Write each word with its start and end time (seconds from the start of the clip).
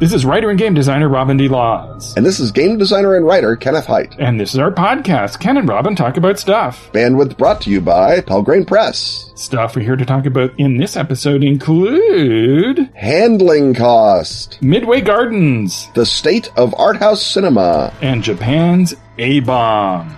This 0.00 0.14
is 0.14 0.24
writer 0.24 0.48
and 0.48 0.58
game 0.58 0.72
designer 0.72 1.10
Robin 1.10 1.36
D. 1.36 1.46
Laws. 1.46 2.16
And 2.16 2.24
this 2.24 2.40
is 2.40 2.52
game 2.52 2.78
designer 2.78 3.16
and 3.16 3.26
writer 3.26 3.54
Kenneth 3.54 3.84
Hite. 3.84 4.18
And 4.18 4.40
this 4.40 4.54
is 4.54 4.58
our 4.58 4.72
podcast, 4.72 5.40
Ken 5.40 5.58
and 5.58 5.68
Robin 5.68 5.94
Talk 5.94 6.16
About 6.16 6.38
Stuff. 6.38 6.90
Bandwidth 6.94 7.36
brought 7.36 7.60
to 7.60 7.70
you 7.70 7.82
by 7.82 8.22
Pelgrane 8.22 8.64
Press. 8.66 9.30
Stuff 9.34 9.76
we're 9.76 9.82
here 9.82 9.96
to 9.96 10.06
talk 10.06 10.24
about 10.24 10.58
in 10.58 10.78
this 10.78 10.96
episode 10.96 11.44
include 11.44 12.88
Handling 12.94 13.74
cost, 13.74 14.56
Midway 14.62 15.02
Gardens, 15.02 15.88
the 15.92 16.06
state 16.06 16.50
of 16.56 16.74
art 16.78 16.96
house 16.96 17.22
cinema, 17.22 17.92
and 18.00 18.22
Japan's 18.22 18.94
A-Bomb. 19.18 20.16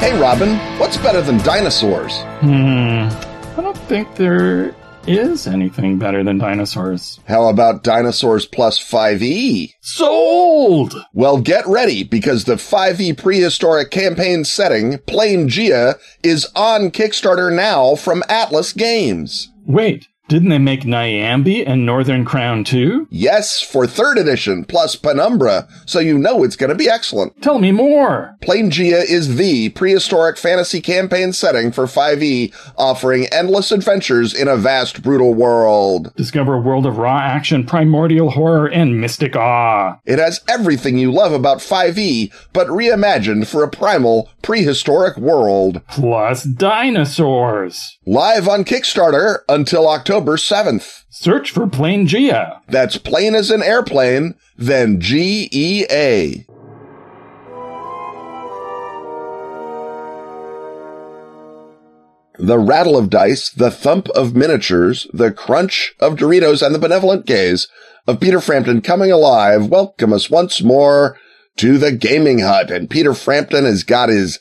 Hey 0.00 0.18
Robin, 0.18 0.56
what's 0.78 0.96
better 0.96 1.20
than 1.20 1.36
dinosaurs? 1.44 2.22
Hmm. 2.40 3.06
I 3.58 3.60
don't 3.60 3.76
think 3.76 4.16
there 4.16 4.74
is 5.06 5.46
anything 5.46 5.98
better 5.98 6.24
than 6.24 6.38
dinosaurs. 6.38 7.20
How 7.28 7.48
about 7.48 7.82
dinosaurs 7.82 8.46
plus 8.46 8.82
5e? 8.82 9.74
Sold! 9.82 10.94
Well, 11.12 11.42
get 11.42 11.66
ready 11.66 12.02
because 12.02 12.44
the 12.44 12.54
5e 12.54 13.18
prehistoric 13.18 13.90
campaign 13.90 14.44
setting, 14.46 14.94
Planegea, 15.00 15.98
is 16.22 16.50
on 16.56 16.92
Kickstarter 16.92 17.54
now 17.54 17.94
from 17.94 18.22
Atlas 18.26 18.72
Games. 18.72 19.52
Wait, 19.66 20.08
didn't 20.30 20.48
they 20.48 20.58
make 20.58 20.82
Nyambi 20.82 21.64
and 21.66 21.84
Northern 21.84 22.24
Crown 22.24 22.62
too? 22.62 23.08
Yes, 23.10 23.60
for 23.60 23.84
third 23.84 24.16
edition, 24.16 24.64
plus 24.64 24.94
Penumbra, 24.94 25.66
so 25.86 25.98
you 25.98 26.16
know 26.16 26.44
it's 26.44 26.54
going 26.54 26.70
to 26.70 26.76
be 26.76 26.88
excellent. 26.88 27.42
Tell 27.42 27.58
me 27.58 27.72
more. 27.72 28.36
Planegea 28.40 29.02
is 29.02 29.34
the 29.34 29.70
prehistoric 29.70 30.38
fantasy 30.38 30.80
campaign 30.80 31.32
setting 31.32 31.72
for 31.72 31.86
5e, 31.86 32.54
offering 32.78 33.26
endless 33.32 33.72
adventures 33.72 34.32
in 34.32 34.46
a 34.46 34.56
vast, 34.56 35.02
brutal 35.02 35.34
world. 35.34 36.14
Discover 36.14 36.54
a 36.54 36.60
world 36.60 36.86
of 36.86 36.98
raw 36.98 37.18
action, 37.18 37.66
primordial 37.66 38.30
horror, 38.30 38.68
and 38.68 39.00
mystic 39.00 39.34
awe. 39.34 39.98
It 40.06 40.20
has 40.20 40.42
everything 40.48 40.96
you 40.96 41.10
love 41.10 41.32
about 41.32 41.58
5e, 41.58 42.32
but 42.52 42.68
reimagined 42.68 43.48
for 43.48 43.64
a 43.64 43.68
primal, 43.68 44.30
prehistoric 44.42 45.16
world. 45.16 45.82
Plus 45.88 46.44
dinosaurs. 46.44 47.98
Live 48.10 48.48
on 48.48 48.64
Kickstarter 48.64 49.42
until 49.48 49.88
October 49.88 50.36
7th. 50.36 51.04
Search 51.10 51.52
for 51.52 51.68
Planegea. 51.68 52.60
That's 52.66 52.98
plain 52.98 53.36
as 53.36 53.52
an 53.52 53.62
airplane, 53.62 54.34
then 54.58 54.98
G 55.00 55.48
E 55.52 55.84
A. 55.88 56.44
The 62.40 62.58
rattle 62.58 62.96
of 62.96 63.10
dice, 63.10 63.48
the 63.48 63.70
thump 63.70 64.08
of 64.08 64.34
miniatures, 64.34 65.06
the 65.12 65.30
crunch 65.30 65.94
of 66.00 66.16
Doritos, 66.16 66.66
and 66.66 66.74
the 66.74 66.80
benevolent 66.80 67.26
gaze 67.26 67.68
of 68.08 68.18
Peter 68.18 68.40
Frampton 68.40 68.80
coming 68.80 69.12
alive 69.12 69.68
welcome 69.68 70.12
us 70.12 70.28
once 70.28 70.60
more 70.60 71.16
to 71.58 71.78
the 71.78 71.92
gaming 71.92 72.40
hut. 72.40 72.72
And 72.72 72.90
Peter 72.90 73.14
Frampton 73.14 73.66
has 73.66 73.84
got 73.84 74.08
his 74.08 74.40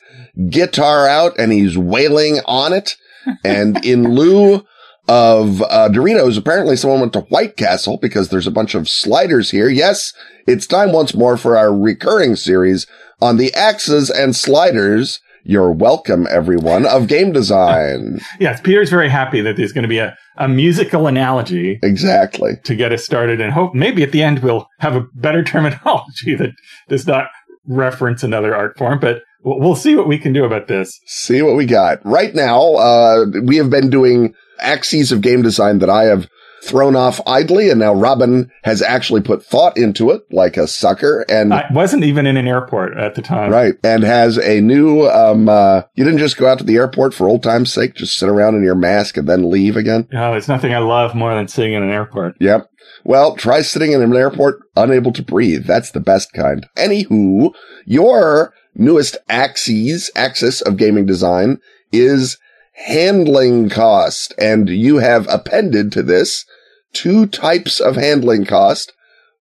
guitar 0.50 1.08
out 1.08 1.38
and 1.38 1.52
he's 1.52 1.78
wailing 1.78 2.40
on 2.48 2.74
it. 2.74 2.96
And 3.44 3.84
in 3.86 4.16
lieu 4.16 4.66
of 5.08 5.62
uh, 5.64 5.90
Doritos, 5.90 6.38
apparently 6.38 6.76
someone 6.76 7.00
went 7.00 7.14
to 7.14 7.22
White 7.22 7.58
Castle 7.58 7.98
because 7.98 8.30
there's 8.30 8.48
a 8.48 8.52
bunch 8.52 8.76
of 8.76 8.88
sliders 8.88 9.50
here. 9.52 9.68
Yes, 9.68 10.14
it's 10.48 10.68
time 10.68 10.92
once 10.92 11.16
more 11.16 11.36
for 11.36 11.58
our 11.58 11.76
recurring 11.76 12.36
series 12.36 12.86
on 13.20 13.38
the 13.38 13.54
axes 13.54 14.10
and 14.10 14.36
sliders. 14.36 15.20
You're 15.44 15.72
welcome, 15.72 16.28
everyone, 16.30 16.86
of 16.86 17.08
game 17.08 17.32
design. 17.32 18.20
yes, 18.40 18.62
Peter's 18.62 18.92
very 18.92 19.10
happy 19.10 19.42
that 19.42 19.58
there's 19.58 19.72
going 19.72 19.84
to 19.84 19.88
be 19.88 19.98
a, 19.98 20.16
a 20.38 20.48
musical 20.48 21.08
analogy. 21.08 21.80
Exactly. 21.82 22.58
To 22.66 22.76
get 22.76 22.92
us 22.92 23.04
started 23.04 23.42
and 23.42 23.52
hope 23.52 23.74
maybe 23.74 24.04
at 24.04 24.12
the 24.12 24.22
end 24.22 24.40
we'll 24.40 24.68
have 24.80 24.96
a 24.96 25.08
better 25.16 25.44
terminology 25.44 26.36
that 26.36 26.52
does 26.88 27.08
not 27.08 27.30
reference 27.66 28.22
another 28.22 28.56
art 28.56 28.78
form, 28.78 29.00
but 29.00 29.24
we'll 29.44 29.76
see 29.76 29.96
what 29.96 30.08
we 30.08 30.18
can 30.18 30.34
do 30.34 30.46
about 30.46 30.68
this. 30.68 31.00
See 31.06 31.42
what 31.42 31.56
we 31.56 31.66
got. 31.66 32.06
Right 32.06 32.34
now, 32.34 32.76
uh, 32.76 33.26
we 33.44 33.58
have 33.58 33.70
been 33.70 33.90
doing 33.90 34.34
axes 34.60 35.12
of 35.12 35.22
game 35.22 35.42
design 35.42 35.80
that 35.80 35.90
I 35.90 36.06
have 36.06 36.28
thrown 36.62 36.96
off 36.96 37.22
idly, 37.26 37.70
and 37.70 37.80
now 37.80 37.94
Robin 37.94 38.52
has 38.64 38.82
actually 38.82 39.22
put 39.22 39.46
thought 39.46 39.78
into 39.78 40.12
it 40.12 40.24
like 40.32 40.58
a 40.58 40.68
sucker. 40.68 41.26
And 41.30 41.54
I 41.54 41.66
wasn't 41.72 42.04
even 42.04 42.26
in 42.26 42.38
an 42.38 42.48
airport 42.48 42.98
at 42.98 43.16
the 43.16 43.22
time, 43.22 43.52
right? 43.52 43.76
And 43.84 44.04
has 44.04 44.38
a 44.38 44.62
new. 44.62 45.08
Um, 45.08 45.48
uh, 45.50 45.84
you 45.96 46.04
didn't 46.04 46.20
just 46.20 46.38
go 46.38 46.48
out 46.48 46.58
to 46.60 46.64
the 46.64 46.76
airport 46.76 47.14
for 47.14 47.28
old 47.28 47.44
time's 47.44 47.74
sake, 47.74 47.96
just 47.96 48.18
sit 48.18 48.30
around 48.30 48.56
in 48.56 48.64
your 48.64 48.76
mask 48.76 49.18
and 49.18 49.28
then 49.28 49.50
leave 49.50 49.78
again. 49.78 50.08
No, 50.12 50.32
there's 50.32 50.48
nothing 50.48 50.74
I 50.74 50.80
love 50.80 51.16
more 51.16 51.34
than 51.34 51.48
sitting 51.48 51.74
in 51.74 51.84
an 51.84 51.92
airport. 51.92 52.36
Yep. 52.40 52.70
Well, 53.06 53.36
try 53.36 53.62
sitting 53.62 53.94
in 53.94 54.02
an 54.02 54.16
airport 54.16 54.60
unable 54.76 55.14
to 55.14 55.24
breathe. 55.24 55.66
That's 55.66 55.92
the 55.92 56.02
best 56.02 56.34
kind. 56.34 56.68
Anywho, 56.78 57.54
your 57.86 58.54
newest 58.76 59.18
axes, 59.28 60.12
axis 60.16 60.62
of 60.62 60.78
gaming 60.78 61.06
design 61.06 61.60
is 61.92 62.38
handling 62.74 63.70
cost. 63.70 64.34
And 64.38 64.70
you 64.70 64.98
have 64.98 65.28
appended 65.30 65.92
to 65.94 66.04
this 66.04 66.46
two 66.94 67.26
types 67.26 67.80
of 67.80 67.96
handling 67.96 68.46
cost, 68.46 68.94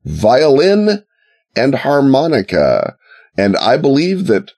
violin 0.04 1.04
and 1.56 1.74
harmonica. 1.76 2.96
And 3.36 3.56
I 3.56 3.76
believe 3.76 4.26
that 4.26 4.52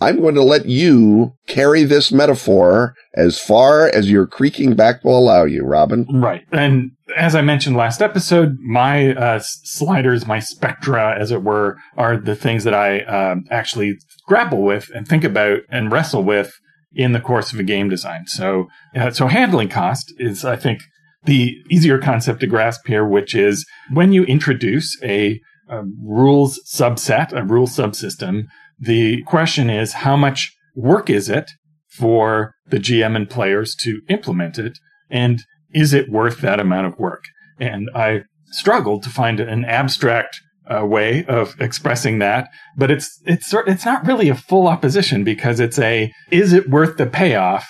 I'm 0.00 0.20
going 0.20 0.34
to 0.34 0.42
let 0.42 0.66
you 0.66 1.34
carry 1.46 1.84
this 1.84 2.10
metaphor 2.10 2.96
as 3.14 3.38
far 3.38 3.86
as 3.86 4.10
your 4.10 4.26
creaking 4.26 4.74
back 4.74 5.04
will 5.04 5.16
allow 5.16 5.44
you, 5.44 5.64
Robin. 5.64 6.06
Right. 6.10 6.44
And 6.50 6.92
as 7.16 7.34
I 7.34 7.42
mentioned 7.42 7.76
last 7.76 8.02
episode, 8.02 8.58
my 8.60 9.14
uh, 9.14 9.40
sliders, 9.42 10.26
my 10.26 10.38
spectra, 10.38 11.16
as 11.18 11.30
it 11.30 11.42
were, 11.42 11.78
are 11.96 12.16
the 12.16 12.36
things 12.36 12.64
that 12.64 12.74
I 12.74 13.00
um, 13.00 13.44
actually 13.50 13.98
grapple 14.26 14.62
with 14.62 14.90
and 14.94 15.06
think 15.06 15.24
about 15.24 15.60
and 15.70 15.90
wrestle 15.90 16.22
with 16.22 16.52
in 16.94 17.12
the 17.12 17.20
course 17.20 17.52
of 17.52 17.58
a 17.58 17.62
game 17.64 17.88
design. 17.88 18.26
So, 18.26 18.68
uh, 18.94 19.10
so 19.10 19.26
handling 19.26 19.68
cost 19.68 20.12
is, 20.18 20.44
I 20.44 20.56
think, 20.56 20.80
the 21.24 21.56
easier 21.70 21.98
concept 21.98 22.40
to 22.40 22.46
grasp 22.46 22.86
here, 22.86 23.06
which 23.06 23.34
is 23.34 23.64
when 23.92 24.12
you 24.12 24.24
introduce 24.24 25.00
a, 25.02 25.40
a 25.68 25.82
rules 26.04 26.60
subset, 26.72 27.32
a 27.32 27.44
rule 27.44 27.66
subsystem, 27.66 28.44
the 28.78 29.22
question 29.22 29.70
is 29.70 29.92
how 29.92 30.16
much 30.16 30.52
work 30.74 31.08
is 31.08 31.28
it 31.28 31.50
for 31.88 32.54
the 32.66 32.78
GM 32.78 33.14
and 33.16 33.30
players 33.30 33.74
to 33.76 34.00
implement 34.08 34.58
it? 34.58 34.78
And 35.08 35.42
is 35.74 35.92
it 35.92 36.10
worth 36.10 36.40
that 36.40 36.60
amount 36.60 36.86
of 36.86 36.98
work? 36.98 37.24
And 37.58 37.88
I 37.94 38.22
struggled 38.50 39.02
to 39.04 39.10
find 39.10 39.40
an 39.40 39.64
abstract 39.64 40.40
uh, 40.68 40.84
way 40.86 41.24
of 41.26 41.60
expressing 41.60 42.18
that, 42.20 42.48
but 42.76 42.90
it's 42.90 43.20
it's 43.26 43.52
it's 43.66 43.84
not 43.84 44.06
really 44.06 44.28
a 44.28 44.34
full 44.34 44.68
opposition 44.68 45.24
because 45.24 45.60
it's 45.60 45.78
a 45.78 46.12
is 46.30 46.52
it 46.52 46.70
worth 46.70 46.96
the 46.96 47.06
payoff 47.06 47.66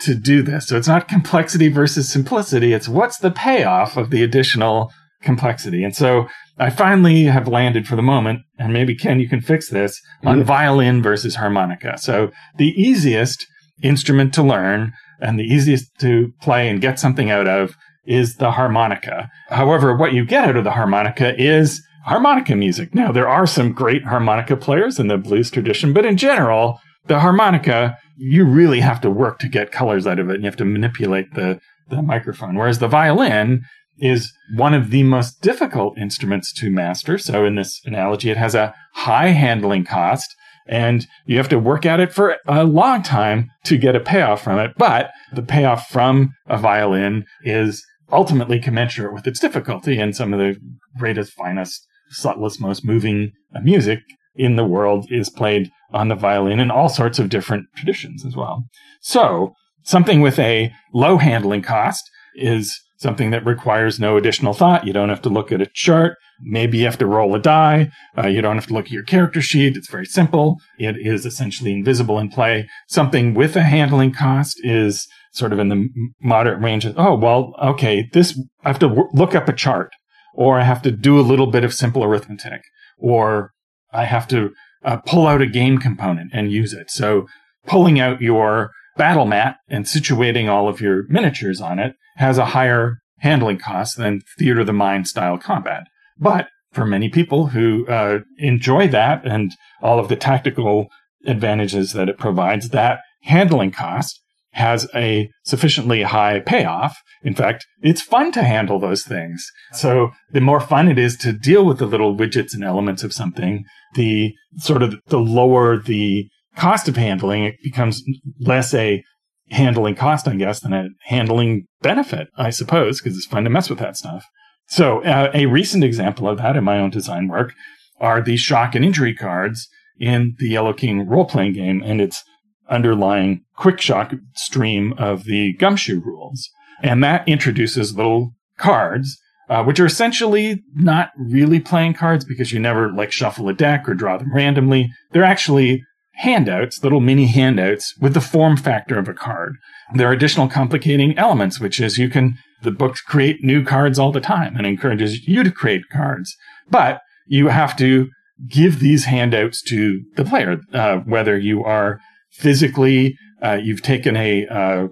to 0.00 0.14
do 0.14 0.42
this? 0.42 0.68
So 0.68 0.76
it's 0.76 0.88
not 0.88 1.08
complexity 1.08 1.68
versus 1.68 2.08
simplicity. 2.08 2.72
It's 2.72 2.88
what's 2.88 3.18
the 3.18 3.32
payoff 3.32 3.96
of 3.96 4.10
the 4.10 4.22
additional 4.22 4.92
complexity. 5.22 5.82
And 5.82 5.94
so 5.94 6.28
I 6.58 6.70
finally 6.70 7.24
have 7.24 7.48
landed 7.48 7.86
for 7.86 7.96
the 7.96 8.02
moment, 8.02 8.40
and 8.58 8.72
maybe 8.72 8.94
Ken, 8.94 9.20
you 9.20 9.28
can 9.28 9.40
fix 9.40 9.68
this 9.68 10.00
on 10.24 10.38
mm-hmm. 10.38 10.46
violin 10.46 11.02
versus 11.02 11.36
harmonica. 11.36 11.98
So 11.98 12.30
the 12.56 12.70
easiest 12.70 13.46
instrument 13.82 14.32
to 14.34 14.42
learn 14.42 14.92
and 15.20 15.38
the 15.38 15.44
easiest 15.44 15.98
to 16.00 16.32
play 16.40 16.68
and 16.68 16.80
get 16.80 16.98
something 16.98 17.30
out 17.30 17.48
of 17.48 17.74
is 18.06 18.36
the 18.36 18.52
harmonica. 18.52 19.30
However, 19.48 19.94
what 19.96 20.12
you 20.12 20.24
get 20.24 20.48
out 20.48 20.56
of 20.56 20.64
the 20.64 20.72
harmonica 20.72 21.38
is 21.40 21.82
harmonica 22.04 22.56
music. 22.56 22.94
Now, 22.94 23.12
there 23.12 23.28
are 23.28 23.46
some 23.46 23.72
great 23.72 24.04
harmonica 24.04 24.56
players 24.56 24.98
in 24.98 25.08
the 25.08 25.18
blues 25.18 25.50
tradition, 25.50 25.92
but 25.92 26.06
in 26.06 26.16
general, 26.16 26.80
the 27.06 27.20
harmonica, 27.20 27.98
you 28.16 28.44
really 28.44 28.80
have 28.80 29.00
to 29.02 29.10
work 29.10 29.38
to 29.40 29.48
get 29.48 29.72
colors 29.72 30.06
out 30.06 30.18
of 30.18 30.30
it 30.30 30.36
and 30.36 30.42
you 30.42 30.48
have 30.48 30.56
to 30.56 30.64
manipulate 30.64 31.34
the, 31.34 31.60
the 31.88 32.00
microphone. 32.00 32.56
Whereas 32.56 32.78
the 32.78 32.88
violin 32.88 33.62
is 33.98 34.32
one 34.56 34.74
of 34.74 34.90
the 34.90 35.02
most 35.02 35.42
difficult 35.42 35.98
instruments 35.98 36.52
to 36.54 36.70
master. 36.70 37.18
So 37.18 37.44
in 37.44 37.56
this 37.56 37.80
analogy, 37.84 38.30
it 38.30 38.36
has 38.36 38.54
a 38.54 38.74
high 38.94 39.28
handling 39.28 39.84
cost 39.84 40.34
and 40.68 41.06
you 41.26 41.36
have 41.38 41.48
to 41.48 41.58
work 41.58 41.86
at 41.86 42.00
it 42.00 42.12
for 42.12 42.36
a 42.46 42.64
long 42.64 43.02
time 43.02 43.50
to 43.64 43.78
get 43.78 43.96
a 43.96 44.00
payoff 44.00 44.42
from 44.42 44.58
it. 44.58 44.72
But 44.76 45.10
the 45.32 45.42
payoff 45.42 45.88
from 45.88 46.34
a 46.46 46.58
violin 46.58 47.24
is 47.42 47.84
ultimately 48.12 48.58
commensurate 48.60 49.14
with 49.14 49.26
its 49.26 49.40
difficulty 49.40 49.98
and 49.98 50.14
some 50.14 50.32
of 50.32 50.38
the 50.38 50.56
greatest, 50.98 51.32
finest 51.32 51.86
subtlest, 52.10 52.60
most 52.60 52.84
moving 52.84 53.32
music 53.62 54.00
in 54.34 54.56
the 54.56 54.64
world 54.64 55.06
is 55.10 55.28
played 55.28 55.70
on 55.92 56.08
the 56.08 56.14
violin 56.14 56.60
in 56.60 56.70
all 56.70 56.88
sorts 56.88 57.18
of 57.18 57.28
different 57.28 57.66
traditions 57.76 58.24
as 58.24 58.36
well. 58.36 58.64
So 59.00 59.54
something 59.82 60.20
with 60.20 60.38
a 60.38 60.72
low 60.92 61.18
handling 61.18 61.62
cost 61.62 62.08
is 62.34 62.78
something 62.98 63.30
that 63.30 63.46
requires 63.46 63.98
no 63.98 64.16
additional 64.16 64.52
thought. 64.52 64.86
You 64.86 64.92
don't 64.92 65.08
have 65.08 65.22
to 65.22 65.28
look 65.28 65.50
at 65.52 65.62
a 65.62 65.66
chart. 65.66 66.16
Maybe 66.40 66.78
you 66.78 66.84
have 66.84 66.98
to 66.98 67.06
roll 67.06 67.34
a 67.34 67.38
die. 67.38 67.90
Uh, 68.16 68.26
you 68.26 68.42
don't 68.42 68.56
have 68.56 68.66
to 68.66 68.74
look 68.74 68.86
at 68.86 68.92
your 68.92 69.04
character 69.04 69.40
sheet. 69.40 69.76
It's 69.76 69.90
very 69.90 70.06
simple. 70.06 70.56
It 70.78 70.96
is 70.98 71.24
essentially 71.24 71.72
invisible 71.72 72.18
in 72.18 72.28
play. 72.28 72.68
Something 72.88 73.34
with 73.34 73.56
a 73.56 73.62
handling 73.62 74.12
cost 74.12 74.60
is 74.62 75.06
sort 75.32 75.52
of 75.52 75.58
in 75.58 75.68
the 75.68 75.88
moderate 76.20 76.60
range 76.60 76.84
of, 76.84 76.98
oh, 76.98 77.14
well, 77.16 77.54
okay, 77.62 78.08
this, 78.12 78.38
I 78.64 78.68
have 78.68 78.78
to 78.80 78.88
w- 78.88 79.08
look 79.12 79.34
up 79.34 79.48
a 79.48 79.52
chart 79.52 79.90
or 80.34 80.58
I 80.58 80.64
have 80.64 80.82
to 80.82 80.90
do 80.90 81.18
a 81.18 81.22
little 81.22 81.46
bit 81.46 81.64
of 81.64 81.72
simple 81.74 82.02
arithmetic 82.02 82.62
or 82.98 83.52
I 83.92 84.04
have 84.04 84.26
to 84.28 84.50
uh, 84.84 84.98
pull 84.98 85.26
out 85.26 85.42
a 85.42 85.46
game 85.46 85.78
component 85.78 86.30
and 86.32 86.52
use 86.52 86.72
it. 86.72 86.90
So 86.90 87.26
pulling 87.66 88.00
out 88.00 88.20
your 88.20 88.70
battle 88.96 89.26
mat 89.26 89.56
and 89.68 89.84
situating 89.84 90.48
all 90.48 90.68
of 90.68 90.80
your 90.80 91.04
miniatures 91.08 91.60
on 91.60 91.78
it 91.78 91.94
has 92.18 92.38
a 92.38 92.46
higher 92.46 92.98
handling 93.20 93.58
cost 93.58 93.96
than 93.96 94.20
theater 94.38 94.60
of 94.60 94.66
the 94.66 94.72
mind 94.72 95.08
style 95.08 95.38
combat. 95.38 95.84
But 96.18 96.48
for 96.72 96.84
many 96.84 97.08
people 97.08 97.48
who 97.48 97.86
uh, 97.86 98.20
enjoy 98.38 98.88
that 98.88 99.26
and 99.26 99.52
all 99.82 99.98
of 99.98 100.08
the 100.08 100.16
tactical 100.16 100.88
advantages 101.24 101.92
that 101.92 102.08
it 102.08 102.18
provides, 102.18 102.68
that 102.70 103.00
handling 103.22 103.70
cost 103.70 104.20
has 104.52 104.88
a 104.94 105.30
sufficiently 105.44 106.02
high 106.02 106.40
payoff. 106.40 106.96
In 107.22 107.34
fact, 107.34 107.66
it's 107.80 108.02
fun 108.02 108.32
to 108.32 108.42
handle 108.42 108.78
those 108.78 109.04
things. 109.04 109.46
So 109.72 110.10
the 110.32 110.40
more 110.40 110.60
fun 110.60 110.88
it 110.88 110.98
is 110.98 111.16
to 111.18 111.32
deal 111.32 111.64
with 111.64 111.78
the 111.78 111.86
little 111.86 112.16
widgets 112.16 112.54
and 112.54 112.64
elements 112.64 113.04
of 113.04 113.12
something, 113.12 113.64
the 113.94 114.34
sort 114.56 114.82
of 114.82 114.96
the 115.06 115.20
lower 115.20 115.78
the 115.78 116.28
cost 116.56 116.88
of 116.88 116.96
handling, 116.96 117.44
it 117.44 117.54
becomes 117.62 118.02
less 118.40 118.74
a 118.74 119.04
handling 119.50 119.94
cost, 119.94 120.28
I 120.28 120.34
guess, 120.36 120.60
than 120.60 120.72
a 120.72 120.88
handling 121.04 121.66
benefit, 121.82 122.28
I 122.36 122.50
suppose, 122.50 123.00
because 123.00 123.16
it's 123.16 123.26
fun 123.26 123.44
to 123.44 123.50
mess 123.50 123.70
with 123.70 123.78
that 123.78 123.96
stuff. 123.96 124.24
So 124.68 125.02
uh, 125.02 125.30
a 125.32 125.46
recent 125.46 125.82
example 125.84 126.28
of 126.28 126.38
that 126.38 126.56
in 126.56 126.64
my 126.64 126.78
own 126.78 126.90
design 126.90 127.28
work 127.28 127.54
are 128.00 128.20
the 128.20 128.36
shock 128.36 128.74
and 128.74 128.84
injury 128.84 129.14
cards 129.14 129.68
in 129.98 130.34
the 130.38 130.48
Yellow 130.48 130.72
King 130.72 131.08
role 131.08 131.24
playing 131.24 131.54
game 131.54 131.82
and 131.84 132.00
its 132.00 132.22
underlying 132.68 133.42
quick 133.56 133.80
shock 133.80 134.12
stream 134.34 134.92
of 134.98 135.24
the 135.24 135.54
gumshoe 135.54 136.00
rules. 136.00 136.48
And 136.82 137.02
that 137.02 137.26
introduces 137.26 137.96
little 137.96 138.34
cards, 138.58 139.18
uh, 139.48 139.64
which 139.64 139.80
are 139.80 139.86
essentially 139.86 140.62
not 140.74 141.10
really 141.16 141.60
playing 141.60 141.94
cards 141.94 142.24
because 142.24 142.52
you 142.52 142.60
never 142.60 142.92
like 142.92 143.10
shuffle 143.10 143.48
a 143.48 143.54
deck 143.54 143.88
or 143.88 143.94
draw 143.94 144.18
them 144.18 144.34
randomly. 144.34 144.90
They're 145.12 145.24
actually 145.24 145.82
handouts, 146.18 146.82
little 146.82 147.00
mini 147.00 147.26
handouts 147.26 147.96
with 148.00 148.12
the 148.12 148.20
form 148.20 148.56
factor 148.56 148.98
of 148.98 149.08
a 149.08 149.14
card. 149.14 149.56
There 149.94 150.08
are 150.08 150.12
additional 150.12 150.48
complicating 150.48 151.16
elements, 151.16 151.60
which 151.60 151.80
is 151.80 151.96
you 151.96 152.10
can, 152.10 152.38
the 152.62 152.72
books 152.72 153.00
create 153.00 153.44
new 153.44 153.64
cards 153.64 153.98
all 153.98 154.10
the 154.10 154.20
time 154.20 154.56
and 154.56 154.66
encourages 154.66 155.26
you 155.28 155.44
to 155.44 155.52
create 155.52 155.88
cards. 155.90 156.36
But 156.68 157.00
you 157.26 157.48
have 157.48 157.76
to 157.76 158.08
give 158.48 158.80
these 158.80 159.04
handouts 159.04 159.62
to 159.62 160.02
the 160.16 160.24
player, 160.24 160.58
uh, 160.72 160.98
whether 160.98 161.38
you 161.38 161.62
are 161.64 162.00
physically, 162.32 163.16
uh, 163.40 163.58
you've 163.62 163.82
taken 163.82 164.16
a, 164.16 164.46
uh, 164.46 164.88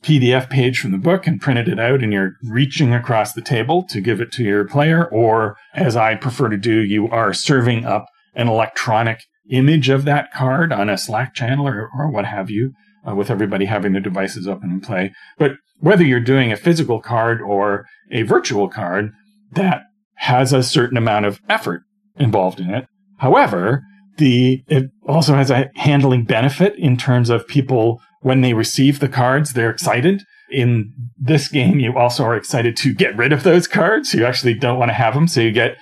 PDF 0.00 0.48
page 0.48 0.78
from 0.78 0.92
the 0.92 0.98
book 0.98 1.26
and 1.26 1.40
printed 1.40 1.68
it 1.68 1.80
out 1.80 2.04
and 2.04 2.12
you're 2.12 2.34
reaching 2.44 2.94
across 2.94 3.32
the 3.32 3.42
table 3.42 3.84
to 3.88 4.00
give 4.00 4.20
it 4.20 4.30
to 4.30 4.44
your 4.44 4.64
player, 4.64 5.06
or 5.06 5.56
as 5.74 5.96
I 5.96 6.14
prefer 6.14 6.48
to 6.48 6.56
do, 6.56 6.80
you 6.80 7.08
are 7.08 7.34
serving 7.34 7.84
up 7.84 8.06
an 8.36 8.46
electronic 8.46 9.24
image 9.50 9.88
of 9.88 10.04
that 10.04 10.32
card 10.32 10.72
on 10.72 10.88
a 10.88 10.98
Slack 10.98 11.34
channel 11.34 11.66
or, 11.66 11.90
or 11.96 12.10
what 12.10 12.24
have 12.24 12.50
you, 12.50 12.72
uh, 13.08 13.14
with 13.14 13.30
everybody 13.30 13.64
having 13.64 13.92
their 13.92 14.02
devices 14.02 14.46
open 14.46 14.70
and 14.70 14.82
play. 14.82 15.12
But 15.38 15.52
whether 15.80 16.04
you're 16.04 16.20
doing 16.20 16.52
a 16.52 16.56
physical 16.56 17.00
card 17.00 17.40
or 17.40 17.86
a 18.10 18.22
virtual 18.22 18.68
card, 18.68 19.10
that 19.52 19.82
has 20.16 20.52
a 20.52 20.62
certain 20.62 20.96
amount 20.96 21.26
of 21.26 21.40
effort 21.48 21.82
involved 22.16 22.60
in 22.60 22.70
it. 22.70 22.86
However, 23.18 23.82
the 24.16 24.62
it 24.66 24.90
also 25.06 25.34
has 25.34 25.50
a 25.50 25.70
handling 25.76 26.24
benefit 26.24 26.74
in 26.76 26.96
terms 26.96 27.30
of 27.30 27.46
people 27.46 28.00
when 28.20 28.40
they 28.40 28.52
receive 28.52 28.98
the 28.98 29.08
cards, 29.08 29.52
they're 29.52 29.70
excited. 29.70 30.22
In 30.50 30.92
this 31.16 31.48
game, 31.48 31.78
you 31.78 31.96
also 31.96 32.24
are 32.24 32.36
excited 32.36 32.76
to 32.78 32.94
get 32.94 33.16
rid 33.16 33.32
of 33.32 33.42
those 33.42 33.68
cards. 33.68 34.14
You 34.14 34.24
actually 34.24 34.54
don't 34.54 34.78
want 34.78 34.88
to 34.88 34.94
have 34.94 35.14
them, 35.14 35.28
so 35.28 35.40
you 35.40 35.52
get 35.52 35.76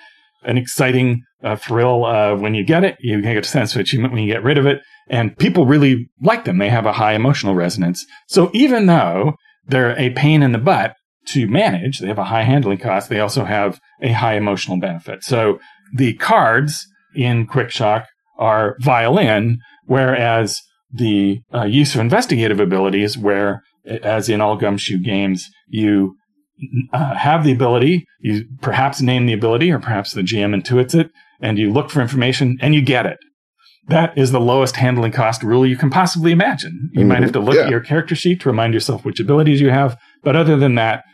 an 0.47 0.57
exciting 0.57 1.23
uh, 1.45 1.57
thrill 1.57 2.05
uh, 2.05 2.35
when 2.37 2.55
you 2.55 2.65
get 2.65 2.85
it. 2.85 2.97
You 3.01 3.21
get 3.21 3.37
a 3.37 3.45
sense 3.45 3.75
of 3.75 3.81
achievement 3.81 4.13
when 4.13 4.23
you 4.23 4.33
get 4.33 4.43
rid 4.43 4.59
of 4.59 4.67
it. 4.67 4.81
And 5.09 5.37
people 5.37 5.67
really 5.67 6.09
like 6.23 6.45
them. 6.45 6.59
They 6.59 6.71
have 6.71 6.87
a 6.87 6.93
high 6.93 7.13
emotional 7.13 7.55
resonance. 7.55 8.05
So 8.29 8.51
even 8.53 8.87
though 8.87 9.35
they're 9.67 9.99
a 9.99 10.11
pain 10.11 10.43
in 10.43 10.53
the 10.53 10.59
butt 10.59 10.95
to 11.29 11.47
manage, 11.47 11.99
they 11.99 12.09
have 12.09 12.19
a 12.19 12.25
high 12.25 12.45
handling 12.45 12.79
cost, 12.79 13.09
they 13.09 13.21
also 13.21 13.45
have 13.45 13.79
a 14.01 14.13
high 14.13 14.37
emotional 14.37 14.79
benefit. 14.79 15.23
So 15.23 15.59
the 15.95 16.15
cards 16.15 16.87
in 17.15 17.47
Quickshock 17.47 18.05
are 18.39 18.77
violin, 18.81 19.59
whereas 19.87 20.61
the 20.93 21.41
uh, 21.53 21.65
use 21.65 21.95
of 21.95 22.01
investigative 22.01 22.61
abilities, 22.61 23.19
where, 23.19 23.63
as 23.87 24.29
in 24.29 24.41
all 24.41 24.57
gumshoe 24.57 24.99
games, 24.99 25.49
you 25.69 26.17
uh, 26.93 27.15
have 27.15 27.45
the 27.45 27.53
ability, 27.53 28.07
you 28.21 28.45
perhaps 28.61 29.01
name 29.01 29.27
the 29.27 29.33
ability, 29.33 29.71
or 29.71 29.79
perhaps 29.79 30.13
the 30.13 30.23
GM 30.23 30.61
intuits 30.61 30.95
it, 30.95 31.11
and 31.41 31.59
you 31.59 31.73
look 31.73 31.91
for 31.91 32.01
information 32.01 32.57
and 32.61 32.75
you 32.75 32.83
get 32.83 33.07
it. 33.07 33.19
That 33.89 34.17
is 34.19 34.33
the 34.33 34.41
lowest 34.41 34.77
handling 34.77 35.13
cost 35.13 35.43
rule 35.43 35.65
you 35.65 35.77
can 35.77 35.91
possibly 35.91 36.33
imagine. 36.33 36.91
You 36.93 37.01
mm-hmm. 37.01 37.09
might 37.09 37.23
have 37.23 37.33
to 37.33 37.41
look 37.41 37.55
yeah. 37.55 37.63
at 37.63 37.71
your 37.71 37.81
character 37.81 38.15
sheet 38.15 38.41
to 38.41 38.49
remind 38.49 38.75
yourself 38.75 39.05
which 39.05 39.21
abilities 39.21 39.61
you 39.61 39.71
have, 39.71 39.97
but 40.23 40.35
other 40.35 40.57
than 40.57 40.75
that, 40.75 41.05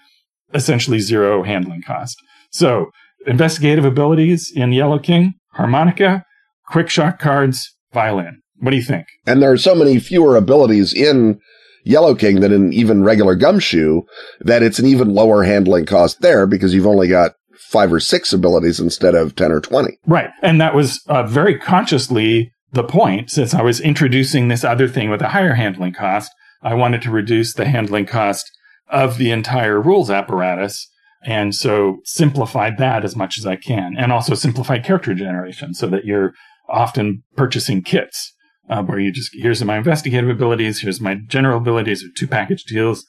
essentially 0.55 0.99
zero 0.99 1.43
handling 1.43 1.83
cost. 1.83 2.17
So, 2.51 2.91
investigative 3.27 3.85
abilities 3.85 4.53
in 4.55 4.73
Yellow 4.73 4.99
King, 4.99 5.35
harmonica, 5.53 6.25
Quickshock 6.71 7.19
cards, 7.19 7.75
violin. 7.93 8.41
What 8.61 8.71
do 8.71 8.77
you 8.77 8.83
think? 8.83 9.07
And 9.27 9.43
there 9.43 9.51
are 9.51 9.59
so 9.59 9.75
many 9.75 9.99
fewer 9.99 10.37
abilities 10.37 10.95
in 10.95 11.41
Yellow 11.85 12.15
King 12.15 12.41
than 12.41 12.53
an 12.53 12.73
even 12.73 13.03
regular 13.03 13.35
Gumshoe 13.35 14.03
that 14.41 14.63
it's 14.63 14.79
an 14.79 14.87
even 14.87 15.15
lower 15.15 15.43
handling 15.43 15.87
cost 15.87 16.21
there 16.21 16.47
because 16.47 16.75
you've 16.75 16.87
only 16.87 17.09
got 17.09 17.35
five 17.59 17.93
or 17.93 18.01
six 18.01 18.33
abilities 18.33 18.79
instead 18.79 19.15
of 19.15 19.35
10 19.35 19.51
or 19.51 19.61
20. 19.61 19.99
Right. 20.07 20.31
And 20.43 20.61
that 20.61 20.75
was 20.75 21.03
uh, 21.07 21.25
very 21.25 21.59
consciously 21.59 22.53
the 22.73 22.85
point 22.85 23.31
since 23.31 23.55
I 23.55 23.63
was 23.63 23.81
introducing 23.81 24.49
this 24.49 24.65
other 24.65 24.89
thing 24.89 25.11
with 25.11 25.23
a 25.23 25.29
higher 25.29 25.55
handling 25.55 25.93
cost. 25.93 26.31
I 26.63 26.75
wanted 26.75 27.03
to 27.03 27.11
reduce 27.11 27.55
the 27.55 27.67
handling 27.67 28.07
cost 28.07 28.51
of 28.89 29.19
the 29.19 29.31
entire 29.31 29.81
rules 29.81 30.11
apparatus. 30.11 30.89
And 31.25 31.55
so 31.55 31.99
simplified 32.05 32.79
that 32.79 33.05
as 33.05 33.17
much 33.17 33.39
as 33.39 33.47
I 33.47 33.57
can 33.57 33.95
and 33.97 34.13
also 34.13 34.35
simplified 34.35 34.85
character 34.85 35.15
generation 35.15 35.73
so 35.75 35.87
that 35.89 36.05
you're 36.05 36.33
often 36.69 37.23
purchasing 37.37 37.83
kits 37.83 38.32
uh, 38.69 38.83
where 38.83 38.99
you 38.99 39.13
just, 39.13 39.31
here's 39.35 39.63
my 39.65 39.77
investigative 39.77 40.31
abilities, 40.31 40.81
here's 40.81 41.01
my 41.01 41.17
general 41.27 41.59
abilities, 41.59 42.05
or 42.05 42.09
two 42.17 42.27
package 42.27 42.65
deals, 42.65 43.05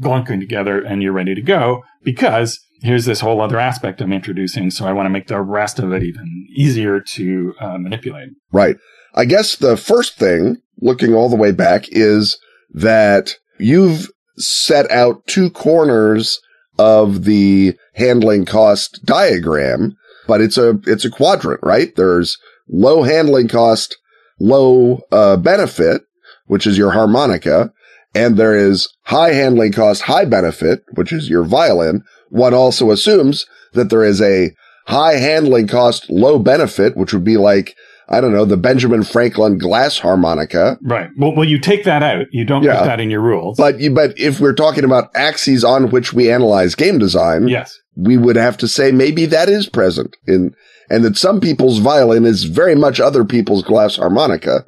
glunking 0.00 0.40
together, 0.40 0.80
and 0.80 1.02
you're 1.02 1.12
ready 1.12 1.34
to 1.34 1.42
go 1.42 1.82
because 2.02 2.60
here's 2.82 3.04
this 3.04 3.20
whole 3.20 3.40
other 3.40 3.58
aspect 3.58 4.00
I'm 4.00 4.12
introducing. 4.12 4.70
So 4.70 4.86
I 4.86 4.92
want 4.92 5.06
to 5.06 5.10
make 5.10 5.28
the 5.28 5.40
rest 5.40 5.78
of 5.78 5.92
it 5.92 6.02
even 6.02 6.46
easier 6.54 7.00
to 7.00 7.54
uh, 7.60 7.78
manipulate. 7.78 8.30
Right. 8.52 8.76
I 9.14 9.24
guess 9.24 9.56
the 9.56 9.76
first 9.76 10.18
thing, 10.18 10.58
looking 10.80 11.14
all 11.14 11.28
the 11.28 11.36
way 11.36 11.52
back, 11.52 11.84
is 11.88 12.38
that 12.72 13.36
you've 13.58 14.10
set 14.36 14.90
out 14.90 15.26
two 15.26 15.50
corners 15.50 16.40
of 16.78 17.24
the 17.24 17.76
handling 17.94 18.44
cost 18.44 19.00
diagram, 19.04 19.96
but 20.26 20.40
it's 20.40 20.58
a, 20.58 20.80
it's 20.86 21.04
a 21.04 21.10
quadrant, 21.10 21.60
right? 21.62 21.94
There's 21.94 22.36
low 22.68 23.04
handling 23.04 23.46
cost, 23.46 23.96
low 24.38 25.00
uh, 25.12 25.36
benefit, 25.36 26.02
which 26.46 26.66
is 26.66 26.78
your 26.78 26.90
harmonica, 26.90 27.72
and 28.14 28.36
there 28.36 28.56
is 28.56 28.88
high 29.02 29.32
handling 29.32 29.72
cost, 29.72 30.02
high 30.02 30.24
benefit, 30.24 30.84
which 30.94 31.12
is 31.12 31.28
your 31.28 31.44
violin, 31.44 32.04
one 32.30 32.54
also 32.54 32.90
assumes 32.90 33.46
that 33.72 33.90
there 33.90 34.04
is 34.04 34.20
a 34.20 34.50
high 34.86 35.14
handling 35.14 35.68
cost, 35.68 36.10
low 36.10 36.38
benefit, 36.38 36.96
which 36.96 37.12
would 37.12 37.24
be 37.24 37.36
like, 37.36 37.76
I 38.08 38.20
don't 38.20 38.32
know, 38.32 38.44
the 38.44 38.56
Benjamin 38.56 39.02
Franklin 39.02 39.56
glass 39.56 39.98
harmonica. 39.98 40.78
Right. 40.82 41.08
Well, 41.16 41.34
well, 41.34 41.48
you 41.48 41.58
take 41.58 41.84
that 41.84 42.02
out. 42.02 42.26
You 42.32 42.44
don't 42.44 42.62
yeah. 42.62 42.80
put 42.80 42.84
that 42.86 43.00
in 43.00 43.10
your 43.10 43.22
rules. 43.22 43.56
But 43.56 43.80
you, 43.80 43.90
but 43.92 44.18
if 44.18 44.40
we're 44.40 44.52
talking 44.52 44.84
about 44.84 45.10
axes 45.14 45.64
on 45.64 45.90
which 45.90 46.12
we 46.12 46.30
analyze 46.30 46.74
game 46.74 46.98
design, 46.98 47.48
yes, 47.48 47.78
we 47.96 48.16
would 48.16 48.36
have 48.36 48.56
to 48.58 48.68
say 48.68 48.92
maybe 48.92 49.26
that 49.26 49.48
is 49.48 49.68
present 49.68 50.16
in, 50.26 50.54
and 50.90 51.04
that 51.04 51.16
some 51.16 51.40
people's 51.40 51.78
violin 51.78 52.24
is 52.24 52.44
very 52.44 52.74
much 52.74 53.00
other 53.00 53.24
people's 53.24 53.62
glass 53.62 53.96
harmonica. 53.96 54.64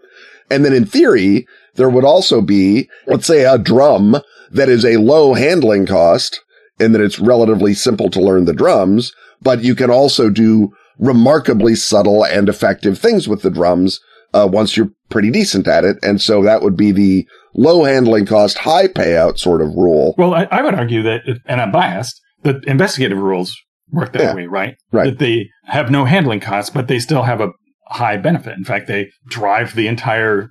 And 0.51 0.65
then 0.65 0.73
in 0.73 0.87
theory, 0.87 1.47
there 1.75 1.91
would 1.91 2.05
also 2.05 2.41
be, 2.41 2.89
let's 3.07 3.27
say 3.27 3.45
a 3.45 3.59
drum 3.59 4.17
that 4.51 4.69
is 4.69 4.85
a 4.85 4.97
low 4.99 5.35
handling 5.35 5.87
cost 5.87 6.41
and 6.79 6.95
that 6.95 7.01
it's 7.01 7.19
relatively 7.19 7.75
simple 7.75 8.11
to 8.11 8.21
learn 8.21 8.45
the 8.45 8.53
drums, 8.53 9.13
but 9.43 9.63
you 9.63 9.75
can 9.75 9.91
also 9.91 10.31
do 10.31 10.73
remarkably 10.99 11.75
subtle 11.75 12.25
and 12.25 12.49
effective 12.49 12.99
things 12.99 13.29
with 13.29 13.43
the 13.43 13.51
drums 13.51 14.01
uh, 14.33 14.49
once 14.51 14.77
you're 14.77 14.91
pretty 15.09 15.31
decent 15.31 15.67
at 15.67 15.85
it. 15.85 15.97
And 16.03 16.21
so 16.21 16.43
that 16.43 16.63
would 16.63 16.77
be 16.77 16.93
the 16.93 17.27
low 17.55 17.85
handling 17.85 18.27
cost, 18.27 18.59
high 18.59 18.89
payout 18.89 19.39
sort 19.39 19.63
of 19.63 19.75
rule. 19.75 20.15
Well, 20.19 20.35
I, 20.35 20.45
I 20.45 20.63
would 20.63 20.75
argue 20.75 21.03
that, 21.03 21.23
and 21.47 21.61
I'm 21.61 21.73
biased, 21.73 22.21
that 22.43 22.65
investigative 22.65 23.19
rules 23.19 23.57
work 23.93 24.13
that 24.13 24.23
Yeah. 24.23 24.35
way, 24.35 24.47
right? 24.47 24.77
Right. 24.93 25.05
That 25.11 25.19
they 25.19 25.49
have 25.65 25.91
no 25.91 26.05
handling 26.05 26.41
costs, 26.41 26.71
but 26.71 26.89
they 26.89 26.99
still 26.99 27.23
have 27.23 27.41
a 27.41 27.51
high 27.89 28.17
benefit. 28.17 28.57
In 28.59 28.65
fact, 28.65 28.89
they 28.89 29.09
drive 29.29 29.75
the 29.77 29.87
entire 29.87 30.51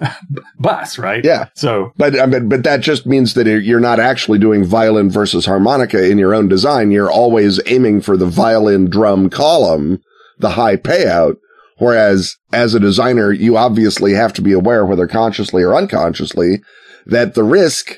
bus, 0.58 0.98
right? 0.98 1.24
Yeah. 1.24 1.46
So 1.54 1.92
But, 1.96 2.18
I 2.20 2.26
mean, 2.26 2.48
but 2.48 2.62
that 2.64 2.80
just 2.80 3.06
means 3.06 3.34
that 3.34 3.46
you're 3.46 3.80
not 3.80 4.00
actually 4.00 4.38
doing 4.38 4.64
violin 4.64 5.10
versus 5.10 5.46
harmonica 5.46 6.08
in 6.08 6.18
your 6.18 6.34
own 6.34 6.48
design. 6.48 6.90
You're 6.90 7.10
always 7.10 7.60
aiming 7.66 8.02
for 8.02 8.16
the 8.16 8.26
violin 8.26 8.88
drum 8.90 9.30
column, 9.30 10.00
the 10.38 10.50
high 10.50 10.76
payout. 10.76 11.36
Whereas 11.78 12.36
as 12.52 12.74
a 12.74 12.80
designer, 12.80 13.32
you 13.32 13.56
obviously 13.56 14.12
have 14.12 14.32
to 14.34 14.42
be 14.42 14.52
aware, 14.52 14.84
whether 14.86 15.06
consciously 15.08 15.62
or 15.62 15.74
unconsciously, 15.74 16.60
that 17.06 17.34
the 17.34 17.42
risk 17.44 17.96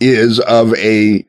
is 0.00 0.40
of 0.40 0.74
a 0.74 1.24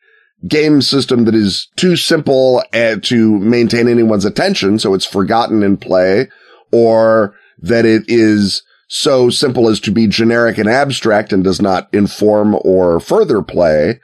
game 0.47 0.81
system 0.81 1.25
that 1.25 1.35
is 1.35 1.67
too 1.75 1.95
simple 1.95 2.63
uh, 2.73 2.97
to 3.01 3.39
maintain 3.39 3.87
anyone's 3.87 4.25
attention. 4.25 4.79
So 4.79 4.93
it's 4.93 5.05
forgotten 5.05 5.63
in 5.63 5.77
play 5.77 6.27
or 6.71 7.35
that 7.59 7.85
it 7.85 8.03
is 8.07 8.63
so 8.87 9.29
simple 9.29 9.69
as 9.69 9.79
to 9.79 9.91
be 9.91 10.07
generic 10.07 10.57
and 10.57 10.69
abstract 10.69 11.31
and 11.31 11.43
does 11.43 11.61
not 11.61 11.91
inform 11.93 12.55
or 12.63 12.99
further 12.99 13.41
play. 13.41 13.99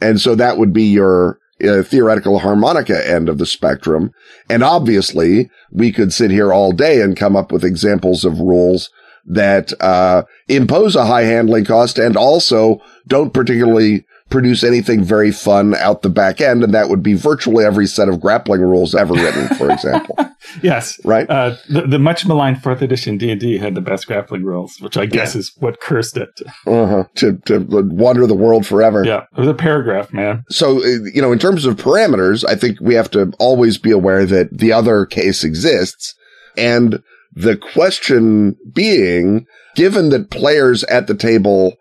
And 0.00 0.20
so 0.20 0.34
that 0.34 0.58
would 0.58 0.72
be 0.72 0.84
your 0.84 1.38
uh, 1.62 1.82
theoretical 1.82 2.40
harmonica 2.40 3.08
end 3.08 3.28
of 3.28 3.38
the 3.38 3.46
spectrum. 3.46 4.12
And 4.48 4.64
obviously 4.64 5.50
we 5.70 5.92
could 5.92 6.12
sit 6.12 6.30
here 6.30 6.52
all 6.52 6.72
day 6.72 7.00
and 7.02 7.16
come 7.16 7.36
up 7.36 7.52
with 7.52 7.64
examples 7.64 8.24
of 8.24 8.40
rules 8.40 8.90
that, 9.26 9.72
uh, 9.80 10.24
impose 10.48 10.96
a 10.96 11.06
high 11.06 11.22
handling 11.22 11.64
cost 11.64 11.98
and 11.98 12.16
also 12.16 12.80
don't 13.06 13.32
particularly 13.32 14.04
produce 14.32 14.64
anything 14.64 15.04
very 15.04 15.30
fun 15.30 15.74
out 15.74 16.00
the 16.00 16.08
back 16.08 16.40
end. 16.40 16.64
And 16.64 16.72
that 16.72 16.88
would 16.88 17.02
be 17.02 17.12
virtually 17.12 17.64
every 17.66 17.86
set 17.86 18.08
of 18.08 18.18
grappling 18.18 18.62
rules 18.62 18.94
ever 18.94 19.12
written, 19.12 19.46
for 19.58 19.70
example. 19.72 20.16
yes, 20.62 20.98
Right? 21.04 21.28
uh, 21.28 21.56
the, 21.68 21.82
the 21.82 21.98
much 21.98 22.24
maligned 22.26 22.62
fourth 22.62 22.80
edition 22.80 23.18
D 23.18 23.30
and 23.30 23.38
D 23.38 23.58
had 23.58 23.74
the 23.74 23.82
best 23.82 24.06
grappling 24.06 24.42
rules, 24.42 24.80
which 24.80 24.96
I 24.96 25.04
guess 25.04 25.36
is 25.36 25.52
what 25.58 25.80
cursed 25.80 26.16
it. 26.16 26.30
Uh-huh. 26.66 27.04
To, 27.16 27.36
to 27.44 27.58
wander 27.60 28.26
the 28.26 28.34
world 28.34 28.66
forever. 28.66 29.04
Yeah, 29.04 29.24
it 29.36 29.38
was 29.38 29.48
a 29.48 29.54
paragraph, 29.54 30.12
man. 30.12 30.44
So, 30.48 30.78
uh, 30.78 30.86
you 31.12 31.20
know, 31.20 31.30
in 31.30 31.38
terms 31.38 31.66
of 31.66 31.76
parameters, 31.76 32.42
I 32.48 32.54
think 32.54 32.80
we 32.80 32.94
have 32.94 33.10
to 33.10 33.32
always 33.38 33.76
be 33.76 33.90
aware 33.90 34.24
that 34.24 34.56
the 34.56 34.72
other 34.72 35.04
case 35.04 35.44
exists. 35.44 36.14
And 36.56 37.02
the 37.34 37.56
question 37.56 38.56
being, 38.72 39.46
given 39.74 40.08
that 40.08 40.30
players 40.30 40.84
at 40.84 41.06
the 41.06 41.14
table 41.14 41.74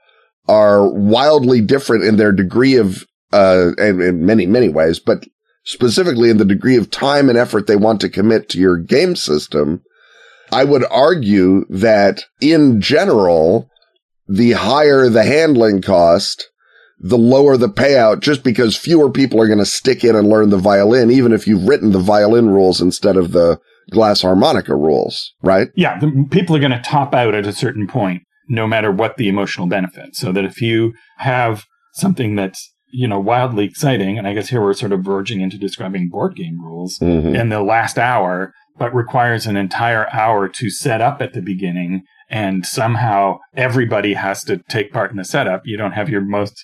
are 0.48 0.88
wildly 0.88 1.62
different 1.62 2.04
in 2.04 2.18
their 2.18 2.32
degree 2.32 2.76
of, 2.76 3.06
uh, 3.32 3.72
and 3.78 4.02
in 4.02 4.26
many, 4.26 4.46
many 4.46 4.70
ways, 4.70 5.00
but 5.00 5.26
specifically 5.64 6.30
in 6.30 6.38
the 6.38 6.46
degree 6.46 6.76
of 6.76 6.90
time 6.90 7.30
and 7.30 7.38
effort 7.38 7.68
they 7.68 7.76
want 7.76 8.02
to 8.02 8.10
commit 8.10 8.50
to 8.50 8.60
your 8.60 8.78
game 8.78 9.16
system, 9.16 9.82
I 10.52 10.64
would 10.64 10.84
argue 10.90 11.66
that 11.70 12.24
in 12.42 12.82
general, 12.82 13.70
the 14.28 14.54
higher 14.54 15.10
the 15.10 15.24
handling 15.24 15.82
cost, 15.82 16.50
the 17.00 17.18
lower 17.18 17.58
the 17.58 17.70
payout 17.70 18.20
just 18.20 18.44
because 18.44 18.76
fewer 18.78 19.10
people 19.10 19.42
are 19.42 19.48
going 19.48 19.60
to 19.60 19.66
stick 19.66 20.04
in 20.04 20.16
and 20.16 20.30
learn 20.30 20.50
the 20.50 20.58
violin, 20.58 21.10
even 21.12 21.32
if 21.32 21.48
you've 21.48 21.68
written 21.68 21.92
the 21.92 22.00
violin 22.00 22.50
rules 22.50 22.82
instead 22.82 23.18
of 23.18 23.32
the 23.32 23.60
glass 23.90 24.22
harmonica 24.22 24.76
rules, 24.76 25.34
right? 25.42 25.70
Yeah, 25.76 26.00
the, 26.00 26.28
people 26.30 26.56
are 26.56 26.60
going 26.60 26.72
to 26.72 26.82
top 26.82 27.14
out 27.14 27.34
at 27.34 27.48
a 27.48 27.54
certain 27.54 27.88
point, 27.88 28.24
no 28.52 28.68
matter 28.68 28.92
what 28.92 29.16
the 29.18 29.30
emotional 29.30 29.68
benefit. 29.68 30.16
So 30.16 30.32
that 30.34 30.46
if 30.46 30.62
you 30.62 30.94
have 31.18 31.66
something 31.94 32.36
that's 32.36 32.62
you 32.94 33.08
know 33.08 33.20
wildly 33.20 33.66
exciting, 33.66 34.18
and 34.18 34.28
I 34.28 34.34
guess 34.34 34.50
here 34.50 34.62
we're 34.62 34.74
sort 34.74 34.92
of 34.92 35.04
verging 35.04 35.40
into 35.42 35.58
describing 35.58 36.10
board 36.10 36.36
game 36.36 36.58
rules 36.64 37.00
Mm-hmm. 37.00 37.36
in 37.36 37.50
the 37.50 37.62
last 37.62 37.98
hour, 37.98 38.54
but 38.78 38.94
requires 38.94 39.46
an 39.48 39.56
entire 39.58 40.08
hour 40.14 40.50
to 40.50 40.70
set 40.70 41.00
up 41.02 41.22
at 41.22 41.34
the 41.34 41.42
beginning, 41.42 42.04
and 42.30 42.66
somehow 42.66 43.40
everybody 43.56 44.14
has 44.14 44.44
to 44.46 44.58
take 44.70 44.92
part 44.92 45.12
in 45.12 45.18
the 45.18 45.24
setup. 45.26 45.62
You 45.66 45.78
don't 45.78 45.94
have 46.00 46.10
your 46.10 46.22
most 46.22 46.56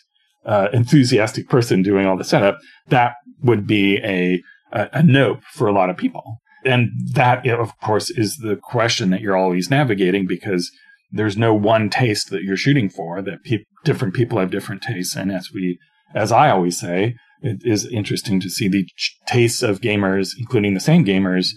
uh, 0.45 0.67
enthusiastic 0.73 1.47
person 1.49 1.81
doing 1.83 2.05
all 2.05 2.17
the 2.17 2.23
setup. 2.23 2.57
That 2.89 3.13
would 3.43 3.65
be 3.65 3.97
a 4.03 4.41
a, 4.73 4.89
a 4.99 5.03
nope 5.03 5.39
for 5.53 5.67
a 5.67 5.73
lot 5.73 5.89
of 5.89 5.95
people. 5.95 6.23
And 6.65 6.89
that, 7.13 7.47
of 7.47 7.71
course, 7.79 8.09
is 8.09 8.37
the 8.37 8.57
question 8.61 9.09
that 9.11 9.21
you're 9.21 9.37
always 9.37 9.69
navigating 9.69 10.27
because 10.27 10.69
there's 11.11 11.37
no 11.37 11.53
one 11.53 11.89
taste 11.89 12.29
that 12.29 12.43
you're 12.43 12.57
shooting 12.57 12.89
for. 12.89 13.21
That 13.21 13.43
pe- 13.43 13.63
different 13.83 14.13
people 14.13 14.39
have 14.39 14.51
different 14.51 14.81
tastes, 14.81 15.15
and 15.15 15.31
as 15.31 15.49
we, 15.53 15.79
as 16.13 16.31
I 16.31 16.49
always 16.49 16.79
say, 16.79 17.15
it 17.41 17.61
is 17.63 17.85
interesting 17.85 18.39
to 18.41 18.49
see 18.49 18.67
the 18.67 18.85
ch- 18.97 19.15
tastes 19.27 19.61
of 19.61 19.81
gamers, 19.81 20.31
including 20.37 20.73
the 20.73 20.79
same 20.79 21.05
gamers, 21.05 21.49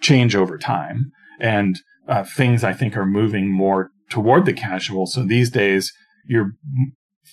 change 0.00 0.34
over 0.34 0.58
time. 0.58 1.10
And 1.38 1.78
uh, 2.08 2.24
things 2.24 2.64
I 2.64 2.72
think 2.72 2.96
are 2.96 3.06
moving 3.06 3.50
more 3.50 3.90
toward 4.08 4.46
the 4.46 4.52
casual. 4.52 5.06
So 5.06 5.22
these 5.22 5.50
days, 5.50 5.92
you 6.26 6.52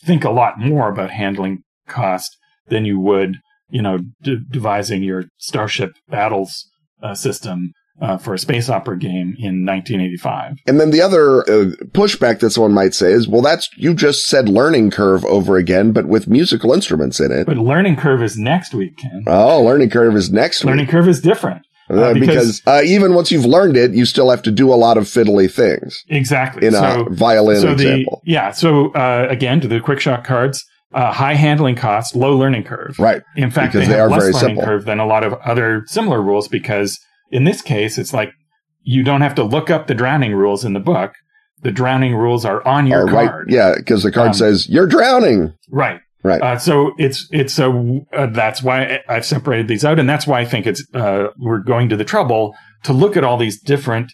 think 0.04 0.24
a 0.24 0.32
lot 0.32 0.60
more 0.60 0.90
about 0.90 1.12
handling 1.12 1.64
cost 1.88 2.36
than 2.68 2.86
you 2.86 3.00
would, 3.00 3.38
you 3.70 3.82
know, 3.82 4.00
d- 4.22 4.40
devising 4.50 5.04
your 5.04 5.26
Starship 5.38 5.92
Battles 6.10 6.70
uh, 7.02 7.16
system 7.16 7.74
uh, 8.02 8.18
for 8.18 8.34
a 8.34 8.40
space 8.40 8.70
opera 8.70 8.98
game 8.98 9.36
in 9.40 9.66
1985. 9.66 10.58
And 10.68 10.80
then 10.80 10.92
the 10.92 11.02
other 11.02 11.42
uh, 11.44 11.72
pushback 11.92 12.40
that 12.40 12.50
someone 12.52 12.74
might 12.74 12.94
say 12.94 13.12
is, 13.12 13.28
well, 13.28 13.42
that's, 13.42 13.70
you 13.78 13.94
just 13.94 14.26
said 14.28 14.50
learning 14.50 14.92
curve 14.92 15.24
over 15.26 15.58
again, 15.58 15.92
but 15.92 16.06
with 16.08 16.28
musical 16.28 16.74
instruments 16.74 17.20
in 17.20 17.32
it. 17.32 17.46
But 17.46 17.58
learning 17.58 17.96
curve 17.98 18.22
is 18.24 18.38
next 18.38 18.74
week, 18.74 18.98
Ken. 18.98 19.24
Oh, 19.28 19.62
learning 19.64 19.90
curve 19.90 20.16
is 20.16 20.32
next 20.32 20.64
learning 20.66 20.86
week. 20.86 20.90
curve 20.92 21.08
is 21.08 21.22
different. 21.22 21.66
Uh, 21.90 21.96
uh, 21.96 22.14
because 22.14 22.60
because- 22.62 22.62
uh, 22.66 22.82
even 22.86 23.14
once 23.14 23.32
you've 23.32 23.46
learned 23.46 23.78
it, 23.78 23.92
you 23.92 24.06
still 24.06 24.30
have 24.30 24.42
to 24.44 24.52
do 24.52 24.74
a 24.74 24.76
lot 24.76 24.98
of 24.98 25.04
fiddly 25.04 25.52
things 25.52 26.04
Exactly. 26.10 26.66
in 26.66 26.74
so, 26.74 27.06
a 27.06 27.10
violin 27.10 27.60
so 27.62 27.68
the 27.68 27.74
example. 27.74 28.22
yeah. 28.26 28.52
So 28.52 28.92
uh, 28.94 29.28
again, 29.30 29.60
to 29.62 29.68
the 29.68 29.80
Quickshock 29.82 30.24
cards, 30.24 30.66
uh, 30.94 31.12
high 31.12 31.34
handling 31.36 31.76
cost, 31.76 32.16
low 32.16 32.38
learning 32.38 32.64
curve. 32.64 32.98
Right. 33.00 33.22
In 33.36 33.52
fact, 33.52 33.74
Because 33.74 33.88
they, 33.88 33.94
they 33.94 34.00
have 34.00 34.08
are 34.08 34.12
less 34.12 34.22
very 34.22 34.34
learning 34.34 34.48
simple. 34.50 34.64
curve 34.64 34.86
than 34.86 35.00
a 35.00 35.06
lot 35.06 35.24
of 35.24 35.34
other 35.34 35.84
similar 35.88 36.22
rules 36.22 36.48
because 36.48 37.00
in 37.34 37.44
this 37.44 37.62
case, 37.62 37.98
it's 37.98 38.14
like 38.14 38.32
you 38.84 39.04
don't 39.04 39.22
have 39.22 39.36
to 39.36 39.44
look 39.44 39.70
up 39.70 39.88
the 39.88 39.94
drowning 39.96 40.34
rules 40.34 40.64
in 40.66 40.74
the 40.74 40.80
book. 40.80 41.12
The 41.62 41.72
drowning 41.72 42.16
rules 42.16 42.44
are 42.46 42.66
on 42.68 42.88
your 42.88 43.06
right, 43.06 43.30
card. 43.30 43.50
yeah, 43.50 43.74
because 43.78 44.04
the 44.04 44.12
card 44.12 44.30
Um, 44.30 44.34
says 44.34 44.68
you're 44.70 44.88
drowning. 44.88 45.54
Right. 45.70 46.00
Right. 46.26 46.42
Uh, 46.42 46.58
so 46.58 46.94
it's 46.98 47.28
it's 47.32 47.60
a 47.60 47.70
uh, 48.16 48.28
that's 48.28 48.64
why 48.64 49.00
I've 49.10 49.26
separated 49.26 49.68
these 49.68 49.84
out, 49.84 50.00
and 50.00 50.08
that's 50.10 50.26
why 50.26 50.40
I 50.40 50.46
think 50.46 50.66
it's 50.68 50.82
uh, 50.94 51.28
we're 51.38 51.60
going 51.60 51.90
to 51.90 51.98
the 51.98 52.06
trouble 52.06 52.56
to 52.84 52.94
look 52.94 53.18
at 53.18 53.24
all 53.26 53.38
these 53.38 53.60
different 53.62 54.12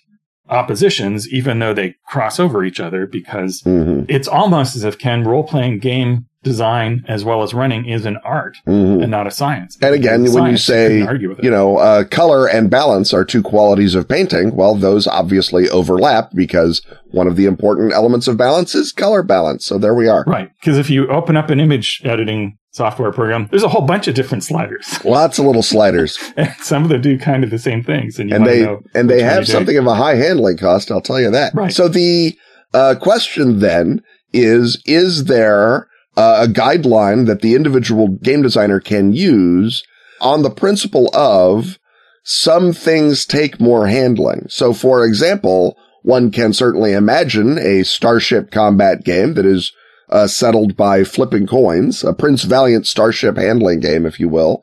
oppositions, 0.49 1.27
even 1.31 1.59
though 1.59 1.73
they 1.73 1.95
cross 2.07 2.39
over 2.39 2.63
each 2.63 2.79
other, 2.79 3.05
because 3.05 3.61
hmm 3.63 4.01
it's 4.07 4.27
almost 4.27 4.75
as 4.75 4.83
if 4.83 4.97
Ken 4.97 5.23
role 5.23 5.43
playing 5.43 5.79
game 5.79 6.25
design 6.43 7.03
as 7.07 7.25
well 7.25 7.43
as 7.43 7.53
running 7.53 7.85
is 7.85 8.05
an 8.05 8.17
art 8.23 8.57
hmm 8.65 8.99
and 9.01 9.11
not 9.11 9.27
a 9.27 9.31
science. 9.31 9.77
And 9.81 9.93
again, 9.93 10.31
when 10.33 10.51
you 10.51 10.57
say, 10.57 10.87
couldn't 10.87 11.07
argue 11.07 11.29
with 11.29 11.39
it. 11.39 11.45
you 11.45 11.51
know, 11.51 11.77
uh, 11.77 12.03
color 12.05 12.47
and 12.47 12.69
balance 12.69 13.13
are 13.13 13.23
two 13.25 13.41
qualities 13.43 13.95
of 13.95 14.07
painting, 14.07 14.55
well, 14.55 14.75
those 14.75 15.05
obviously 15.07 15.69
overlap 15.69 16.31
because 16.33 16.81
one 17.11 17.27
of 17.27 17.35
the 17.35 17.45
important 17.45 17.93
elements 17.93 18.27
of 18.27 18.37
balance 18.37 18.73
is 18.75 18.91
color 18.91 19.21
balance. 19.23 19.65
So 19.65 19.77
there 19.77 19.93
we 19.93 20.07
are. 20.07 20.23
right? 20.27 20.51
Because 20.61 20.77
if 20.77 20.89
you 20.89 21.07
open 21.07 21.35
up 21.37 21.49
an 21.49 21.59
image 21.59 22.01
editing 22.05 22.57
software 22.71 23.11
program, 23.11 23.47
there's 23.51 23.63
a 23.63 23.67
whole 23.69 23.81
bunch 23.85 24.07
of 24.07 24.15
different 24.15 24.43
sliders, 24.43 24.99
Lots 25.05 25.39
of 25.39 25.45
little 25.45 25.63
sliders. 25.63 26.17
and 26.37 26.53
some 26.61 26.83
of 26.83 26.89
them 26.89 27.01
do 27.01 27.17
kind 27.19 27.43
of 27.43 27.49
the 27.49 27.59
same 27.59 27.83
things, 27.83 28.17
and 28.19 28.29
you 28.29 28.35
and 28.35 28.45
they 28.45 28.61
know 28.63 28.81
and 28.95 29.09
they 29.09 29.21
have 29.21 29.45
doing. 29.45 29.57
something 29.57 29.77
of 29.77 29.85
a 29.87 29.95
high 29.95 30.15
handling 30.15 30.57
cost. 30.57 30.89
I'll 30.91 31.01
tell 31.01 31.19
you 31.19 31.31
that. 31.31 31.53
Right. 31.53 31.73
So 31.73 31.87
the 31.89 32.37
uh, 32.73 32.95
question 32.99 33.59
then 33.59 34.01
is: 34.33 34.81
Is 34.85 35.25
there 35.25 35.87
uh, 36.19 36.43
a 36.43 36.51
guideline 36.51 37.27
that 37.27 37.41
the 37.41 37.55
individual 37.55 38.09
game 38.09 38.41
designer 38.41 38.81
can 38.81 39.13
use 39.13 39.83
on 40.19 40.41
the 40.41 40.49
principle 40.49 41.09
of 41.15 41.79
some 42.23 42.73
things 42.73 43.25
take 43.25 43.61
more 43.61 43.87
handling? 43.87 44.45
So, 44.49 44.73
for 44.73 45.05
example, 45.05 45.77
one 46.03 46.29
can 46.29 46.51
certainly 46.51 46.91
imagine 46.91 47.57
a 47.57 47.83
starship 47.83 48.51
combat 48.51 49.05
game 49.05 49.35
that 49.35 49.45
is 49.45 49.71
uh, 50.09 50.27
settled 50.27 50.75
by 50.75 51.05
flipping 51.05 51.47
coins, 51.47 52.03
a 52.03 52.13
Prince 52.13 52.43
Valiant 52.43 52.85
starship 52.85 53.37
handling 53.37 53.79
game, 53.79 54.05
if 54.05 54.19
you 54.19 54.27
will. 54.27 54.61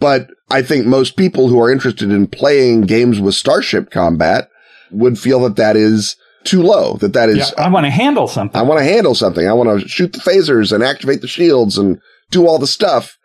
But 0.00 0.28
I 0.50 0.60
think 0.60 0.84
most 0.84 1.16
people 1.16 1.48
who 1.48 1.58
are 1.58 1.72
interested 1.72 2.10
in 2.10 2.26
playing 2.26 2.82
games 2.82 3.18
with 3.18 3.34
starship 3.34 3.90
combat 3.90 4.50
would 4.90 5.18
feel 5.18 5.40
that 5.40 5.56
that 5.56 5.76
is 5.76 6.16
too 6.44 6.62
low, 6.62 6.94
that 6.96 7.12
that 7.12 7.28
is, 7.28 7.36
Yeah, 7.36 7.64
I 7.64 7.68
want 7.68 7.84
to 7.84 7.90
handle 7.90 8.28
something. 8.28 8.58
I 8.58 8.62
want 8.62 8.78
to 8.78 8.84
handle 8.84 9.14
something. 9.14 9.46
I 9.46 9.52
want 9.52 9.80
to 9.80 9.88
shoot 9.88 10.12
the 10.12 10.18
phasers 10.18 10.72
and 10.72 10.82
activate 10.82 11.20
the 11.20 11.28
shields 11.28 11.78
and 11.78 12.00
do 12.30 12.46
all 12.46 12.58
the 12.58 12.66
stuff. 12.66 13.16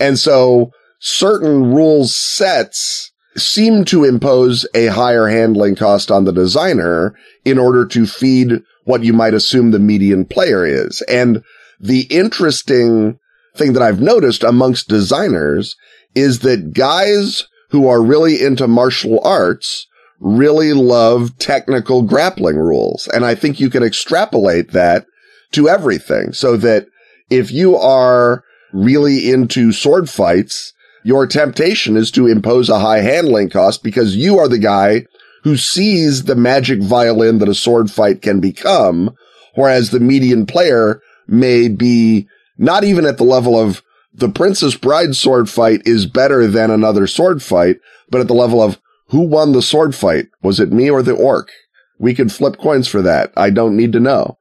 And 0.00 0.18
so 0.18 0.70
certain 1.00 1.74
rules 1.74 2.14
sets 2.14 3.12
seem 3.36 3.84
to 3.84 4.04
impose 4.04 4.66
a 4.74 4.86
higher 4.86 5.28
handling 5.28 5.76
cost 5.76 6.10
on 6.10 6.24
the 6.24 6.32
designer 6.32 7.14
in 7.44 7.58
order 7.58 7.84
to 7.86 8.06
feed 8.06 8.62
what 8.84 9.04
you 9.04 9.12
might 9.12 9.34
assume 9.34 9.70
the 9.70 9.78
median 9.78 10.24
player 10.24 10.64
is. 10.64 11.02
And 11.02 11.42
the 11.78 12.02
interesting 12.02 13.18
thing 13.54 13.74
that 13.74 13.82
I've 13.82 14.00
noticed 14.00 14.42
amongst 14.42 14.88
designers 14.88 15.76
is 16.14 16.40
that 16.40 16.72
guys 16.72 17.46
who 17.70 17.88
are 17.88 18.02
really 18.02 18.42
into 18.42 18.66
martial 18.66 19.20
arts 19.22 19.86
really 20.20 20.72
love 20.72 21.36
technical 21.38 22.02
grappling 22.02 22.56
rules. 22.56 23.08
And 23.08 23.24
I 23.24 23.34
think 23.34 23.60
you 23.60 23.70
can 23.70 23.82
extrapolate 23.82 24.72
that 24.72 25.06
to 25.52 25.68
everything 25.68 26.32
so 26.32 26.56
that 26.56 26.86
if 27.30 27.50
you 27.50 27.76
are 27.76 28.44
really 28.72 29.30
into 29.30 29.72
sword 29.72 30.08
fights, 30.08 30.72
your 31.04 31.26
temptation 31.26 31.96
is 31.96 32.10
to 32.12 32.26
impose 32.26 32.68
a 32.68 32.80
high 32.80 33.00
handling 33.00 33.48
cost 33.48 33.82
because 33.82 34.16
you 34.16 34.38
are 34.38 34.48
the 34.48 34.58
guy 34.58 35.04
who 35.44 35.56
sees 35.56 36.24
the 36.24 36.34
magic 36.34 36.82
violin 36.82 37.38
that 37.38 37.48
a 37.48 37.54
sword 37.54 37.90
fight 37.90 38.22
can 38.22 38.40
become. 38.40 39.14
Whereas 39.54 39.90
the 39.90 40.00
median 40.00 40.46
player 40.46 41.00
may 41.28 41.68
be 41.68 42.26
not 42.58 42.84
even 42.84 43.04
at 43.06 43.18
the 43.18 43.24
level 43.24 43.58
of 43.58 43.82
the 44.12 44.28
Princess 44.28 44.74
Bride 44.74 45.14
sword 45.14 45.48
fight 45.48 45.82
is 45.86 46.06
better 46.06 46.46
than 46.46 46.70
another 46.70 47.06
sword 47.06 47.42
fight, 47.42 47.76
but 48.10 48.20
at 48.20 48.28
the 48.28 48.34
level 48.34 48.62
of 48.62 48.80
who 49.08 49.20
won 49.20 49.52
the 49.52 49.62
sword 49.62 49.94
fight? 49.94 50.26
Was 50.42 50.60
it 50.60 50.72
me 50.72 50.90
or 50.90 51.02
the 51.02 51.14
orc? 51.14 51.50
We 51.98 52.14
could 52.14 52.32
flip 52.32 52.58
coins 52.58 52.88
for 52.88 53.02
that. 53.02 53.32
I 53.36 53.50
don't 53.50 53.76
need 53.76 53.92
to 53.92 54.00
know. 54.00 54.38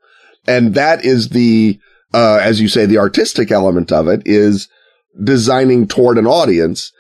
And 0.48 0.74
that 0.76 1.04
is 1.04 1.30
the, 1.30 1.80
uh, 2.14 2.40
as 2.42 2.62
you 2.62 2.68
say, 2.68 2.86
the 2.86 2.98
artistic 2.98 3.52
element 3.52 3.92
of 3.92 4.08
it 4.08 4.22
is 4.26 4.68
designing 5.24 5.88
toward 5.88 6.18
an 6.18 6.28
audience 6.28 6.92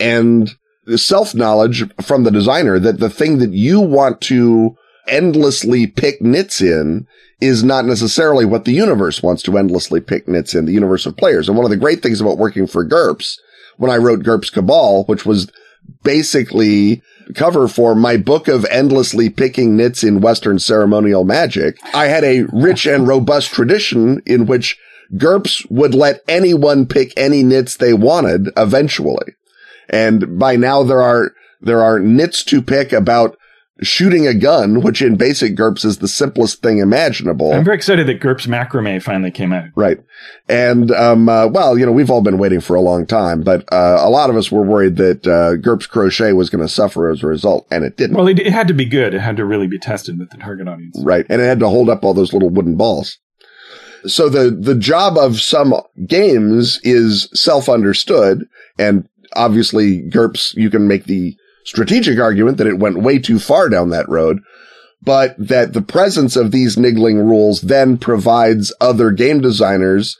and 0.00 0.50
the 0.86 0.98
self 0.98 1.34
knowledge 1.34 1.84
from 2.00 2.24
the 2.24 2.30
designer 2.30 2.78
that 2.78 2.98
the 2.98 3.10
thing 3.10 3.38
that 3.38 3.52
you 3.52 3.80
want 3.80 4.20
to 4.22 4.76
endlessly 5.06 5.86
pick 5.86 6.20
nits 6.22 6.60
in 6.60 7.06
is 7.40 7.62
not 7.62 7.84
necessarily 7.84 8.44
what 8.44 8.64
the 8.64 8.72
universe 8.72 9.22
wants 9.22 9.42
to 9.42 9.56
endlessly 9.56 10.00
pick 10.00 10.26
nits 10.26 10.54
in 10.54 10.64
the 10.64 10.72
universe 10.72 11.06
of 11.06 11.16
players. 11.16 11.48
And 11.48 11.56
one 11.56 11.64
of 11.64 11.70
the 11.70 11.76
great 11.76 12.02
things 12.02 12.20
about 12.20 12.38
working 12.38 12.66
for 12.66 12.84
GURPS 12.84 13.38
when 13.76 13.90
I 13.90 13.96
wrote 13.96 14.24
GURPS 14.24 14.50
Cabal, 14.50 15.04
which 15.04 15.24
was 15.24 15.50
basically 16.02 17.02
cover 17.34 17.68
for 17.68 17.94
my 17.94 18.16
book 18.16 18.48
of 18.48 18.64
endlessly 18.66 19.28
picking 19.28 19.76
nits 19.76 20.02
in 20.02 20.20
Western 20.20 20.58
ceremonial 20.58 21.24
magic. 21.24 21.78
I 21.94 22.06
had 22.06 22.24
a 22.24 22.44
rich 22.52 22.86
and 22.86 23.06
robust 23.06 23.50
tradition 23.52 24.22
in 24.24 24.46
which 24.46 24.78
GURPS 25.16 25.66
would 25.70 25.94
let 25.94 26.22
anyone 26.28 26.86
pick 26.86 27.12
any 27.16 27.42
nits 27.42 27.76
they 27.76 27.94
wanted 27.94 28.48
eventually. 28.56 29.34
And 29.88 30.38
by 30.38 30.56
now 30.56 30.82
there 30.82 31.02
are, 31.02 31.32
there 31.60 31.82
are 31.82 31.98
nits 31.98 32.44
to 32.44 32.62
pick 32.62 32.92
about 32.92 33.36
shooting 33.80 34.26
a 34.26 34.34
gun, 34.34 34.80
which 34.80 35.00
in 35.00 35.16
basic 35.16 35.54
GURPS 35.54 35.84
is 35.84 35.98
the 35.98 36.08
simplest 36.08 36.62
thing 36.62 36.78
imaginable. 36.78 37.52
I'm 37.52 37.64
very 37.64 37.76
excited 37.76 38.06
that 38.08 38.20
GURPS 38.20 38.46
Macrame 38.46 39.02
finally 39.02 39.30
came 39.30 39.52
out. 39.52 39.68
Right. 39.76 39.98
And, 40.48 40.90
um, 40.90 41.28
uh, 41.28 41.46
well, 41.46 41.78
you 41.78 41.86
know, 41.86 41.92
we've 41.92 42.10
all 42.10 42.22
been 42.22 42.38
waiting 42.38 42.60
for 42.60 42.74
a 42.74 42.80
long 42.80 43.06
time, 43.06 43.42
but, 43.42 43.64
uh, 43.72 43.98
a 44.00 44.10
lot 44.10 44.30
of 44.30 44.36
us 44.36 44.50
were 44.50 44.62
worried 44.62 44.96
that, 44.96 45.26
uh, 45.26 45.56
GURPS 45.56 45.88
Crochet 45.88 46.32
was 46.32 46.50
going 46.50 46.66
to 46.66 46.72
suffer 46.72 47.08
as 47.08 47.22
a 47.22 47.26
result, 47.26 47.66
and 47.70 47.84
it 47.84 47.96
didn't. 47.96 48.16
Well, 48.16 48.28
it, 48.28 48.40
it, 48.40 48.52
had 48.52 48.68
to 48.68 48.74
be 48.74 48.84
good. 48.84 49.14
It 49.14 49.20
had 49.20 49.36
to 49.36 49.44
really 49.44 49.68
be 49.68 49.78
tested 49.78 50.18
with 50.18 50.30
the 50.30 50.38
target 50.38 50.66
audience. 50.66 51.00
Right. 51.02 51.26
And 51.28 51.40
it 51.40 51.44
had 51.44 51.60
to 51.60 51.68
hold 51.68 51.88
up 51.88 52.04
all 52.04 52.14
those 52.14 52.32
little 52.32 52.50
wooden 52.50 52.76
balls. 52.76 53.18
So 54.06 54.28
the, 54.28 54.50
the 54.50 54.76
job 54.76 55.16
of 55.16 55.40
some 55.40 55.74
games 56.06 56.80
is 56.82 57.28
self-understood 57.34 58.48
and 58.78 59.08
obviously 59.34 60.02
GURPS, 60.02 60.54
you 60.54 60.70
can 60.70 60.88
make 60.88 61.04
the 61.04 61.36
strategic 61.68 62.18
argument 62.18 62.56
that 62.56 62.66
it 62.66 62.78
went 62.78 63.02
way 63.02 63.18
too 63.18 63.38
far 63.38 63.68
down 63.68 63.90
that 63.90 64.08
road, 64.08 64.40
but 65.02 65.34
that 65.38 65.74
the 65.74 65.82
presence 65.82 66.34
of 66.34 66.50
these 66.50 66.78
niggling 66.78 67.18
rules 67.18 67.60
then 67.60 67.98
provides 67.98 68.72
other 68.80 69.10
game 69.10 69.42
designers 69.42 70.16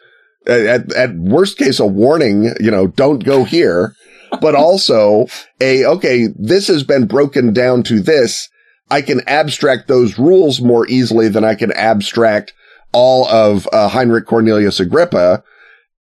at, 0.47 0.93
at 0.93 1.17
worst 1.17 1.57
case, 1.57 1.81
a 1.81 1.87
warning, 1.87 2.55
you 2.61 2.71
know, 2.71 2.87
don't 2.87 3.25
go 3.25 3.45
here, 3.45 3.95
but 4.43 4.55
also 4.55 5.27
a, 5.59 5.87
okay, 5.87 6.29
this 6.37 6.69
has 6.69 6.83
been 6.83 7.07
broken 7.07 7.55
down 7.55 7.83
to 7.85 8.01
this. 8.01 8.51
I 8.91 9.01
can 9.01 9.27
abstract 9.27 9.89
those 9.89 10.19
rules 10.19 10.61
more 10.61 10.87
easily 10.87 11.29
than 11.29 11.45
I 11.45 11.55
can 11.55 11.73
abstract 11.73 12.53
all 12.93 13.27
of 13.29 13.67
uh, 13.73 13.89
Heinrich 13.89 14.27
Cornelius 14.27 14.81
Agrippa. 14.81 15.43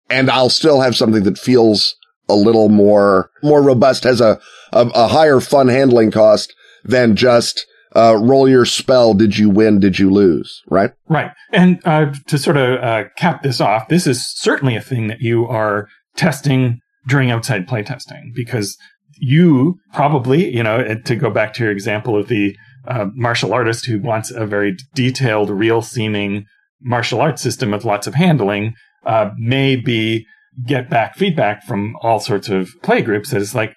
And 0.10 0.32
I'll 0.32 0.50
still 0.50 0.82
have 0.82 0.96
something 0.96 1.24
that 1.24 1.38
feels 1.38 1.96
a 2.28 2.36
little 2.36 2.70
more, 2.70 3.30
more 3.44 3.62
robust, 3.62 4.04
has 4.04 4.20
a, 4.20 4.40
a, 4.72 4.88
a 4.94 5.08
higher 5.08 5.40
fun 5.40 5.68
handling 5.68 6.12
cost 6.12 6.54
than 6.84 7.16
just, 7.16 7.66
uh, 7.96 8.16
roll 8.20 8.48
your 8.48 8.66
spell. 8.66 9.14
Did 9.14 9.38
you 9.38 9.50
win? 9.50 9.80
Did 9.80 9.98
you 9.98 10.10
lose? 10.10 10.62
Right? 10.70 10.92
Right. 11.10 11.32
And, 11.52 11.80
uh, 11.86 12.14
to 12.28 12.38
sort 12.38 12.58
of, 12.58 12.84
uh, 12.84 13.04
cap 13.18 13.44
this 13.44 13.60
off, 13.62 13.88
this 13.88 14.06
is 14.06 14.26
certainly 14.36 14.76
a 14.76 14.82
thing 14.82 15.08
that 15.08 15.22
you 15.22 15.48
are 15.48 15.88
testing 16.16 16.80
during 17.08 17.32
outside 17.32 17.68
playtesting 17.68 18.34
because 18.36 18.78
you 19.20 19.80
probably, 19.94 20.54
you 20.54 20.62
know, 20.62 20.96
to 21.06 21.16
go 21.16 21.30
back 21.30 21.54
to 21.54 21.64
your 21.64 21.72
example 21.72 22.18
of 22.18 22.28
the, 22.28 22.56
uh, 22.88 23.08
martial 23.16 23.54
artist 23.54 23.86
who 23.86 24.00
wants 24.00 24.32
a 24.32 24.46
very 24.46 24.76
detailed, 24.94 25.50
real 25.50 25.82
seeming 25.82 26.46
martial 26.82 27.20
arts 27.20 27.42
system 27.42 27.72
with 27.72 27.86
lots 27.86 28.06
of 28.06 28.14
handling, 28.14 28.74
uh, 29.06 29.32
may 29.38 29.76
be 29.76 30.26
get 30.66 30.90
back 30.90 31.16
feedback 31.16 31.64
from 31.64 31.96
all 32.02 32.20
sorts 32.20 32.50
of 32.50 32.70
play 32.84 33.02
groups 33.02 33.32
that 33.32 33.42
is 33.42 33.56
like, 33.56 33.76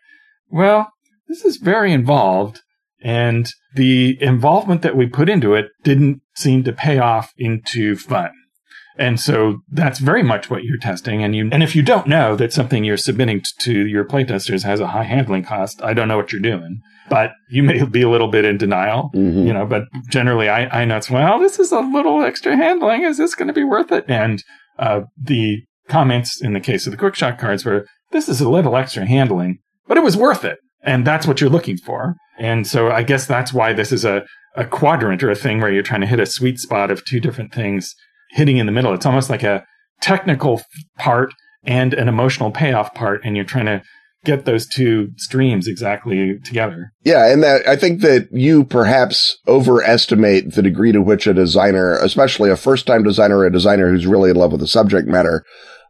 well, 0.51 0.93
this 1.29 1.45
is 1.45 1.57
very 1.57 1.93
involved. 1.93 2.61
And 3.03 3.49
the 3.75 4.23
involvement 4.23 4.83
that 4.83 4.97
we 4.97 5.07
put 5.07 5.31
into 5.31 5.55
it 5.55 5.69
didn't 5.83 6.21
seem 6.35 6.65
to 6.65 6.73
pay 6.73 6.99
off 6.99 7.33
into 7.39 7.97
fun. 7.97 8.33
And 8.99 9.19
so 9.19 9.61
that's 9.71 9.99
very 9.99 10.23
much 10.23 10.51
what 10.51 10.65
you're 10.65 10.77
testing. 10.77 11.25
And 11.25 11.35
you, 11.35 11.49
and 11.51 11.63
if 11.63 11.75
you 11.75 11.83
don't 11.83 12.07
know 12.07 12.37
that 12.37 12.53
something 12.53 12.85
you're 12.85 12.99
submitting 12.99 13.43
to 13.61 13.87
your 13.87 14.05
playtesters 14.05 14.65
has 14.65 14.81
a 14.81 14.89
high 14.89 15.05
handling 15.05 15.45
cost, 15.45 15.83
I 15.83 15.95
don't 15.95 16.09
know 16.09 16.19
what 16.19 16.33
you're 16.33 16.43
doing, 16.43 16.81
but 17.09 17.33
you 17.49 17.63
may 17.63 17.83
be 17.85 18.03
a 18.03 18.11
little 18.11 18.29
bit 18.29 18.45
in 18.45 18.59
denial, 18.59 19.11
mm-hmm. 19.15 19.47
you 19.47 19.55
know, 19.55 19.65
but 19.65 19.85
generally 20.11 20.51
I, 20.51 20.83
I 20.83 20.85
know 20.85 20.99
it's, 20.99 21.09
well, 21.09 21.39
this 21.39 21.59
is 21.59 21.73
a 21.73 21.81
little 21.81 22.23
extra 22.23 22.57
handling. 22.57 23.05
Is 23.05 23.17
this 23.17 23.35
going 23.35 23.49
to 23.49 23.55
be 23.55 23.65
worth 23.65 23.91
it? 23.91 24.05
And, 24.07 24.45
uh, 24.79 25.03
the 25.17 25.63
comments 25.89 26.41
in 26.41 26.53
the 26.53 26.61
case 26.61 26.87
of 26.87 26.91
the 26.91 26.99
Quickshock 26.99 27.39
cards 27.39 27.65
were, 27.65 27.87
this 28.11 28.29
is 28.29 28.43
a 28.43 28.51
little 28.51 28.77
extra 28.77 29.07
handling, 29.07 29.61
but 29.90 29.98
it 29.98 30.05
was 30.05 30.16
worth 30.16 30.44
it. 30.44 30.61
And 30.85 31.05
that's 31.05 31.26
what 31.26 31.40
you're 31.40 31.50
looking 31.50 31.76
for. 31.76 32.14
And 32.38 32.64
so 32.64 32.92
I 32.92 33.03
guess 33.03 33.26
that's 33.26 33.53
why 33.53 33.72
this 33.72 33.90
is 33.90 34.05
a, 34.05 34.24
a 34.55 34.64
quadrant 34.64 35.20
or 35.24 35.31
a 35.31 35.35
thing 35.35 35.61
where 35.61 35.72
you're 35.72 35.83
trying 35.83 36.00
to 36.03 36.07
hit 36.07 36.20
a 36.20 36.26
sweet 36.26 36.61
spot 36.61 36.92
of 36.92 37.05
two 37.05 37.18
different 37.18 37.53
things 37.53 37.96
hitting 38.31 38.59
in 38.59 38.66
the 38.66 38.72
middle. 38.72 38.94
It's 38.94 39.05
almost 39.05 39.31
like 39.31 39.42
a 39.42 39.64
technical 40.00 40.62
part 40.96 41.35
and 41.64 41.92
an 41.92 42.09
emotional 42.09 42.53
payoff 42.53 42.94
part. 42.94 43.20
And 43.24 43.35
you're 43.35 43.44
trying 43.44 43.66
to 43.66 43.83
get 44.24 44.44
those 44.44 44.68
two 44.68 45.09
streams 45.16 45.66
exactly 45.66 46.38
together. 46.44 46.92
Yeah, 47.03 47.26
and 47.26 47.42
that 47.42 47.66
I 47.66 47.74
think 47.74 48.00
that 48.03 48.29
you 48.31 48.62
perhaps 48.62 49.38
overestimate 49.48 50.55
the 50.55 50.62
degree 50.62 50.92
to 50.92 51.03
which 51.03 51.26
a 51.26 51.35
designer, 51.35 51.94
especially 51.94 52.48
a 52.50 52.57
first-time 52.57 53.03
designer 53.03 53.44
a 53.44 53.50
designer 53.50 53.90
who's 53.90 54.07
really 54.07 54.31
in 54.31 54.37
love 54.37 54.53
with 54.53 54.61
the 54.61 54.68
subject 54.68 55.09
matter, 55.09 55.42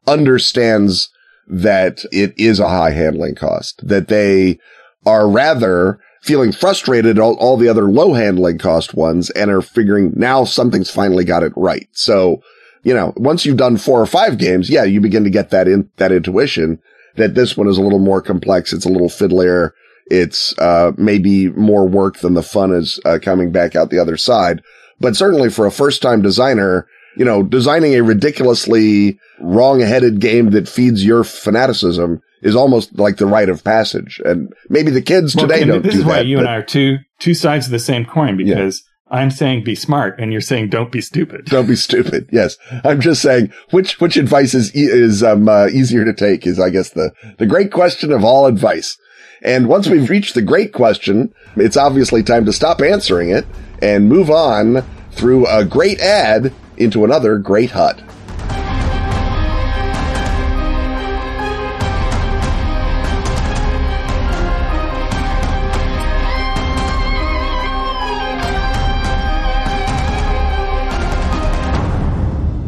understands 0.07 1.11
that 1.51 2.05
it 2.13 2.33
is 2.39 2.61
a 2.61 2.69
high 2.69 2.91
handling 2.91 3.35
cost, 3.35 3.87
that 3.87 4.09
they 4.09 4.59
are 5.05 5.29
rather 5.29 5.99
feeling 6.23 6.53
frustrated 6.53 7.19
all, 7.19 7.35
all 7.39 7.57
the 7.57 7.69
other 7.69 7.85
low 7.85 8.13
handling 8.13 8.59
cost 8.59 8.95
ones 8.95 9.31
and 9.31 9.51
are 9.51 9.63
figuring 9.63 10.13
now 10.15 10.45
something's 10.45 10.91
finally 10.91 11.25
got 11.25 11.43
it 11.43 11.53
right. 11.57 11.89
So, 11.93 12.43
you 12.83 12.95
know, 12.95 13.13
once 13.17 13.45
you've 13.45 13.57
done 13.57 13.79
four 13.79 14.01
or 14.01 14.07
five 14.07 14.39
games, 14.39 14.71
yeah, 14.71 14.85
you 14.85 15.01
begin 15.01 15.25
to 15.25 15.31
get 15.31 15.51
that 15.51 15.67
in, 15.67 15.91
that 15.97 16.13
intuition 16.13 16.79
that 17.17 17.35
this 17.35 17.57
one 17.57 17.69
is 17.69 17.79
a 17.79 17.83
little 17.83 17.99
more 17.99 18.23
complex. 18.23 18.73
It's 18.73 18.87
a 18.87 18.91
little 18.91 19.09
fiddlier. 19.09 19.71
It's, 20.07 20.57
uh, 20.59 20.93
maybe 20.97 21.49
more 21.51 21.89
work 21.89 22.19
than 22.19 22.35
the 22.35 22.43
fun 22.43 22.73
is 22.73 23.01
uh, 23.05 23.19
coming 23.21 23.51
back 23.51 23.75
out 23.75 23.91
the 23.91 23.99
other 23.99 24.17
side. 24.17 24.63
But 25.01 25.17
certainly 25.17 25.51
for 25.51 25.67
a 25.67 25.73
first 25.73 26.03
time 26.03 26.23
designer, 26.23 26.87
you 27.17 27.25
know, 27.25 27.43
designing 27.43 27.95
a 27.95 28.03
ridiculously 28.03 29.19
wrong-headed 29.41 30.21
game 30.21 30.51
that 30.51 30.69
feeds 30.69 31.05
your 31.05 31.25
fanaticism 31.25 32.21
is 32.43 32.57
almost 32.57 32.99
like 32.99 33.17
the 33.17 33.27
rite 33.27 33.49
of 33.49 33.65
passage. 33.65 34.21
And 34.25 34.53
maybe 34.69 34.91
the 34.91 35.03
kids 35.03 35.35
well, 35.37 35.47
today 35.47 35.65
don't 35.65 35.83
this 35.83 35.95
do 35.95 36.01
is 36.01 36.07
why 36.07 36.21
you 36.21 36.39
and 36.39 36.49
I 36.49 36.57
are 36.57 36.63
two 36.63 36.99
two 37.19 37.35
sides 37.35 37.67
of 37.67 37.73
the 37.73 37.79
same 37.79 38.05
coin 38.05 38.37
because 38.37 38.83
yeah. 39.11 39.19
I'm 39.19 39.31
saying 39.31 39.65
be 39.65 39.75
smart 39.75 40.19
and 40.19 40.33
you're 40.33 40.41
saying 40.41 40.71
don't 40.71 40.93
be 40.93 41.01
stupid. 41.01 41.47
Don't 41.47 41.67
be 41.67 41.77
stupid. 41.77 42.29
Yes. 42.33 42.57
I'm 42.85 43.01
just 43.01 43.23
saying 43.23 43.53
which 43.71 44.01
which 44.01 44.17
advice 44.17 44.55
is 44.55 44.71
is 44.75 45.23
um, 45.23 45.49
uh, 45.49 45.67
easier 45.67 46.05
to 46.05 46.15
take 46.15 46.47
is 46.47 46.59
I 46.59 46.71
guess 46.71 46.91
the 46.91 47.13
the 47.39 47.47
great 47.47 47.73
question 47.73 48.13
of 48.13 48.25
all 48.25 48.47
advice. 48.47 48.97
And 49.43 49.69
once 49.69 49.89
we've 49.89 50.11
reached 50.11 50.35
the 50.35 50.43
great 50.43 50.73
question, 50.73 51.33
it's 51.57 51.77
obviously 51.77 52.23
time 52.23 52.45
to 52.45 52.53
stop 52.53 52.83
answering 52.83 53.31
it 53.31 53.47
and 53.81 54.09
move 54.09 54.31
on 54.31 54.85
through 55.13 55.47
a 55.47 55.65
great 55.65 55.99
ad 56.01 56.53
into 56.81 57.05
another 57.05 57.39
great 57.39 57.71
hut. 57.71 58.03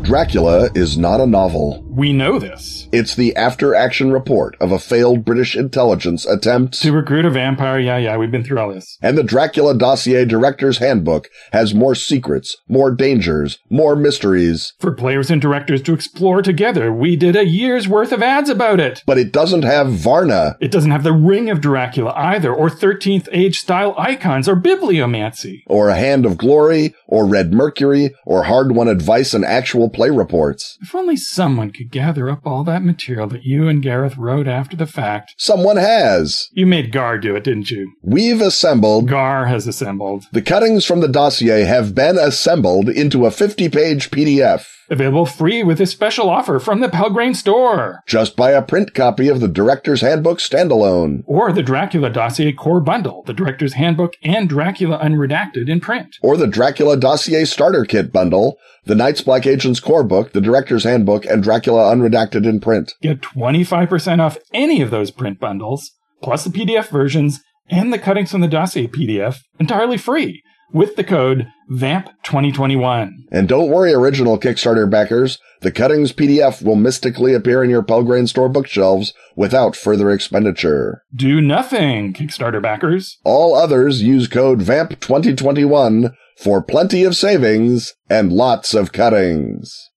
Dracula 0.02 0.68
is 0.74 0.98
not 0.98 1.22
a 1.22 1.26
novel. 1.26 1.82
We 1.88 2.12
know 2.12 2.38
this. 2.38 2.81
It's 2.92 3.14
the 3.14 3.34
after 3.36 3.74
action 3.74 4.12
report 4.12 4.54
of 4.60 4.70
a 4.70 4.78
failed 4.78 5.24
British 5.24 5.56
intelligence 5.56 6.26
attempt 6.26 6.80
To 6.82 6.92
recruit 6.92 7.24
a 7.24 7.30
vampire, 7.30 7.78
yeah, 7.78 7.96
yeah, 7.96 8.18
we've 8.18 8.30
been 8.30 8.44
through 8.44 8.58
all 8.60 8.72
this. 8.72 8.98
And 9.00 9.16
the 9.16 9.22
Dracula 9.22 9.74
Dossier 9.74 10.26
Director's 10.26 10.76
Handbook 10.78 11.28
has 11.52 11.74
more 11.74 11.94
secrets, 11.94 12.56
more 12.68 12.90
dangers, 12.90 13.58
more 13.70 13.96
mysteries, 13.96 14.74
For 14.78 14.92
players 14.92 15.30
and 15.30 15.40
directors 15.40 15.80
to 15.82 15.94
explore 15.94 16.42
together, 16.42 16.92
we 16.92 17.16
did 17.16 17.34
a 17.34 17.46
year's 17.46 17.88
worth 17.88 18.12
of 18.12 18.22
ads 18.22 18.50
about 18.50 18.78
it. 18.78 19.02
but 19.06 19.16
it 19.18 19.32
doesn't 19.32 19.62
have 19.62 19.90
Varna. 19.90 20.56
It 20.60 20.70
doesn't 20.70 20.90
have 20.90 21.02
the 21.02 21.12
ring 21.14 21.48
of 21.48 21.60
Dracula 21.62 22.12
either, 22.14 22.52
or 22.52 22.68
13th 22.68 23.26
age 23.32 23.58
style 23.58 23.94
icons, 23.96 24.48
or 24.48 24.54
bibliomancy. 24.56 25.62
or 25.66 25.88
a 25.88 25.96
Hand 25.96 26.26
of 26.26 26.36
Glory, 26.36 26.94
or 27.06 27.26
Red 27.26 27.54
Mercury, 27.54 28.10
or 28.26 28.44
hard 28.44 28.72
won 28.74 28.88
advice 28.88 29.32
and 29.34 29.44
actual 29.44 29.88
play 29.88 30.10
reports. 30.10 30.76
If 30.82 30.94
only 30.94 31.16
someone 31.16 31.70
could 31.70 31.90
gather 31.90 32.28
up 32.28 32.46
all 32.46 32.64
that 32.64 32.81
material 32.84 33.26
that 33.28 33.44
you 33.44 33.68
and 33.68 33.82
Gareth 33.82 34.16
wrote 34.16 34.46
after 34.46 34.76
the 34.76 34.86
fact. 34.86 35.34
Someone 35.36 35.76
has. 35.76 36.48
You 36.52 36.66
made 36.66 36.92
Gar 36.92 37.18
do 37.18 37.36
it, 37.36 37.44
didn't 37.44 37.70
you? 37.70 37.92
We've 38.02 38.40
assembled. 38.40 39.08
Gar 39.08 39.46
has 39.46 39.66
assembled. 39.66 40.24
The 40.32 40.42
cuttings 40.42 40.84
from 40.84 41.00
the 41.00 41.08
dossier 41.08 41.62
have 41.62 41.94
been 41.94 42.18
assembled 42.18 42.88
into 42.88 43.26
a 43.26 43.30
50 43.30 43.68
page 43.68 44.10
PDF. 44.10 44.66
Available 44.92 45.24
free 45.24 45.62
with 45.62 45.80
a 45.80 45.86
special 45.86 46.28
offer 46.28 46.58
from 46.58 46.80
the 46.80 46.88
Pelgrane 46.90 47.34
store. 47.34 48.02
Just 48.06 48.36
buy 48.36 48.50
a 48.50 48.60
print 48.60 48.92
copy 48.92 49.28
of 49.28 49.40
the 49.40 49.48
Director's 49.48 50.02
Handbook 50.02 50.38
standalone. 50.38 51.22
Or 51.24 51.50
the 51.50 51.62
Dracula 51.62 52.10
Dossier 52.10 52.52
Core 52.52 52.82
Bundle, 52.82 53.22
the 53.24 53.32
Director's 53.32 53.72
Handbook 53.72 54.12
and 54.22 54.50
Dracula 54.50 54.98
Unredacted 54.98 55.70
in 55.70 55.80
print. 55.80 56.16
Or 56.20 56.36
the 56.36 56.46
Dracula 56.46 56.98
Dossier 56.98 57.46
Starter 57.46 57.86
Kit 57.86 58.12
Bundle, 58.12 58.58
the 58.84 58.94
Night's 58.94 59.22
Black 59.22 59.46
Agent's 59.46 59.80
Core 59.80 60.04
Book, 60.04 60.32
the 60.32 60.42
Director's 60.42 60.84
Handbook, 60.84 61.24
and 61.24 61.42
Dracula 61.42 61.90
Unredacted 61.90 62.46
in 62.46 62.60
print. 62.60 62.92
Get 63.00 63.22
25% 63.22 64.20
off 64.20 64.36
any 64.52 64.82
of 64.82 64.90
those 64.90 65.10
print 65.10 65.40
bundles, 65.40 65.92
plus 66.22 66.44
the 66.44 66.50
PDF 66.50 66.88
versions 66.90 67.40
and 67.70 67.94
the 67.94 67.98
cuttings 67.98 68.30
from 68.30 68.42
the 68.42 68.46
dossier 68.46 68.88
PDF 68.88 69.38
entirely 69.58 69.96
free 69.96 70.42
with 70.72 70.96
the 70.96 71.04
code 71.04 71.46
VAMP2021. 71.70 73.10
And 73.30 73.48
don't 73.48 73.70
worry, 73.70 73.92
original 73.92 74.38
Kickstarter 74.38 74.88
backers, 74.90 75.38
the 75.60 75.70
cuttings 75.70 76.12
PDF 76.12 76.62
will 76.62 76.76
mystically 76.76 77.34
appear 77.34 77.62
in 77.62 77.70
your 77.70 77.82
Pelgrane 77.82 78.26
store 78.26 78.48
bookshelves 78.48 79.12
without 79.36 79.76
further 79.76 80.10
expenditure. 80.10 81.02
Do 81.14 81.40
nothing, 81.40 82.12
Kickstarter 82.12 82.60
backers. 82.62 83.18
All 83.24 83.54
others 83.54 84.02
use 84.02 84.28
code 84.28 84.60
VAMP2021 84.60 86.14
for 86.38 86.62
plenty 86.62 87.04
of 87.04 87.16
savings 87.16 87.94
and 88.10 88.32
lots 88.32 88.74
of 88.74 88.92
cuttings. 88.92 89.90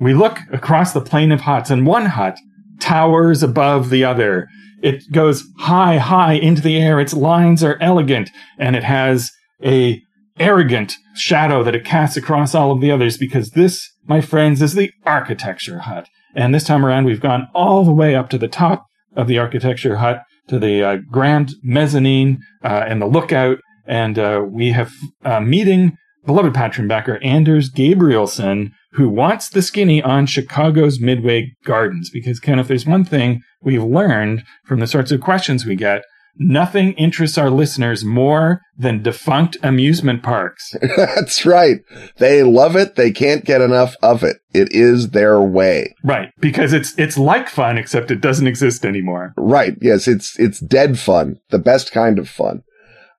We 0.00 0.14
look 0.14 0.38
across 0.52 0.92
the 0.92 1.00
plain 1.00 1.32
of 1.32 1.40
huts, 1.40 1.70
and 1.70 1.84
one 1.84 2.06
hut 2.06 2.38
towers 2.78 3.42
above 3.42 3.90
the 3.90 4.04
other. 4.04 4.48
It 4.82 5.10
goes 5.12 5.44
high, 5.58 5.98
high 5.98 6.34
into 6.34 6.62
the 6.62 6.76
air. 6.76 7.00
Its 7.00 7.14
lines 7.14 7.64
are 7.64 7.78
elegant, 7.80 8.30
and 8.58 8.76
it 8.76 8.84
has 8.84 9.30
a 9.64 10.00
arrogant 10.38 10.94
shadow 11.16 11.64
that 11.64 11.74
it 11.74 11.84
casts 11.84 12.16
across 12.16 12.54
all 12.54 12.70
of 12.70 12.80
the 12.80 12.90
others 12.90 13.16
because 13.16 13.50
this, 13.50 13.90
my 14.06 14.20
friends, 14.20 14.62
is 14.62 14.74
the 14.74 14.90
architecture 15.04 15.80
hut. 15.80 16.08
And 16.34 16.54
this 16.54 16.64
time 16.64 16.84
around, 16.84 17.04
we've 17.04 17.20
gone 17.20 17.48
all 17.54 17.84
the 17.84 17.92
way 17.92 18.14
up 18.14 18.30
to 18.30 18.38
the 18.38 18.48
top 18.48 18.86
of 19.16 19.26
the 19.26 19.38
architecture 19.38 19.96
hut 19.96 20.22
to 20.48 20.58
the 20.58 20.82
uh, 20.82 20.96
grand 21.10 21.54
mezzanine 21.62 22.38
uh, 22.64 22.84
and 22.86 23.02
the 23.02 23.06
lookout. 23.06 23.58
And 23.86 24.18
uh, 24.18 24.42
we 24.46 24.70
have 24.70 24.92
a 25.24 25.40
meeting 25.40 25.96
beloved 26.26 26.54
patron 26.54 26.88
backer 26.88 27.18
Anders 27.22 27.70
Gabrielson, 27.70 28.70
who 28.92 29.08
wants 29.08 29.48
the 29.48 29.62
skinny 29.62 30.02
on 30.02 30.26
Chicago's 30.26 31.00
Midway 31.00 31.52
Gardens. 31.64 32.10
Because, 32.10 32.40
Ken, 32.40 32.58
if 32.58 32.68
there's 32.68 32.86
one 32.86 33.04
thing 33.04 33.42
we've 33.62 33.82
learned 33.82 34.44
from 34.64 34.80
the 34.80 34.86
sorts 34.86 35.10
of 35.12 35.20
questions 35.20 35.64
we 35.66 35.76
get, 35.76 36.02
nothing 36.40 36.92
interests 36.92 37.36
our 37.36 37.50
listeners 37.50 38.04
more 38.04 38.60
than 38.76 39.02
defunct 39.02 39.56
amusement 39.62 40.22
parks. 40.22 40.74
That's 40.96 41.44
right. 41.44 41.78
They 42.18 42.42
love 42.44 42.76
it. 42.76 42.94
They 42.94 43.10
can't 43.10 43.44
get 43.44 43.60
enough 43.60 43.96
of 44.02 44.22
it. 44.22 44.36
It 44.54 44.68
is 44.70 45.10
their 45.10 45.40
way. 45.40 45.94
right. 46.04 46.30
Because 46.40 46.72
it's 46.72 46.96
it's 46.98 47.18
like 47.18 47.48
fun, 47.48 47.76
except 47.76 48.10
it 48.10 48.20
doesn't 48.20 48.46
exist 48.46 48.84
anymore. 48.84 49.32
Right. 49.36 49.74
Yes, 49.80 50.06
it's 50.08 50.38
it's 50.38 50.60
dead 50.60 50.98
fun. 50.98 51.36
The 51.50 51.58
best 51.58 51.90
kind 51.92 52.18
of 52.18 52.28
fun. 52.28 52.62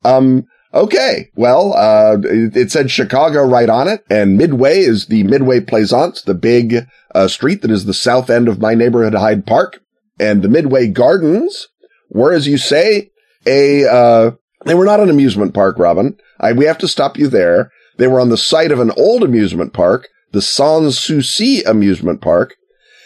Um 0.05 0.45
okay. 0.73 1.29
Well, 1.35 1.73
uh 1.73 2.17
it, 2.23 2.71
said 2.71 2.91
Chicago 2.91 3.43
right 3.43 3.69
on 3.69 3.87
it 3.87 4.03
and 4.09 4.37
Midway 4.37 4.79
is 4.79 5.07
the 5.07 5.23
Midway 5.23 5.59
Plaisance, 5.59 6.21
the 6.21 6.33
big 6.33 6.87
uh 7.15 7.27
street 7.27 7.61
that 7.61 7.71
is 7.71 7.85
the 7.85 7.93
south 7.93 8.29
end 8.29 8.47
of 8.47 8.59
my 8.59 8.75
neighborhood 8.75 9.13
Hyde 9.13 9.45
Park. 9.45 9.81
And 10.19 10.41
the 10.41 10.49
Midway 10.49 10.87
Gardens 10.87 11.67
were 12.09 12.33
as 12.33 12.47
you 12.47 12.57
say 12.57 13.11
a 13.45 13.85
uh 13.85 14.31
they 14.65 14.75
were 14.75 14.85
not 14.85 14.99
an 14.99 15.09
amusement 15.09 15.53
park, 15.53 15.79
Robin. 15.79 16.17
I 16.39 16.53
we 16.53 16.65
have 16.65 16.77
to 16.79 16.87
stop 16.87 17.17
you 17.17 17.27
there. 17.27 17.71
They 17.97 18.07
were 18.07 18.19
on 18.19 18.29
the 18.29 18.37
site 18.37 18.71
of 18.71 18.79
an 18.79 18.91
old 18.91 19.23
amusement 19.23 19.73
park, 19.73 20.07
the 20.31 20.41
Sans 20.41 20.97
Souci 20.97 21.61
amusement 21.63 22.21
park 22.21 22.55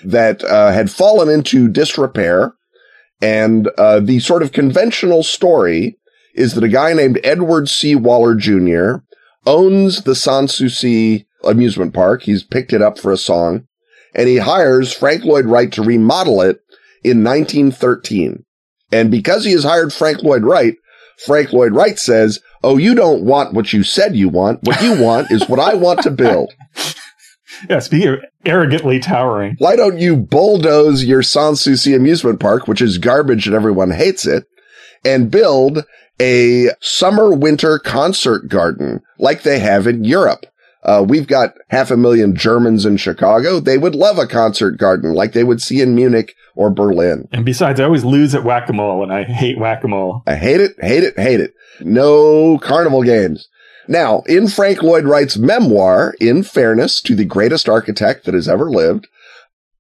that 0.04 0.44
uh, 0.44 0.72
had 0.72 0.92
fallen 0.92 1.30
into 1.30 1.68
disrepair 1.68 2.54
and 3.22 3.70
uh, 3.78 4.00
the 4.00 4.20
sort 4.20 4.44
of 4.44 4.52
conventional 4.52 5.24
story 5.24 5.98
is 6.34 6.54
that 6.54 6.64
a 6.64 6.70
guy 6.70 6.94
named 6.94 7.20
Edward 7.24 7.70
C. 7.70 7.96
Waller 7.96 8.36
Jr. 8.36 9.04
owns 9.46 10.04
the 10.04 10.14
Sanssouci 10.14 11.26
amusement 11.44 11.94
park. 11.94 12.24
He's 12.24 12.44
picked 12.44 12.74
it 12.74 12.82
up 12.82 12.98
for 12.98 13.12
a 13.12 13.18
song, 13.18 13.68
and 14.14 14.28
he 14.28 14.38
hires 14.38 14.94
Frank 14.94 15.24
Lloyd 15.24 15.46
Wright 15.46 15.72
to 15.74 15.84
remodel 15.84 16.42
it 16.42 16.62
in 17.04 17.24
1913. 17.24 18.46
And 18.92 19.12
because 19.12 19.46
he 19.46 19.52
has 19.52 19.64
hired 19.64 19.94
Frank 19.94 20.24
Lloyd 20.24 20.44
Wright, 20.44 20.76
Frank 21.26 21.54
Lloyd 21.54 21.74
Wright 21.74 21.98
says, 21.98 22.40
"Oh, 22.64 22.78
you 22.78 22.96
don't 22.96 23.24
want 23.24 23.54
what 23.54 23.74
you 23.74 23.84
said 23.84 24.16
you 24.16 24.30
want. 24.30 24.64
What 24.64 24.82
you 24.82 25.00
want 25.02 25.32
is 25.32 25.48
what 25.48 25.60
I 25.60 25.76
want 25.76 26.02
to 26.04 26.12
build." 26.12 26.54
Yeah, 27.70 27.80
speaking 27.80 28.18
arrogantly 28.46 29.00
towering. 29.00 29.56
Why 29.60 29.76
don't 29.76 30.00
you 30.00 30.18
bulldoze 30.18 31.06
your 31.06 31.22
Sanssouci 31.22 31.96
amusement 31.96 32.40
park, 32.40 32.68
which 32.68 32.82
is 32.82 32.98
garbage 32.98 33.48
and 33.48 33.56
everyone 33.56 33.92
hates 33.92 34.26
it, 34.26 34.46
and 35.06 35.32
build 35.32 35.86
a 36.20 36.70
summer 36.80 37.34
winter 37.34 37.80
concert 37.80 38.48
garden 38.48 39.02
like 39.20 39.44
they 39.44 39.60
have 39.60 39.88
in 39.88 40.04
Europe? 40.04 40.46
Uh, 40.84 41.06
we've 41.08 41.28
got 41.28 41.54
half 41.70 41.92
a 41.92 41.98
million 41.98 42.36
Germans 42.36 42.86
in 42.86 42.98
Chicago. 42.98 43.60
They 43.60 43.78
would 43.78 43.96
love 43.96 44.18
a 44.18 44.28
concert 44.28 44.78
garden 44.78 45.14
like 45.14 45.32
they 45.32 45.46
would 45.46 45.62
see 45.62 45.82
in 45.82 45.96
Munich 45.96 46.36
or 46.56 46.70
Berlin. 46.70 47.28
And 47.32 47.46
besides, 47.46 47.80
I 47.80 47.86
always 47.86 48.04
lose 48.04 48.36
at 48.36 48.44
whack-a-mole, 48.44 49.02
and 49.02 49.14
I 49.14 49.24
hate 49.24 49.58
whack-a-mole. 49.58 50.24
I 50.28 50.36
hate 50.36 50.60
it, 50.60 50.74
hate 50.80 51.04
it, 51.04 51.18
hate 51.18 51.40
it. 51.40 51.54
No 51.80 52.58
carnival 52.60 53.02
games. 53.02 53.48
Now, 53.88 54.24
in 54.28 54.48
Frank 54.48 54.84
Lloyd 54.84 55.06
Wright's 55.06 55.38
memoir, 55.38 56.16
In 56.20 56.44
Fairness 56.44 57.02
to 57.02 57.16
the 57.16 57.26
Greatest 57.26 57.68
Architect 57.68 58.26
That 58.26 58.34
Has 58.34 58.48
Ever 58.48 58.70
Lived, 58.70 59.08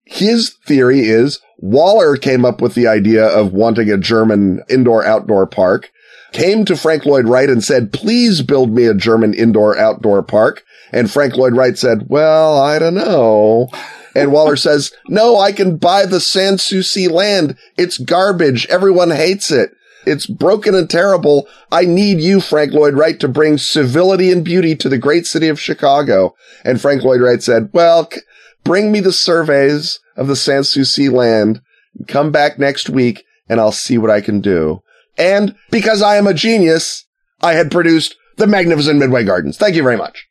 his 0.06 0.56
theory 0.66 1.02
is 1.02 1.40
Waller 1.58 2.18
came 2.18 2.44
up 2.44 2.62
with 2.62 2.76
the 2.76 2.88
idea 2.88 3.26
of 3.26 3.54
wanting 3.54 3.90
a 3.90 3.98
German 3.98 4.62
indoor 4.70 5.06
outdoor 5.06 5.48
park, 5.48 5.92
came 6.34 6.66
to 6.66 6.76
Frank 6.76 7.06
Lloyd 7.06 7.28
Wright 7.28 7.50
and 7.50 7.64
said, 7.64 7.94
please 7.94 8.42
build 8.42 8.72
me 8.72 8.86
a 8.86 8.94
German 8.94 9.34
indoor 9.34 9.78
outdoor 9.78 10.24
park. 10.24 10.64
And 10.92 11.10
Frank 11.10 11.36
Lloyd 11.36 11.56
Wright 11.56 11.78
said, 11.78 12.08
well, 12.10 12.58
I 12.58 12.80
don't 12.80 12.96
know. 12.96 13.70
And 14.16 14.32
Waller 14.32 14.56
says, 14.58 14.92
no, 15.08 15.38
I 15.40 15.52
can 15.52 15.78
buy 15.78 16.06
the 16.06 16.18
Sanssouci 16.18 17.10
land. 17.10 17.58
It's 17.78 17.98
garbage. 17.98 18.66
Everyone 18.68 19.12
hates 19.12 19.52
it. 19.52 19.72
It's 20.06 20.26
broken 20.26 20.76
and 20.76 20.90
terrible. 20.90 21.48
I 21.72 21.86
need 21.86 22.20
you, 22.20 22.42
Frank 22.42 22.74
Lloyd 22.74 22.96
Wright, 22.96 23.20
to 23.22 23.28
bring 23.28 23.58
civility 23.58 24.32
and 24.32 24.44
beauty 24.44 24.76
to 24.76 24.90
the 24.90 24.98
great 24.98 25.26
city 25.26 25.48
of 25.48 25.62
Chicago. 25.62 26.36
And 26.66 26.82
Frank 26.82 27.04
Lloyd 27.04 27.22
Wright 27.22 27.42
said, 27.42 27.70
well, 27.72 28.10
c- 28.12 28.20
bring 28.66 28.92
me 28.92 29.00
the 29.00 29.14
surveys 29.14 30.00
of 30.18 30.28
the 30.28 30.34
Sanssouci 30.34 31.10
land. 31.10 31.62
Come 32.08 32.32
back 32.32 32.60
next 32.60 32.90
week 32.90 33.24
and 33.48 33.60
I'll 33.60 33.72
see 33.72 33.98
what 33.98 34.10
I 34.10 34.20
can 34.20 34.42
do. 34.42 34.83
And 35.18 35.56
because 35.70 36.02
I 36.02 36.18
am 36.18 36.28
a 36.28 36.34
genius, 36.34 37.06
I 37.42 37.54
had 37.54 37.72
produced 37.72 38.16
the 38.38 38.48
magnificent 38.48 39.00
Midway 39.00 39.24
Gardens. 39.24 39.58
Thank 39.58 39.76
you 39.76 39.84
very 39.84 39.98
much. 39.98 40.28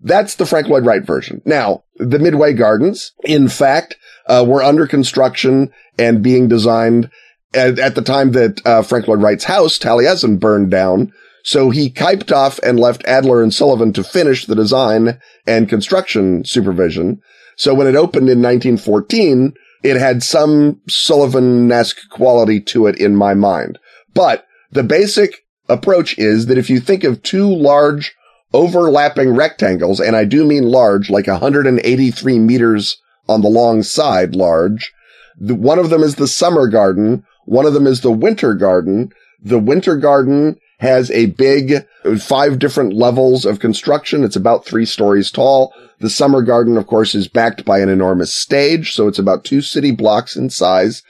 That's 0.00 0.34
the 0.34 0.46
Frank 0.46 0.68
Lloyd 0.68 0.84
Wright 0.84 1.04
version. 1.04 1.42
Now, 1.44 1.84
the 1.96 2.18
Midway 2.18 2.52
Gardens, 2.52 3.12
in 3.24 3.48
fact, 3.48 3.96
uh, 4.26 4.44
were 4.46 4.62
under 4.62 4.86
construction 4.86 5.72
and 5.98 6.22
being 6.22 6.48
designed 6.48 7.10
at, 7.54 7.78
at 7.78 7.94
the 7.94 8.02
time 8.02 8.32
that 8.32 8.64
uh, 8.66 8.82
Frank 8.82 9.08
Lloyd 9.08 9.22
Wright's 9.22 9.44
house, 9.44 9.78
Taliesin, 9.78 10.38
burned 10.38 10.70
down. 10.70 11.12
So 11.42 11.70
he 11.70 11.90
kiped 11.90 12.32
off 12.32 12.58
and 12.60 12.78
left 12.78 13.04
Adler 13.06 13.42
and 13.42 13.54
Sullivan 13.54 13.92
to 13.94 14.04
finish 14.04 14.46
the 14.46 14.56
design 14.56 15.20
and 15.46 15.68
construction 15.68 16.44
supervision. 16.44 17.22
So 17.56 17.72
when 17.72 17.86
it 17.86 17.94
opened 17.94 18.28
in 18.28 18.42
1914, 18.42 19.54
it 19.82 19.96
had 19.96 20.22
some 20.22 20.80
Sullivan-esque 20.88 22.08
quality 22.10 22.60
to 22.60 22.86
it 22.86 22.98
in 22.98 23.14
my 23.14 23.34
mind. 23.34 23.78
But 24.16 24.46
the 24.72 24.82
basic 24.82 25.44
approach 25.68 26.18
is 26.18 26.46
that 26.46 26.58
if 26.58 26.70
you 26.70 26.80
think 26.80 27.04
of 27.04 27.22
two 27.22 27.46
large 27.46 28.16
overlapping 28.54 29.36
rectangles, 29.36 30.00
and 30.00 30.16
I 30.16 30.24
do 30.24 30.44
mean 30.44 30.64
large, 30.64 31.10
like 31.10 31.26
183 31.26 32.38
meters 32.38 32.96
on 33.28 33.42
the 33.42 33.48
long 33.48 33.82
side 33.82 34.34
large, 34.34 34.90
the, 35.38 35.54
one 35.54 35.78
of 35.78 35.90
them 35.90 36.02
is 36.02 36.14
the 36.14 36.26
summer 36.26 36.66
garden. 36.66 37.24
One 37.44 37.66
of 37.66 37.74
them 37.74 37.86
is 37.86 38.00
the 38.00 38.10
winter 38.10 38.54
garden. 38.54 39.12
The 39.42 39.58
winter 39.58 39.96
garden 39.96 40.58
has 40.78 41.10
a 41.10 41.26
big 41.26 41.86
five 42.18 42.58
different 42.58 42.94
levels 42.94 43.44
of 43.44 43.60
construction. 43.60 44.24
It's 44.24 44.36
about 44.36 44.64
three 44.64 44.86
stories 44.86 45.30
tall. 45.30 45.74
The 46.00 46.10
summer 46.10 46.40
garden, 46.40 46.78
of 46.78 46.86
course, 46.86 47.14
is 47.14 47.28
backed 47.28 47.66
by 47.66 47.80
an 47.80 47.90
enormous 47.90 48.32
stage. 48.32 48.94
So 48.94 49.08
it's 49.08 49.18
about 49.18 49.44
two 49.44 49.60
city 49.60 49.90
blocks 49.90 50.36
in 50.36 50.48
size. 50.48 51.02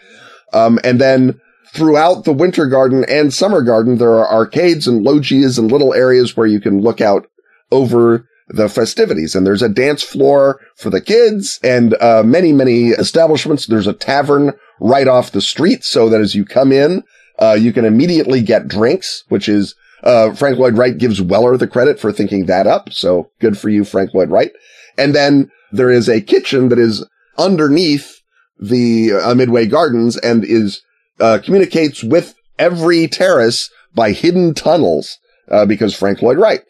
Um, 0.52 0.80
and 0.82 1.00
then 1.00 1.40
throughout 1.76 2.24
the 2.24 2.32
winter 2.32 2.66
garden 2.66 3.04
and 3.08 3.32
summer 3.32 3.62
garden, 3.62 3.98
there 3.98 4.12
are 4.12 4.28
arcades 4.28 4.88
and 4.88 5.04
loggias 5.04 5.58
and 5.58 5.70
little 5.70 5.92
areas 5.92 6.36
where 6.36 6.46
you 6.46 6.60
can 6.60 6.80
look 6.80 7.00
out 7.00 7.28
over 7.70 8.26
the 8.48 8.68
festivities. 8.68 9.34
And 9.34 9.46
there's 9.46 9.62
a 9.62 9.68
dance 9.68 10.02
floor 10.02 10.60
for 10.76 10.88
the 10.88 11.00
kids 11.00 11.60
and 11.62 11.94
uh, 12.00 12.22
many, 12.24 12.52
many 12.52 12.88
establishments. 12.88 13.66
There's 13.66 13.86
a 13.86 13.92
tavern 13.92 14.52
right 14.80 15.08
off 15.08 15.32
the 15.32 15.40
street 15.40 15.84
so 15.84 16.08
that 16.08 16.20
as 16.20 16.34
you 16.34 16.44
come 16.44 16.72
in, 16.72 17.02
uh, 17.38 17.56
you 17.58 17.72
can 17.72 17.84
immediately 17.84 18.40
get 18.40 18.68
drinks, 18.68 19.24
which 19.28 19.48
is 19.48 19.74
uh, 20.02 20.32
Frank 20.34 20.58
Lloyd 20.58 20.78
Wright 20.78 20.96
gives 20.96 21.20
Weller 21.20 21.56
the 21.56 21.66
credit 21.66 22.00
for 22.00 22.12
thinking 22.12 22.46
that 22.46 22.66
up. 22.66 22.92
So 22.92 23.30
good 23.40 23.58
for 23.58 23.68
you, 23.68 23.84
Frank 23.84 24.14
Lloyd 24.14 24.30
Wright. 24.30 24.52
And 24.96 25.14
then 25.14 25.50
there 25.72 25.90
is 25.90 26.08
a 26.08 26.20
kitchen 26.20 26.68
that 26.68 26.78
is 26.78 27.04
underneath 27.36 28.22
the 28.58 29.12
uh, 29.12 29.34
Midway 29.34 29.66
Gardens 29.66 30.16
and 30.16 30.44
is 30.44 30.82
uh, 31.20 31.38
communicates 31.44 32.02
with 32.02 32.34
every 32.58 33.06
terrace 33.08 33.70
by 33.94 34.12
hidden 34.12 34.54
tunnels 34.54 35.18
uh, 35.50 35.66
because 35.66 35.94
Frank 35.94 36.22
Lloyd 36.22 36.38
Wright. 36.38 36.62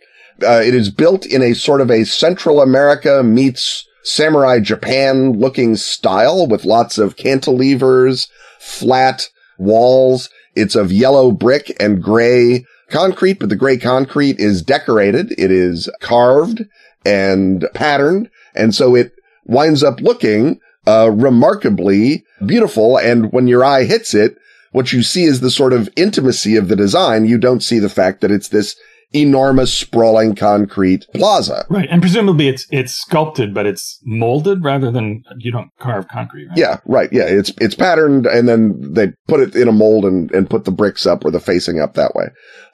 Uh, 0.42 0.60
it 0.64 0.74
is 0.74 0.90
built 0.90 1.24
in 1.24 1.42
a 1.42 1.54
sort 1.54 1.80
of 1.80 1.90
a 1.90 2.04
Central 2.04 2.60
America 2.60 3.22
meets 3.22 3.86
samurai 4.02 4.60
Japan 4.60 5.32
looking 5.32 5.76
style 5.76 6.46
with 6.46 6.64
lots 6.64 6.98
of 6.98 7.16
cantilevers, 7.16 8.28
flat 8.60 9.28
walls. 9.58 10.28
It's 10.54 10.76
of 10.76 10.92
yellow 10.92 11.32
brick 11.32 11.74
and 11.80 12.02
gray 12.02 12.64
concrete, 12.90 13.38
but 13.38 13.48
the 13.48 13.56
gray 13.56 13.78
concrete 13.78 14.38
is 14.38 14.62
decorated. 14.62 15.32
It 15.38 15.50
is 15.50 15.90
carved 16.00 16.64
and 17.04 17.66
patterned. 17.74 18.30
And 18.54 18.74
so 18.74 18.94
it 18.94 19.12
winds 19.44 19.82
up 19.82 20.00
looking 20.00 20.60
uh, 20.86 21.10
remarkably 21.12 22.24
beautiful. 22.44 22.98
And 22.98 23.32
when 23.32 23.46
your 23.46 23.64
eye 23.64 23.84
hits 23.84 24.14
it, 24.14 24.36
what 24.72 24.92
you 24.92 25.02
see 25.02 25.24
is 25.24 25.40
the 25.40 25.50
sort 25.50 25.72
of 25.72 25.88
intimacy 25.96 26.56
of 26.56 26.68
the 26.68 26.76
design. 26.76 27.24
You 27.24 27.38
don't 27.38 27.62
see 27.62 27.78
the 27.78 27.88
fact 27.88 28.20
that 28.20 28.30
it's 28.30 28.48
this 28.48 28.76
enormous 29.14 29.72
sprawling 29.72 30.34
concrete 30.34 31.06
plaza. 31.14 31.64
Right. 31.70 31.88
And 31.90 32.02
presumably 32.02 32.48
it's 32.48 32.66
it's 32.70 32.92
sculpted, 32.92 33.54
but 33.54 33.66
it's 33.66 34.00
molded 34.04 34.64
rather 34.64 34.90
than 34.90 35.22
you 35.38 35.52
don't 35.52 35.70
carve 35.78 36.08
concrete, 36.08 36.48
right? 36.48 36.58
Yeah, 36.58 36.78
right. 36.84 37.08
Yeah. 37.12 37.24
It's 37.24 37.52
it's 37.60 37.74
patterned 37.74 38.26
and 38.26 38.48
then 38.48 38.74
they 38.80 39.12
put 39.28 39.40
it 39.40 39.54
in 39.54 39.68
a 39.68 39.72
mold 39.72 40.04
and, 40.04 40.30
and 40.32 40.50
put 40.50 40.64
the 40.64 40.72
bricks 40.72 41.06
up 41.06 41.24
or 41.24 41.30
the 41.30 41.40
facing 41.40 41.80
up 41.80 41.94
that 41.94 42.14
way. 42.14 42.26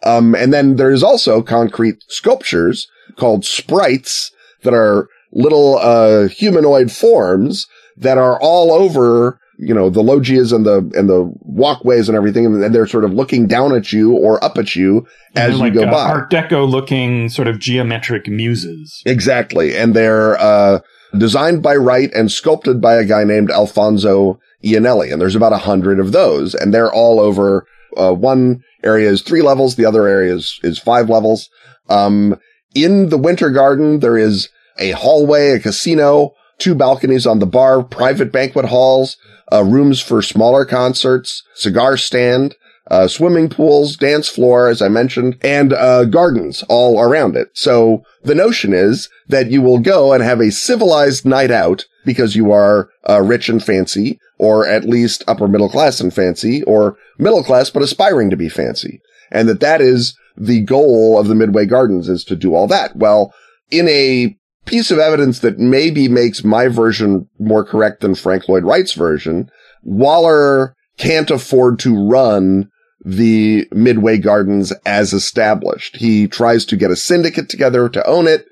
Um 0.04 0.34
and 0.34 0.52
then 0.52 0.76
there's 0.76 1.02
also 1.02 1.42
concrete 1.42 2.02
sculptures 2.08 2.88
called 3.16 3.44
sprites 3.44 4.32
that 4.62 4.74
are 4.74 5.08
little 5.32 5.78
uh 5.78 6.28
humanoid 6.28 6.90
forms 6.90 7.66
that 7.96 8.18
are 8.18 8.38
all 8.40 8.72
over 8.72 9.38
you 9.62 9.74
know, 9.74 9.90
the 9.90 10.02
loggias 10.02 10.50
and 10.50 10.66
the, 10.66 10.78
and 10.94 11.08
the 11.08 11.32
walkways 11.40 12.08
and 12.08 12.16
everything. 12.16 12.46
And 12.46 12.74
they're 12.74 12.86
sort 12.86 13.04
of 13.04 13.12
looking 13.12 13.46
down 13.46 13.74
at 13.74 13.92
you 13.92 14.12
or 14.12 14.42
up 14.42 14.58
at 14.58 14.74
you 14.74 15.06
as 15.36 15.58
like, 15.58 15.72
you 15.72 15.80
go 15.80 15.86
uh, 15.86 15.90
by. 15.90 16.10
Art 16.10 16.30
Deco 16.30 16.68
looking 16.68 17.28
sort 17.28 17.46
of 17.46 17.60
geometric 17.60 18.26
muses. 18.26 19.02
Exactly. 19.06 19.76
And 19.76 19.94
they're, 19.94 20.36
uh, 20.40 20.80
designed 21.16 21.62
by 21.62 21.76
Wright 21.76 22.10
and 22.12 22.32
sculpted 22.32 22.80
by 22.80 22.96
a 22.96 23.04
guy 23.04 23.22
named 23.22 23.50
Alfonso 23.50 24.40
Iannelli. 24.64 25.12
And 25.12 25.20
there's 25.20 25.36
about 25.36 25.52
a 25.52 25.58
hundred 25.58 26.00
of 26.00 26.10
those 26.10 26.54
and 26.54 26.74
they're 26.74 26.92
all 26.92 27.20
over, 27.20 27.66
uh, 27.96 28.14
one 28.14 28.64
area 28.82 29.10
is 29.10 29.22
three 29.22 29.42
levels. 29.42 29.76
The 29.76 29.84
other 29.84 30.08
area 30.08 30.34
is, 30.34 30.58
is 30.62 30.78
five 30.78 31.08
levels. 31.08 31.48
Um, 31.88 32.36
in 32.74 33.10
the 33.10 33.18
winter 33.18 33.50
garden, 33.50 34.00
there 34.00 34.16
is 34.16 34.48
a 34.78 34.92
hallway, 34.92 35.50
a 35.50 35.60
casino, 35.60 36.32
two 36.62 36.74
balconies 36.76 37.26
on 37.26 37.40
the 37.40 37.46
bar, 37.46 37.82
private 37.82 38.30
banquet 38.30 38.66
halls, 38.66 39.16
uh, 39.52 39.64
rooms 39.64 40.00
for 40.00 40.22
smaller 40.22 40.64
concerts, 40.64 41.42
cigar 41.54 41.96
stand, 41.96 42.54
uh, 42.88 43.08
swimming 43.08 43.48
pools, 43.48 43.96
dance 43.96 44.28
floor, 44.28 44.68
as 44.68 44.80
I 44.80 44.88
mentioned, 44.88 45.38
and 45.42 45.72
uh, 45.72 46.04
gardens 46.04 46.62
all 46.68 47.00
around 47.00 47.36
it. 47.36 47.48
So 47.54 48.04
the 48.22 48.34
notion 48.34 48.72
is 48.72 49.08
that 49.28 49.50
you 49.50 49.60
will 49.60 49.78
go 49.80 50.12
and 50.12 50.22
have 50.22 50.40
a 50.40 50.52
civilized 50.52 51.24
night 51.24 51.50
out 51.50 51.84
because 52.04 52.36
you 52.36 52.52
are 52.52 52.90
uh, 53.08 53.20
rich 53.20 53.48
and 53.48 53.62
fancy, 53.62 54.20
or 54.38 54.66
at 54.66 54.84
least 54.84 55.24
upper 55.26 55.48
middle 55.48 55.68
class 55.68 56.00
and 56.00 56.14
fancy, 56.14 56.62
or 56.64 56.96
middle 57.18 57.42
class 57.42 57.70
but 57.70 57.82
aspiring 57.82 58.30
to 58.30 58.36
be 58.36 58.48
fancy, 58.48 59.00
and 59.30 59.48
that 59.48 59.60
that 59.60 59.80
is 59.80 60.16
the 60.36 60.60
goal 60.60 61.18
of 61.18 61.28
the 61.28 61.34
Midway 61.34 61.66
Gardens 61.66 62.08
is 62.08 62.24
to 62.24 62.36
do 62.36 62.54
all 62.54 62.66
that. 62.68 62.96
Well, 62.96 63.34
in 63.70 63.88
a 63.88 64.36
piece 64.64 64.90
of 64.90 64.98
evidence 64.98 65.40
that 65.40 65.58
maybe 65.58 66.08
makes 66.08 66.44
my 66.44 66.68
version 66.68 67.28
more 67.38 67.64
correct 67.64 68.00
than 68.00 68.14
Frank 68.14 68.48
Lloyd 68.48 68.64
Wright's 68.64 68.94
version. 68.94 69.50
Waller 69.82 70.74
can't 70.98 71.30
afford 71.30 71.78
to 71.80 72.08
run 72.08 72.70
the 73.04 73.66
Midway 73.72 74.18
Gardens 74.18 74.72
as 74.86 75.12
established. 75.12 75.96
He 75.96 76.28
tries 76.28 76.64
to 76.66 76.76
get 76.76 76.90
a 76.90 76.96
syndicate 76.96 77.48
together 77.48 77.88
to 77.88 78.06
own 78.06 78.28
it. 78.28 78.46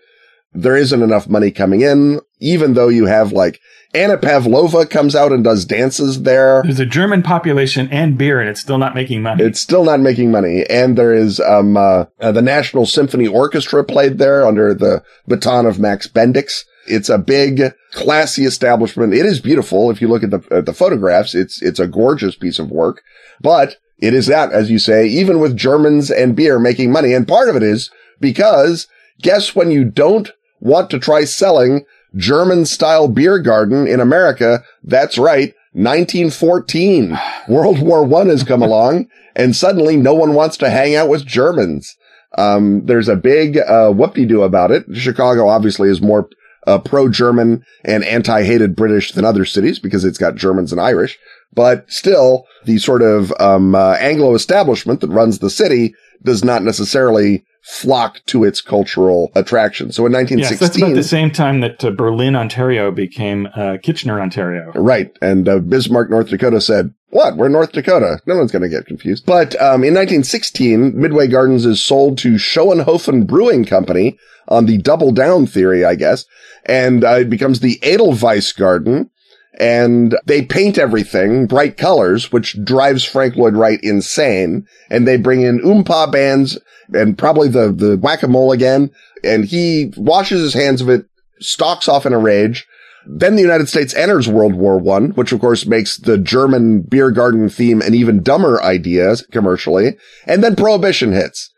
There 0.52 0.76
isn't 0.76 1.02
enough 1.02 1.28
money 1.28 1.52
coming 1.52 1.82
in, 1.82 2.20
even 2.40 2.74
though 2.74 2.88
you 2.88 3.06
have 3.06 3.32
like 3.32 3.60
Anna 3.92 4.16
Pavlova 4.16 4.86
comes 4.86 5.16
out 5.16 5.32
and 5.32 5.42
does 5.42 5.64
dances 5.64 6.22
there. 6.22 6.62
There's 6.62 6.78
a 6.78 6.86
German 6.86 7.22
population 7.22 7.88
and 7.90 8.16
beer, 8.16 8.40
and 8.40 8.48
it's 8.48 8.60
still 8.60 8.78
not 8.78 8.94
making 8.94 9.22
money. 9.22 9.42
It's 9.42 9.60
still 9.60 9.84
not 9.84 10.00
making 10.00 10.30
money. 10.30 10.64
And 10.70 10.96
there 10.96 11.12
is 11.12 11.40
um, 11.40 11.76
uh, 11.76 12.04
uh, 12.20 12.30
the 12.30 12.42
National 12.42 12.86
Symphony 12.86 13.26
Orchestra 13.26 13.82
played 13.82 14.18
there 14.18 14.46
under 14.46 14.74
the 14.74 15.02
baton 15.26 15.66
of 15.66 15.80
Max 15.80 16.06
Bendix. 16.06 16.64
It's 16.86 17.08
a 17.08 17.18
big, 17.18 17.74
classy 17.92 18.44
establishment. 18.44 19.12
It 19.12 19.26
is 19.26 19.40
beautiful. 19.40 19.90
If 19.90 20.00
you 20.00 20.08
look 20.08 20.22
at 20.22 20.30
the 20.30 20.42
at 20.50 20.66
the 20.66 20.72
photographs, 20.72 21.34
it's 21.34 21.60
it's 21.60 21.80
a 21.80 21.88
gorgeous 21.88 22.36
piece 22.36 22.58
of 22.58 22.70
work. 22.70 23.02
But 23.40 23.76
it 23.98 24.14
is 24.14 24.26
that, 24.26 24.52
as 24.52 24.70
you 24.70 24.78
say, 24.78 25.06
even 25.06 25.40
with 25.40 25.56
Germans 25.56 26.10
and 26.10 26.36
beer 26.36 26.58
making 26.58 26.92
money. 26.92 27.12
And 27.12 27.26
part 27.26 27.48
of 27.48 27.56
it 27.56 27.62
is 27.62 27.90
because 28.20 28.86
guess 29.20 29.54
when 29.54 29.70
you 29.70 29.84
don't 29.84 30.30
want 30.60 30.90
to 30.90 30.98
try 30.98 31.24
selling 31.24 31.84
German 32.16 32.66
style 32.66 33.08
beer 33.08 33.38
garden 33.38 33.86
in 33.86 34.00
America. 34.00 34.62
That's 34.82 35.18
right. 35.18 35.54
1914. 35.72 37.18
World 37.48 37.80
War 37.80 38.04
One 38.04 38.28
has 38.28 38.42
come 38.42 38.62
along 38.70 39.08
and 39.36 39.54
suddenly 39.54 39.96
no 39.96 40.14
one 40.14 40.34
wants 40.34 40.56
to 40.58 40.70
hang 40.70 40.94
out 40.94 41.08
with 41.08 41.26
Germans. 41.26 41.96
Um, 42.38 42.86
there's 42.86 43.08
a 43.08 43.16
big, 43.16 43.58
uh, 43.58 43.90
whoop-de-doo 43.90 44.42
about 44.42 44.70
it. 44.70 44.84
Chicago 44.92 45.48
obviously 45.48 45.88
is 45.88 46.00
more, 46.00 46.28
uh, 46.66 46.78
pro-German 46.78 47.64
and 47.84 48.04
anti-hated 48.04 48.76
British 48.76 49.12
than 49.12 49.24
other 49.24 49.44
cities 49.44 49.78
because 49.78 50.04
it's 50.04 50.18
got 50.18 50.36
Germans 50.36 50.70
and 50.70 50.80
Irish. 50.80 51.18
But 51.52 51.90
still, 51.90 52.46
the 52.64 52.78
sort 52.78 53.02
of, 53.02 53.32
um, 53.40 53.74
uh, 53.74 53.94
Anglo 53.94 54.34
establishment 54.34 55.00
that 55.00 55.10
runs 55.10 55.38
the 55.38 55.50
city 55.50 55.94
does 56.22 56.44
not 56.44 56.62
necessarily 56.62 57.44
flock 57.62 58.20
to 58.26 58.44
its 58.44 58.60
cultural 58.60 59.30
attraction. 59.34 59.92
So 59.92 60.06
in 60.06 60.12
1916, 60.12 60.50
yes, 60.50 60.60
that's 60.60 60.76
about 60.76 60.94
the 60.94 61.02
same 61.02 61.30
time 61.30 61.60
that 61.60 61.84
uh, 61.84 61.90
Berlin, 61.90 62.36
Ontario 62.36 62.90
became 62.90 63.48
uh, 63.54 63.76
Kitchener, 63.82 64.20
Ontario. 64.20 64.72
Right, 64.74 65.16
and 65.20 65.48
uh, 65.48 65.58
Bismarck, 65.58 66.10
North 66.10 66.28
Dakota 66.28 66.60
said, 66.60 66.94
"What? 67.10 67.36
We're 67.36 67.48
North 67.48 67.72
Dakota. 67.72 68.20
No 68.26 68.36
one's 68.36 68.52
going 68.52 68.62
to 68.62 68.68
get 68.68 68.86
confused." 68.86 69.26
But 69.26 69.54
um, 69.56 69.84
in 69.84 69.94
1916, 69.94 70.98
Midway 70.98 71.26
Gardens 71.26 71.66
is 71.66 71.82
sold 71.82 72.18
to 72.18 72.34
Schoenhofen 72.34 73.26
Brewing 73.26 73.64
Company 73.64 74.18
on 74.48 74.66
the 74.66 74.78
double 74.78 75.12
down 75.12 75.46
theory, 75.46 75.84
I 75.84 75.94
guess, 75.94 76.24
and 76.66 77.04
uh, 77.04 77.20
it 77.20 77.30
becomes 77.30 77.60
the 77.60 77.78
Edelweiss 77.82 78.52
Garden 78.52 79.10
and 79.58 80.16
they 80.24 80.42
paint 80.42 80.78
everything 80.78 81.46
bright 81.46 81.76
colors, 81.76 82.32
which 82.32 82.62
drives 82.64 83.04
Frank 83.04 83.36
Lloyd 83.36 83.54
Wright 83.54 83.78
insane. 83.82 84.66
And 84.88 85.06
they 85.06 85.18
bring 85.18 85.42
in 85.42 85.60
oompa 85.60 86.10
bands 86.10 86.58
and 86.92 87.16
probably 87.16 87.48
the, 87.48 87.72
the 87.72 87.96
whack-a-mole 87.96 88.52
again. 88.52 88.90
And 89.22 89.44
he 89.44 89.92
washes 89.96 90.40
his 90.40 90.54
hands 90.54 90.80
of 90.80 90.88
it, 90.88 91.06
stalks 91.40 91.88
off 91.88 92.06
in 92.06 92.12
a 92.12 92.18
rage. 92.18 92.66
Then 93.06 93.34
the 93.34 93.42
United 93.42 93.68
States 93.68 93.94
enters 93.94 94.28
World 94.28 94.54
War 94.54 94.78
One, 94.78 95.10
which 95.10 95.32
of 95.32 95.40
course 95.40 95.66
makes 95.66 95.96
the 95.96 96.18
German 96.18 96.82
beer 96.82 97.10
garden 97.10 97.48
theme 97.48 97.80
an 97.80 97.94
even 97.94 98.22
dumber 98.22 98.62
idea 98.62 99.14
commercially. 99.32 99.96
And 100.26 100.44
then 100.44 100.54
prohibition 100.54 101.12
hits. 101.12 101.50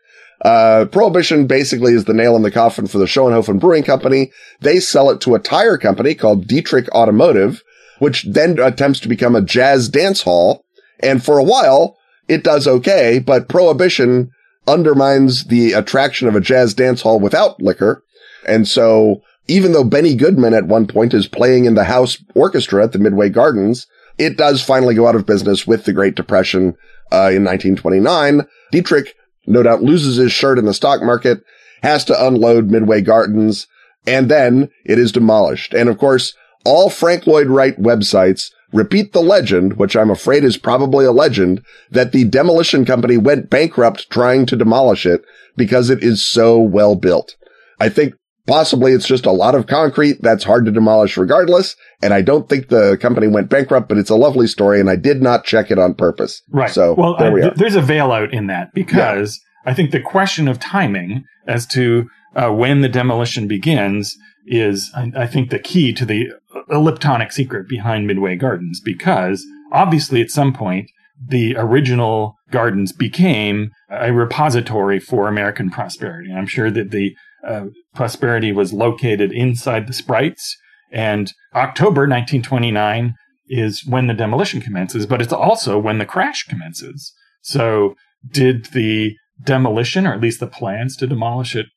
Uh, 0.43 0.85
prohibition 0.85 1.47
basically 1.47 1.93
is 1.93 2.05
the 2.05 2.13
nail 2.13 2.35
in 2.35 2.41
the 2.41 2.51
coffin 2.51 2.87
for 2.87 2.97
the 2.97 3.05
Schoenhofen 3.05 3.59
Brewing 3.59 3.83
Company. 3.83 4.31
They 4.59 4.79
sell 4.79 5.09
it 5.09 5.21
to 5.21 5.35
a 5.35 5.39
tire 5.39 5.77
company 5.77 6.15
called 6.15 6.47
Dietrich 6.47 6.89
Automotive, 6.89 7.63
which 7.99 8.23
then 8.23 8.59
attempts 8.59 8.99
to 9.01 9.07
become 9.07 9.35
a 9.35 9.41
jazz 9.41 9.87
dance 9.87 10.23
hall. 10.23 10.65
And 10.99 11.23
for 11.23 11.37
a 11.37 11.43
while, 11.43 11.97
it 12.27 12.43
does 12.43 12.67
okay, 12.67 13.19
but 13.19 13.47
prohibition 13.47 14.31
undermines 14.67 15.45
the 15.45 15.73
attraction 15.73 16.27
of 16.27 16.35
a 16.35 16.41
jazz 16.41 16.73
dance 16.73 17.01
hall 17.01 17.19
without 17.19 17.61
liquor. 17.61 18.03
And 18.47 18.67
so 18.67 19.21
even 19.47 19.73
though 19.73 19.83
Benny 19.83 20.15
Goodman 20.15 20.53
at 20.53 20.67
one 20.67 20.87
point 20.87 21.13
is 21.13 21.27
playing 21.27 21.65
in 21.65 21.75
the 21.75 21.83
house 21.83 22.17
orchestra 22.33 22.83
at 22.83 22.91
the 22.91 22.99
Midway 22.99 23.29
Gardens, 23.29 23.87
it 24.17 24.37
does 24.37 24.63
finally 24.63 24.95
go 24.95 25.07
out 25.07 25.15
of 25.15 25.25
business 25.25 25.67
with 25.67 25.85
the 25.85 25.93
Great 25.93 26.15
Depression 26.15 26.75
uh, 27.11 27.29
in 27.31 27.43
1929. 27.43 28.47
Dietrich 28.71 29.15
no 29.45 29.63
doubt 29.63 29.81
loses 29.81 30.15
his 30.15 30.31
shirt 30.31 30.57
in 30.57 30.65
the 30.65 30.73
stock 30.73 31.01
market, 31.01 31.43
has 31.81 32.05
to 32.05 32.25
unload 32.27 32.71
Midway 32.71 33.01
Gardens, 33.01 33.67
and 34.07 34.29
then 34.29 34.69
it 34.85 34.97
is 34.97 35.11
demolished. 35.11 35.73
And 35.73 35.89
of 35.89 35.97
course, 35.97 36.33
all 36.63 36.89
Frank 36.89 37.27
Lloyd 37.27 37.47
Wright 37.47 37.77
websites 37.77 38.51
repeat 38.73 39.13
the 39.13 39.21
legend, 39.21 39.77
which 39.77 39.95
I'm 39.95 40.09
afraid 40.09 40.43
is 40.43 40.57
probably 40.57 41.05
a 41.05 41.11
legend, 41.11 41.63
that 41.91 42.11
the 42.11 42.25
demolition 42.25 42.85
company 42.85 43.17
went 43.17 43.49
bankrupt 43.49 44.09
trying 44.09 44.45
to 44.47 44.55
demolish 44.55 45.05
it 45.05 45.23
because 45.55 45.89
it 45.89 46.03
is 46.03 46.25
so 46.25 46.59
well 46.59 46.95
built. 46.95 47.35
I 47.79 47.89
think 47.89 48.15
Possibly 48.45 48.91
it's 48.91 49.07
just 49.07 49.25
a 49.25 49.31
lot 49.31 49.55
of 49.55 49.67
concrete 49.67 50.21
that's 50.21 50.43
hard 50.43 50.65
to 50.65 50.71
demolish 50.71 51.15
regardless. 51.15 51.77
And 52.01 52.13
I 52.13 52.21
don't 52.21 52.49
think 52.49 52.67
the 52.67 52.97
company 52.97 53.27
went 53.27 53.49
bankrupt, 53.49 53.87
but 53.87 53.97
it's 53.97 54.09
a 54.09 54.17
lovely 54.17 54.47
story 54.47 54.81
and 54.81 54.89
I 54.89 54.97
did 54.97 55.21
not 55.21 55.45
check 55.45 55.71
it 55.71 55.79
on 55.79 55.93
purpose. 55.93 56.41
Right. 56.49 56.69
So 56.69 56.93
well, 56.93 57.15
there 57.17 57.31
we 57.31 57.41
uh, 57.41 57.49
are. 57.51 57.53
there's 57.55 57.75
a 57.75 57.81
veil 57.81 58.11
out 58.11 58.33
in 58.33 58.47
that 58.47 58.73
because 58.73 59.39
yeah. 59.65 59.71
I 59.71 59.73
think 59.73 59.91
the 59.91 60.01
question 60.01 60.49
of 60.49 60.59
timing 60.59 61.23
as 61.47 61.65
to 61.67 62.09
uh, 62.35 62.51
when 62.51 62.81
the 62.81 62.89
demolition 62.89 63.47
begins 63.47 64.17
is, 64.45 64.91
I, 64.93 65.11
I 65.15 65.27
think, 65.27 65.49
the 65.49 65.59
key 65.59 65.93
to 65.93 66.05
the 66.05 66.27
elliptonic 66.69 67.31
secret 67.31 67.67
behind 67.67 68.07
Midway 68.07 68.35
Gardens 68.35 68.79
because 68.79 69.45
obviously 69.71 70.21
at 70.21 70.29
some 70.29 70.53
point 70.53 70.89
the 71.25 71.55
original 71.57 72.35
gardens 72.51 72.91
became 72.91 73.71
a 73.89 74.11
repository 74.11 74.99
for 74.99 75.27
American 75.27 75.69
prosperity. 75.69 76.31
I'm 76.33 76.47
sure 76.47 76.71
that 76.71 76.91
the 76.91 77.15
uh, 77.47 77.65
prosperity 77.93 78.51
was 78.51 78.73
located 78.73 79.31
inside 79.31 79.87
the 79.87 79.93
sprites. 79.93 80.57
And 80.91 81.31
October 81.55 82.01
1929 82.01 83.15
is 83.47 83.85
when 83.85 84.07
the 84.07 84.13
demolition 84.13 84.61
commences, 84.61 85.05
but 85.05 85.21
it's 85.21 85.33
also 85.33 85.77
when 85.77 85.97
the 85.97 86.05
crash 86.05 86.43
commences. 86.43 87.13
So 87.41 87.95
did 88.27 88.65
the 88.67 89.15
demolition, 89.43 90.07
or 90.07 90.13
at 90.13 90.21
least 90.21 90.39
the 90.39 90.47
plans 90.47 90.95
to 90.97 91.07
demolish 91.07 91.55
it, 91.55 91.67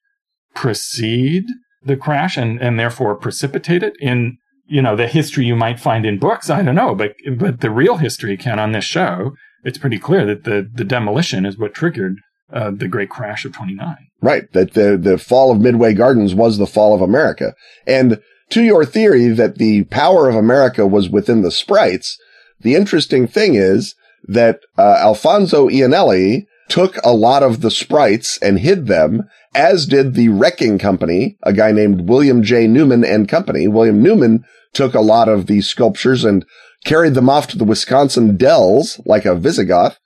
precede 0.54 1.44
the 1.82 1.96
crash 1.96 2.36
and, 2.36 2.60
and 2.60 2.78
therefore 2.78 3.16
precipitate 3.16 3.82
it 3.82 3.94
in, 4.00 4.38
you 4.66 4.82
know, 4.82 4.96
the 4.96 5.06
history 5.06 5.44
you 5.44 5.56
might 5.56 5.80
find 5.80 6.04
in 6.04 6.18
books? 6.18 6.50
I 6.50 6.62
don't 6.62 6.74
know, 6.74 6.94
but, 6.94 7.14
but 7.36 7.60
the 7.60 7.70
real 7.70 7.96
history, 7.96 8.36
Ken, 8.36 8.58
on 8.58 8.72
this 8.72 8.84
show, 8.84 9.32
it's 9.64 9.78
pretty 9.78 9.98
clear 9.98 10.24
that 10.26 10.44
the, 10.44 10.68
the 10.72 10.84
demolition 10.84 11.44
is 11.46 11.58
what 11.58 11.74
triggered 11.74 12.18
uh, 12.52 12.70
the 12.70 12.88
great 12.88 13.10
crash 13.10 13.44
of 13.44 13.52
29. 13.52 13.96
Right. 14.20 14.50
That 14.52 14.74
the, 14.74 14.96
the 14.96 15.18
fall 15.18 15.50
of 15.50 15.60
Midway 15.60 15.94
Gardens 15.94 16.34
was 16.34 16.58
the 16.58 16.66
fall 16.66 16.94
of 16.94 17.00
America. 17.00 17.54
And 17.86 18.20
to 18.50 18.62
your 18.62 18.84
theory 18.84 19.28
that 19.28 19.56
the 19.56 19.84
power 19.84 20.28
of 20.28 20.36
America 20.36 20.86
was 20.86 21.08
within 21.08 21.42
the 21.42 21.50
sprites, 21.50 22.18
the 22.60 22.74
interesting 22.74 23.26
thing 23.26 23.54
is 23.54 23.94
that 24.28 24.60
uh, 24.78 24.98
Alfonso 25.00 25.68
Iannelli 25.68 26.46
took 26.68 26.96
a 27.04 27.12
lot 27.12 27.42
of 27.42 27.60
the 27.60 27.70
sprites 27.70 28.38
and 28.38 28.58
hid 28.58 28.86
them, 28.86 29.22
as 29.56 29.86
did 29.86 30.14
the 30.14 30.28
wrecking 30.28 30.78
company, 30.78 31.38
a 31.42 31.52
guy 31.52 31.72
named 31.72 32.08
William 32.08 32.42
J. 32.42 32.66
Newman 32.66 33.04
and 33.04 33.28
Company. 33.28 33.66
William 33.66 34.02
Newman 34.02 34.44
took 34.74 34.94
a 34.94 35.00
lot 35.00 35.28
of 35.28 35.46
these 35.46 35.66
sculptures 35.66 36.24
and 36.24 36.44
carried 36.84 37.14
them 37.14 37.30
off 37.30 37.48
to 37.48 37.58
the 37.58 37.64
Wisconsin 37.64 38.36
Dells 38.36 39.00
like 39.06 39.24
a 39.24 39.34
Visigoth. 39.34 39.98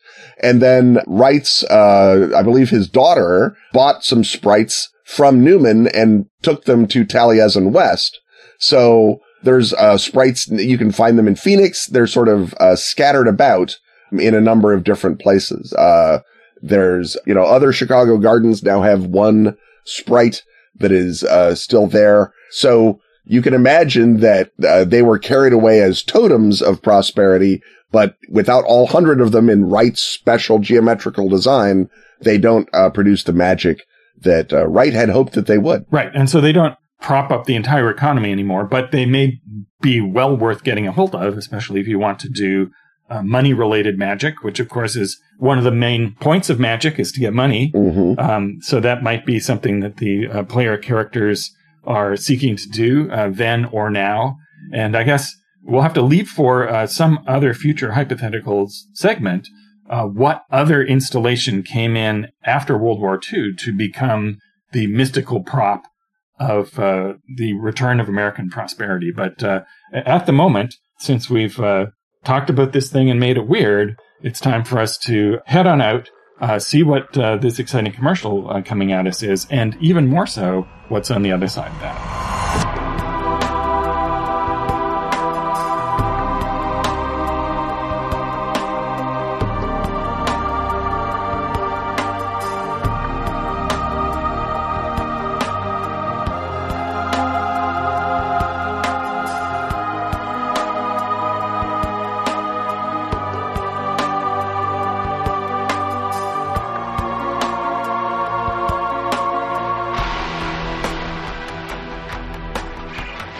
And 0.43 0.63
then 0.63 1.01
Wright's, 1.07 1.65
uh, 1.65 2.31
I 2.35 2.43
believe 2.43 2.71
his 2.71 2.89
daughter 2.89 3.57
bought 3.73 4.05
some 4.05 4.25
sprites 4.25 4.89
from 5.05 5.45
Newman 5.45 5.89
and 5.89 6.27
took 6.43 6.65
them 6.65 6.87
to 6.87 7.05
Taliesin 7.05 7.73
West. 7.73 8.21
So 8.59 9.19
there's, 9.43 9.75
uh, 9.75 9.99
sprites, 9.99 10.49
you 10.49 10.79
can 10.79 10.93
find 10.93 11.19
them 11.19 11.27
in 11.27 11.35
Phoenix. 11.35 11.87
They're 11.87 12.07
sort 12.07 12.29
of, 12.29 12.55
uh, 12.61 12.77
scattered 12.77 13.27
about 13.27 13.79
in 14.13 14.35
a 14.35 14.41
number 14.41 14.73
of 14.73 14.85
different 14.85 15.19
places. 15.21 15.73
Uh, 15.73 16.21
there's, 16.63 17.17
you 17.27 17.35
know, 17.35 17.45
other 17.45 17.73
Chicago 17.73 18.19
gardens 18.19 18.63
now 18.63 18.83
have 18.83 19.07
one 19.07 19.57
sprite 19.85 20.43
that 20.77 20.93
is, 20.93 21.25
uh, 21.25 21.55
still 21.55 21.87
there. 21.87 22.33
So 22.51 23.01
you 23.25 23.43
can 23.43 23.55
imagine 23.55 24.21
that 24.21 24.53
uh, 24.67 24.85
they 24.85 25.03
were 25.03 25.19
carried 25.19 25.53
away 25.53 25.81
as 25.83 26.03
totems 26.03 26.63
of 26.63 26.83
prosperity 26.83 27.63
but 27.93 28.17
without 28.29 28.65
all 28.65 28.87
hundred 28.87 29.21
of 29.21 29.33
them 29.33 29.49
in 29.49 29.69
Wright's 29.69 30.03
special 30.03 30.59
geometrical 30.59 31.29
design, 31.29 31.89
they 32.21 32.39
don't 32.39 32.69
uh, 32.73 32.91
produce 32.91 33.25
the 33.25 33.33
magic 33.33 33.85
that 34.21 34.53
uh, 34.53 34.67
Wright 34.67 34.93
had 34.93 35.09
hoped 35.09 35.33
that 35.33 35.47
they 35.47 35.59
would. 35.59 35.87
Right. 35.91 36.11
And 36.15 36.29
so 36.29 36.41
they 36.41 36.53
don't 36.53 36.77
prop 37.01 37.31
up 37.31 37.47
the 37.47 37.57
entire 37.57 37.91
economy 37.91 38.31
anymore, 38.31 38.65
but 38.65 38.93
they 38.93 39.07
may 39.07 39.41
be 39.81 40.01
well 40.01 40.37
worth 40.37 40.63
getting 40.63 40.87
a 40.87 40.93
hold 40.93 41.15
of, 41.15 41.37
especially 41.37 41.81
if 41.81 41.89
you 41.89 41.99
want 41.99 42.19
to 42.21 42.29
do 42.29 42.71
uh, 43.11 43.23
money 43.23 43.53
related 43.53 43.99
magic, 43.99 44.43
which 44.43 44.61
of 44.61 44.69
course 44.69 44.97
is 44.97 45.21
one 45.39 45.59
of 45.59 45.65
the 45.65 45.71
main 45.71 46.15
points 46.21 46.49
of 46.49 46.61
magic 46.61 46.99
is 46.99 47.11
to 47.13 47.21
get 47.21 47.33
money. 47.33 47.73
Mm-hmm. 47.75 48.19
Um, 48.19 48.59
so 48.61 48.81
that 48.81 49.03
might 49.03 49.27
be 49.27 49.41
something 49.41 49.81
that 49.81 49.97
the 49.97 50.29
uh, 50.29 50.43
player 50.45 50.77
characters 50.77 51.51
are 51.85 52.17
seeking 52.17 52.57
to 52.57 52.69
do 52.69 53.11
uh, 53.11 53.31
then 53.31 53.65
or 53.67 53.91
now. 53.91 54.37
And 54.73 54.97
I 54.97 55.03
guess 55.03 55.35
we'll 55.63 55.83
have 55.83 55.95
to 55.95 56.03
leave 56.03 56.29
for 56.29 56.69
uh, 56.69 56.87
some 56.87 57.21
other 57.27 57.55
future 57.55 57.91
hypotheticals 57.93 58.73
segment. 58.95 59.49
Uh, 59.89 60.05
what 60.05 60.45
other 60.51 60.83
installation 60.83 61.63
came 61.63 61.97
in 61.97 62.29
after 62.45 62.79
World 62.79 63.01
War 63.01 63.19
II 63.33 63.55
to 63.59 63.77
become 63.77 64.39
the 64.73 64.87
mystical 64.87 65.43
prop 65.43 65.83
of 66.39 66.79
uh, 66.79 67.15
the 67.37 67.55
return 67.55 67.99
of 67.99 68.09
American 68.09 68.51
prosperity? 68.51 69.11
But 69.15 69.43
uh, 69.43 69.63
at 69.93 70.27
the 70.27 70.33
moment, 70.33 70.77
since 70.99 71.29
we've 71.29 71.59
uh, 71.59 71.87
talked 72.25 72.51
about 72.51 72.73
this 72.73 72.91
thing 72.91 73.11
and 73.11 73.19
made 73.21 73.37
it 73.37 73.47
weird, 73.47 73.99
it's 74.23 74.41
time 74.41 74.65
for 74.65 74.79
us 74.79 74.99
to 74.99 75.39
head 75.47 75.67
on 75.67 75.81
out, 75.81 76.11
uh, 76.41 76.59
see 76.59 76.83
what 76.83 77.13
this 77.13 77.59
exciting 77.59 77.93
commercial 77.93 78.63
coming 78.65 78.93
at 78.93 79.07
us 79.07 79.23
is, 79.23 79.47
and 79.51 79.77
even 79.81 80.07
more 80.07 80.27
so, 80.27 80.67
what's 80.89 81.11
on 81.11 81.23
the 81.23 81.33
other 81.33 81.49
side 81.49 81.71
of 81.73 81.81
that. 81.81 82.40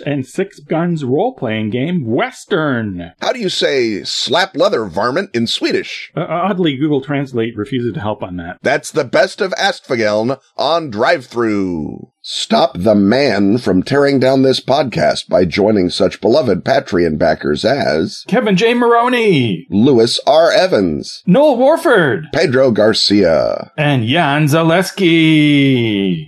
and 0.00 0.26
Six 0.26 0.60
Guns 0.60 1.04
role 1.04 1.34
playing 1.34 1.70
game, 1.70 2.04
Western. 2.06 3.12
How 3.20 3.32
do 3.32 3.40
you 3.40 3.48
say 3.48 4.02
slap 4.04 4.56
leather 4.56 4.84
varmint 4.84 5.30
in 5.34 5.46
Swedish? 5.46 6.10
Uh, 6.16 6.26
oddly, 6.28 6.76
Google 6.76 7.00
Translate 7.02 7.56
refuses 7.56 7.92
to 7.94 8.00
help 8.00 8.22
on 8.22 8.36
that. 8.36 8.58
That's 8.62 8.90
the 8.90 9.04
best 9.04 9.40
of 9.40 9.52
Askfageln 9.52 10.38
on 10.56 10.90
DriveThru. 10.90 12.10
Stop 12.30 12.72
the 12.76 12.94
man 12.94 13.56
from 13.56 13.82
tearing 13.82 14.18
down 14.20 14.42
this 14.42 14.60
podcast 14.60 15.28
by 15.28 15.46
joining 15.46 15.88
such 15.88 16.20
beloved 16.20 16.62
Patreon 16.62 17.18
backers 17.18 17.64
as 17.64 18.22
Kevin 18.28 18.54
J. 18.54 18.74
Maroney, 18.74 19.66
Lewis 19.70 20.20
R. 20.26 20.52
Evans, 20.52 21.22
Noel 21.26 21.56
Warford, 21.56 22.26
Pedro 22.34 22.70
Garcia, 22.70 23.72
and 23.78 24.06
Jan 24.06 24.44
Zaleski. 24.44 26.26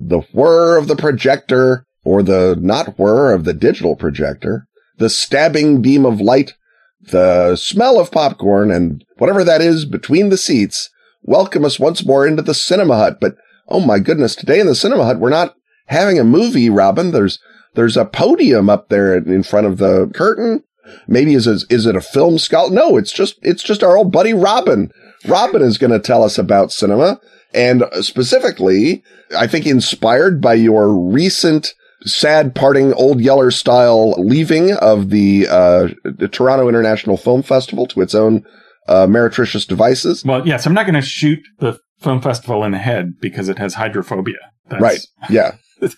The 0.00 0.20
whir 0.32 0.76
of 0.76 0.88
the 0.88 0.96
projector 0.96 1.84
or 2.04 2.22
the 2.22 2.56
not 2.60 2.98
whir 2.98 3.32
of 3.32 3.44
the 3.44 3.52
digital 3.52 3.94
projector, 3.94 4.66
the 4.96 5.10
stabbing 5.10 5.82
beam 5.82 6.06
of 6.06 6.20
light, 6.20 6.54
the 7.00 7.56
smell 7.56 8.00
of 8.00 8.10
popcorn 8.10 8.70
and 8.70 9.04
whatever 9.18 9.44
that 9.44 9.60
is 9.60 9.84
between 9.84 10.28
the 10.28 10.36
seats 10.36 10.90
welcome 11.22 11.64
us 11.64 11.78
once 11.78 12.04
more 12.04 12.26
into 12.26 12.42
the 12.42 12.54
cinema 12.54 12.96
hut. 12.96 13.18
But 13.20 13.36
oh 13.68 13.80
my 13.80 13.98
goodness, 13.98 14.34
today 14.34 14.60
in 14.60 14.66
the 14.66 14.74
cinema 14.74 15.04
hut, 15.04 15.18
we're 15.18 15.30
not 15.30 15.54
having 15.86 16.18
a 16.18 16.24
movie, 16.24 16.70
Robin. 16.70 17.10
There's, 17.10 17.38
there's 17.74 17.96
a 17.96 18.04
podium 18.04 18.68
up 18.68 18.88
there 18.88 19.16
in 19.16 19.42
front 19.42 19.66
of 19.66 19.78
the 19.78 20.10
curtain. 20.14 20.64
Maybe 21.06 21.34
is 21.34 21.46
is 21.46 21.86
it 21.86 21.94
a 21.94 22.00
film 22.00 22.38
scholar? 22.38 22.70
No, 22.70 22.96
it's 22.96 23.12
just, 23.12 23.38
it's 23.42 23.62
just 23.62 23.82
our 23.82 23.96
old 23.96 24.10
buddy 24.10 24.34
Robin. 24.34 24.90
Robin 25.26 25.62
is 25.62 25.78
going 25.78 25.92
to 25.92 26.00
tell 26.00 26.24
us 26.24 26.38
about 26.38 26.72
cinema 26.72 27.20
and 27.52 27.84
specifically, 28.00 29.02
I 29.36 29.46
think 29.46 29.66
inspired 29.66 30.40
by 30.40 30.54
your 30.54 30.94
recent 30.94 31.74
sad 32.02 32.54
parting 32.54 32.92
old 32.94 33.20
Yeller 33.20 33.50
style 33.50 34.12
leaving 34.12 34.72
of 34.74 35.10
the, 35.10 35.46
uh, 35.48 35.88
the 36.04 36.28
Toronto 36.28 36.68
International 36.68 37.16
Film 37.16 37.42
Festival 37.42 37.86
to 37.88 38.00
its 38.00 38.14
own 38.14 38.44
uh, 38.88 39.06
meretricious 39.06 39.66
devices. 39.66 40.24
Well, 40.24 40.46
yes, 40.46 40.66
I'm 40.66 40.74
not 40.74 40.86
going 40.86 40.94
to 40.94 41.02
shoot 41.02 41.40
the 41.58 41.78
film 42.00 42.20
festival 42.22 42.64
in 42.64 42.72
the 42.72 42.78
head 42.78 43.20
because 43.20 43.48
it 43.48 43.58
has 43.58 43.74
hydrophobia. 43.74 44.38
That's, 44.68 44.82
right. 44.82 45.00
Yeah. 45.28 45.56
this 45.82 45.94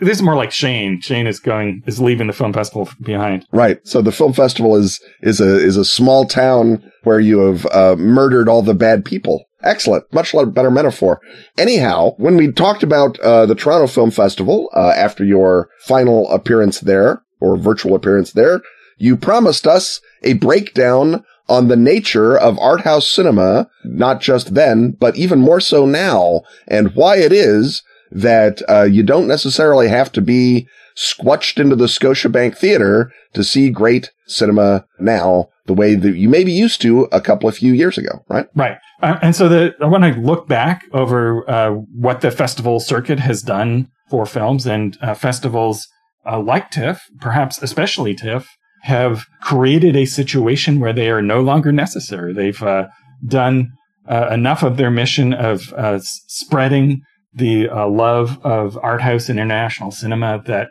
is 0.00 0.22
more 0.22 0.34
like 0.34 0.50
Shane. 0.50 1.00
Shane 1.00 1.26
is 1.26 1.40
going 1.40 1.82
is 1.86 2.00
leaving 2.00 2.26
the 2.26 2.32
film 2.32 2.52
festival 2.52 2.88
behind. 3.00 3.46
Right. 3.52 3.78
So 3.86 4.02
the 4.02 4.12
film 4.12 4.32
festival 4.32 4.76
is 4.76 5.00
is 5.22 5.40
a 5.40 5.56
is 5.56 5.76
a 5.76 5.84
small 5.84 6.26
town 6.26 6.90
where 7.04 7.20
you 7.20 7.40
have 7.40 7.66
uh, 7.66 7.96
murdered 7.96 8.48
all 8.48 8.62
the 8.62 8.74
bad 8.74 9.04
people. 9.04 9.44
Excellent. 9.62 10.04
Much 10.12 10.32
better 10.32 10.70
metaphor. 10.70 11.20
Anyhow, 11.56 12.14
when 12.16 12.36
we 12.36 12.52
talked 12.52 12.82
about 12.82 13.18
uh, 13.20 13.44
the 13.46 13.54
Toronto 13.54 13.88
Film 13.88 14.10
Festival 14.10 14.70
uh, 14.74 14.92
after 14.94 15.24
your 15.24 15.68
final 15.80 16.30
appearance 16.30 16.80
there 16.80 17.22
or 17.40 17.56
virtual 17.56 17.94
appearance 17.94 18.32
there, 18.32 18.62
you 18.98 19.16
promised 19.16 19.66
us 19.66 20.00
a 20.22 20.34
breakdown 20.34 21.24
on 21.48 21.68
the 21.68 21.76
nature 21.76 22.36
of 22.36 22.58
art 22.58 22.82
house 22.82 23.10
cinema, 23.10 23.68
not 23.84 24.20
just 24.20 24.54
then, 24.54 24.90
but 24.90 25.16
even 25.16 25.40
more 25.40 25.60
so 25.60 25.86
now, 25.86 26.42
and 26.66 26.94
why 26.94 27.16
it 27.16 27.32
is 27.32 27.82
that 28.10 28.62
uh, 28.68 28.82
you 28.82 29.02
don't 29.02 29.26
necessarily 29.26 29.88
have 29.88 30.12
to 30.12 30.20
be 30.20 30.68
squelched 30.94 31.58
into 31.58 31.76
the 31.76 31.86
Scotiabank 31.86 32.56
Theater 32.56 33.12
to 33.32 33.44
see 33.44 33.70
great 33.70 34.10
cinema 34.26 34.84
now 34.98 35.48
the 35.68 35.74
way 35.74 35.94
that 35.94 36.16
you 36.16 36.28
maybe 36.28 36.50
used 36.50 36.80
to 36.80 37.04
a 37.12 37.20
couple 37.20 37.48
of 37.48 37.56
few 37.56 37.72
years 37.72 37.96
ago, 37.96 38.24
right? 38.28 38.46
Right. 38.56 38.78
Uh, 39.00 39.18
and 39.22 39.36
so 39.36 39.48
the, 39.48 39.74
when 39.86 40.02
I 40.02 40.10
look 40.10 40.48
back 40.48 40.84
over 40.92 41.48
uh, 41.48 41.70
what 41.70 42.22
the 42.22 42.32
festival 42.32 42.80
circuit 42.80 43.20
has 43.20 43.42
done 43.42 43.88
for 44.10 44.26
films 44.26 44.66
and 44.66 44.98
uh, 45.00 45.14
festivals 45.14 45.86
uh, 46.26 46.40
like 46.40 46.70
TIFF, 46.70 47.02
perhaps 47.20 47.62
especially 47.62 48.14
TIFF, 48.14 48.48
have 48.82 49.26
created 49.42 49.94
a 49.94 50.06
situation 50.06 50.80
where 50.80 50.92
they 50.92 51.10
are 51.10 51.22
no 51.22 51.40
longer 51.40 51.70
necessary. 51.70 52.32
They've 52.32 52.62
uh, 52.62 52.88
done 53.26 53.72
uh, 54.08 54.28
enough 54.32 54.62
of 54.62 54.78
their 54.78 54.90
mission 54.90 55.34
of 55.34 55.72
spreading 56.02 57.02
the 57.34 57.68
love 57.68 58.38
of 58.42 58.78
art 58.82 59.02
house 59.02 59.28
international 59.28 59.90
cinema 59.90 60.42
that 60.46 60.68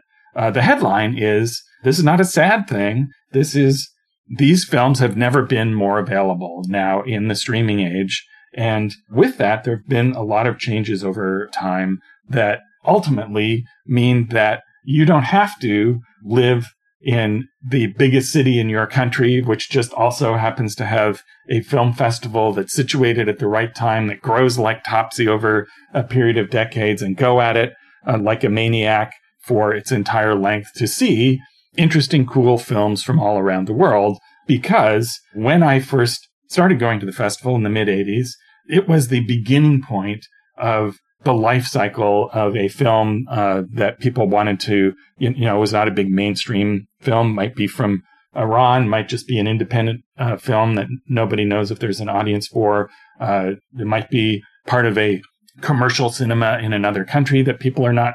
the 0.54 0.62
headline 0.62 1.18
is 1.18 1.62
this 1.84 2.00
is 2.00 2.04
not 2.04 2.20
a 2.20 2.26
sad 2.26 2.68
thing. 2.68 3.10
This 3.32 3.56
is 3.56 3.88
these 4.30 4.66
films 4.66 5.00
have 5.00 5.16
never 5.16 5.44
been 5.44 5.74
more 5.74 6.00
available 6.00 6.64
now 6.68 7.02
in 7.04 7.28
the 7.28 7.36
streaming 7.36 7.80
age. 7.80 8.26
And 8.54 8.94
with 9.10 9.38
that, 9.38 9.64
there 9.64 9.78
have 9.78 9.88
been 9.88 10.14
a 10.14 10.24
lot 10.24 10.48
of 10.48 10.60
changes 10.60 11.04
over 11.04 11.50
time 11.54 12.00
that 12.30 12.62
ultimately 12.86 13.66
mean 13.86 14.28
that 14.30 14.64
you 14.84 15.06
don't 15.06 15.24
have 15.24 15.60
to 15.60 16.00
live 16.24 16.68
in 17.02 17.48
the 17.66 17.88
biggest 17.98 18.32
city 18.32 18.60
in 18.60 18.70
your 18.70 18.88
country, 18.88 19.42
which 19.42 19.70
just 19.70 19.94
also 19.94 20.36
happens 20.36 20.76
to 20.76 20.86
have 20.86 21.22
a 21.50 21.62
film 21.62 21.94
festival 21.94 22.54
that's 22.54 22.74
situated 22.74 23.30
at 23.30 23.40
the 23.40 23.48
right 23.48 23.76
time, 23.76 24.08
that 24.08 24.22
grows 24.22 24.58
like 24.58 24.84
Topsy 24.84 25.28
over 25.28 25.68
a 25.94 26.04
period 26.04 26.38
of 26.38 26.50
decades 26.50 27.02
and 27.02 27.16
go 27.16 27.40
at 27.40 27.56
it 27.56 27.74
uh, 28.08 28.18
like 28.18 28.44
a 28.44 28.50
maniac 28.50 29.14
for 29.40 29.74
its 29.74 29.92
entire 29.92 30.36
length 30.36 30.74
to 30.76 30.88
see 30.88 31.40
interesting, 31.78 32.26
cool 32.26 32.58
films 32.58 33.04
from 33.04 33.20
all 33.20 33.38
around 33.38 33.68
the 33.68 33.74
world. 33.74 34.18
Because 34.48 35.20
when 35.34 35.64
I 35.64 35.80
first 35.80 36.28
started 36.48 36.80
going 36.80 37.00
to 37.00 37.06
the 37.06 37.12
festival 37.12 37.56
in 37.56 37.64
the 37.64 37.70
mid 37.70 37.88
80s, 37.88 38.30
it 38.68 38.88
was 38.88 39.08
the 39.08 39.22
beginning 39.22 39.82
point 39.82 40.26
of 40.58 40.98
the 41.24 41.34
life 41.34 41.66
cycle 41.66 42.30
of 42.34 42.56
a 42.56 42.68
film 42.68 43.26
uh, 43.30 43.64
that 43.74 44.00
people 44.00 44.30
wanted 44.30 44.60
to, 44.62 44.94
you 45.18 45.32
know, 45.32 45.58
it 45.58 45.60
was 45.60 45.74
not 45.74 45.88
a 45.88 45.92
big 45.92 46.10
mainstream 46.10 46.88
film, 47.02 47.34
might 47.34 47.56
be 47.56 47.68
from 47.68 48.04
Iran, 48.36 48.88
might 48.88 49.10
just 49.10 49.28
be 49.28 49.40
an 49.40 49.48
independent 49.48 50.02
uh, 50.18 50.38
film 50.38 50.76
that 50.76 50.88
nobody 51.08 51.44
knows 51.44 51.72
if 51.72 51.80
there's 51.80 52.00
an 52.00 52.10
audience 52.10 52.48
for. 52.48 52.90
Uh, 53.20 53.52
it 53.78 53.88
might 53.88 54.10
be 54.10 54.44
part 54.68 54.86
of 54.86 54.98
a 54.98 55.22
commercial 55.62 56.10
cinema 56.10 56.60
in 56.60 56.72
another 56.72 57.04
country 57.04 57.42
that 57.42 57.60
people 57.60 57.86
are 57.86 57.94
not 57.94 58.14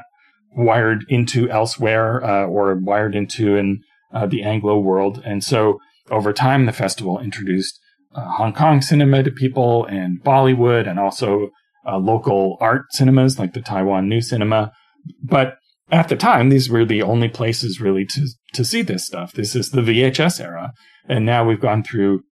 wired 0.55 1.05
into 1.09 1.49
elsewhere 1.49 2.23
uh, 2.23 2.45
or 2.45 2.75
wired 2.75 3.15
into 3.15 3.55
in 3.55 3.81
uh, 4.13 4.25
the 4.25 4.43
Anglo 4.43 4.79
world. 4.79 5.21
And 5.25 5.43
so 5.43 5.79
over 6.09 6.33
time, 6.33 6.65
the 6.65 6.71
festival 6.71 7.19
introduced 7.19 7.79
uh, 8.15 8.25
Hong 8.33 8.53
Kong 8.53 8.81
cinema 8.81 9.23
to 9.23 9.31
people 9.31 9.85
and 9.85 10.23
Bollywood 10.23 10.87
and 10.87 10.99
also 10.99 11.49
uh, 11.87 11.97
local 11.97 12.57
art 12.61 12.85
cinemas 12.91 13.39
like 13.39 13.53
the 13.53 13.61
Taiwan 13.61 14.07
New 14.07 14.21
Cinema. 14.21 14.71
But 15.21 15.55
at 15.91 16.09
the 16.09 16.15
time, 16.15 16.49
these 16.49 16.69
were 16.69 16.85
the 16.85 17.01
only 17.01 17.29
places 17.29 17.81
really 17.81 18.05
to, 18.05 18.27
to 18.53 18.63
see 18.63 18.81
this 18.81 19.05
stuff. 19.05 19.33
This 19.33 19.55
is 19.55 19.71
the 19.71 19.81
VHS 19.81 20.39
era. 20.39 20.73
And 21.07 21.25
now 21.25 21.45
we've 21.45 21.59
gone 21.59 21.83
through 21.83 22.23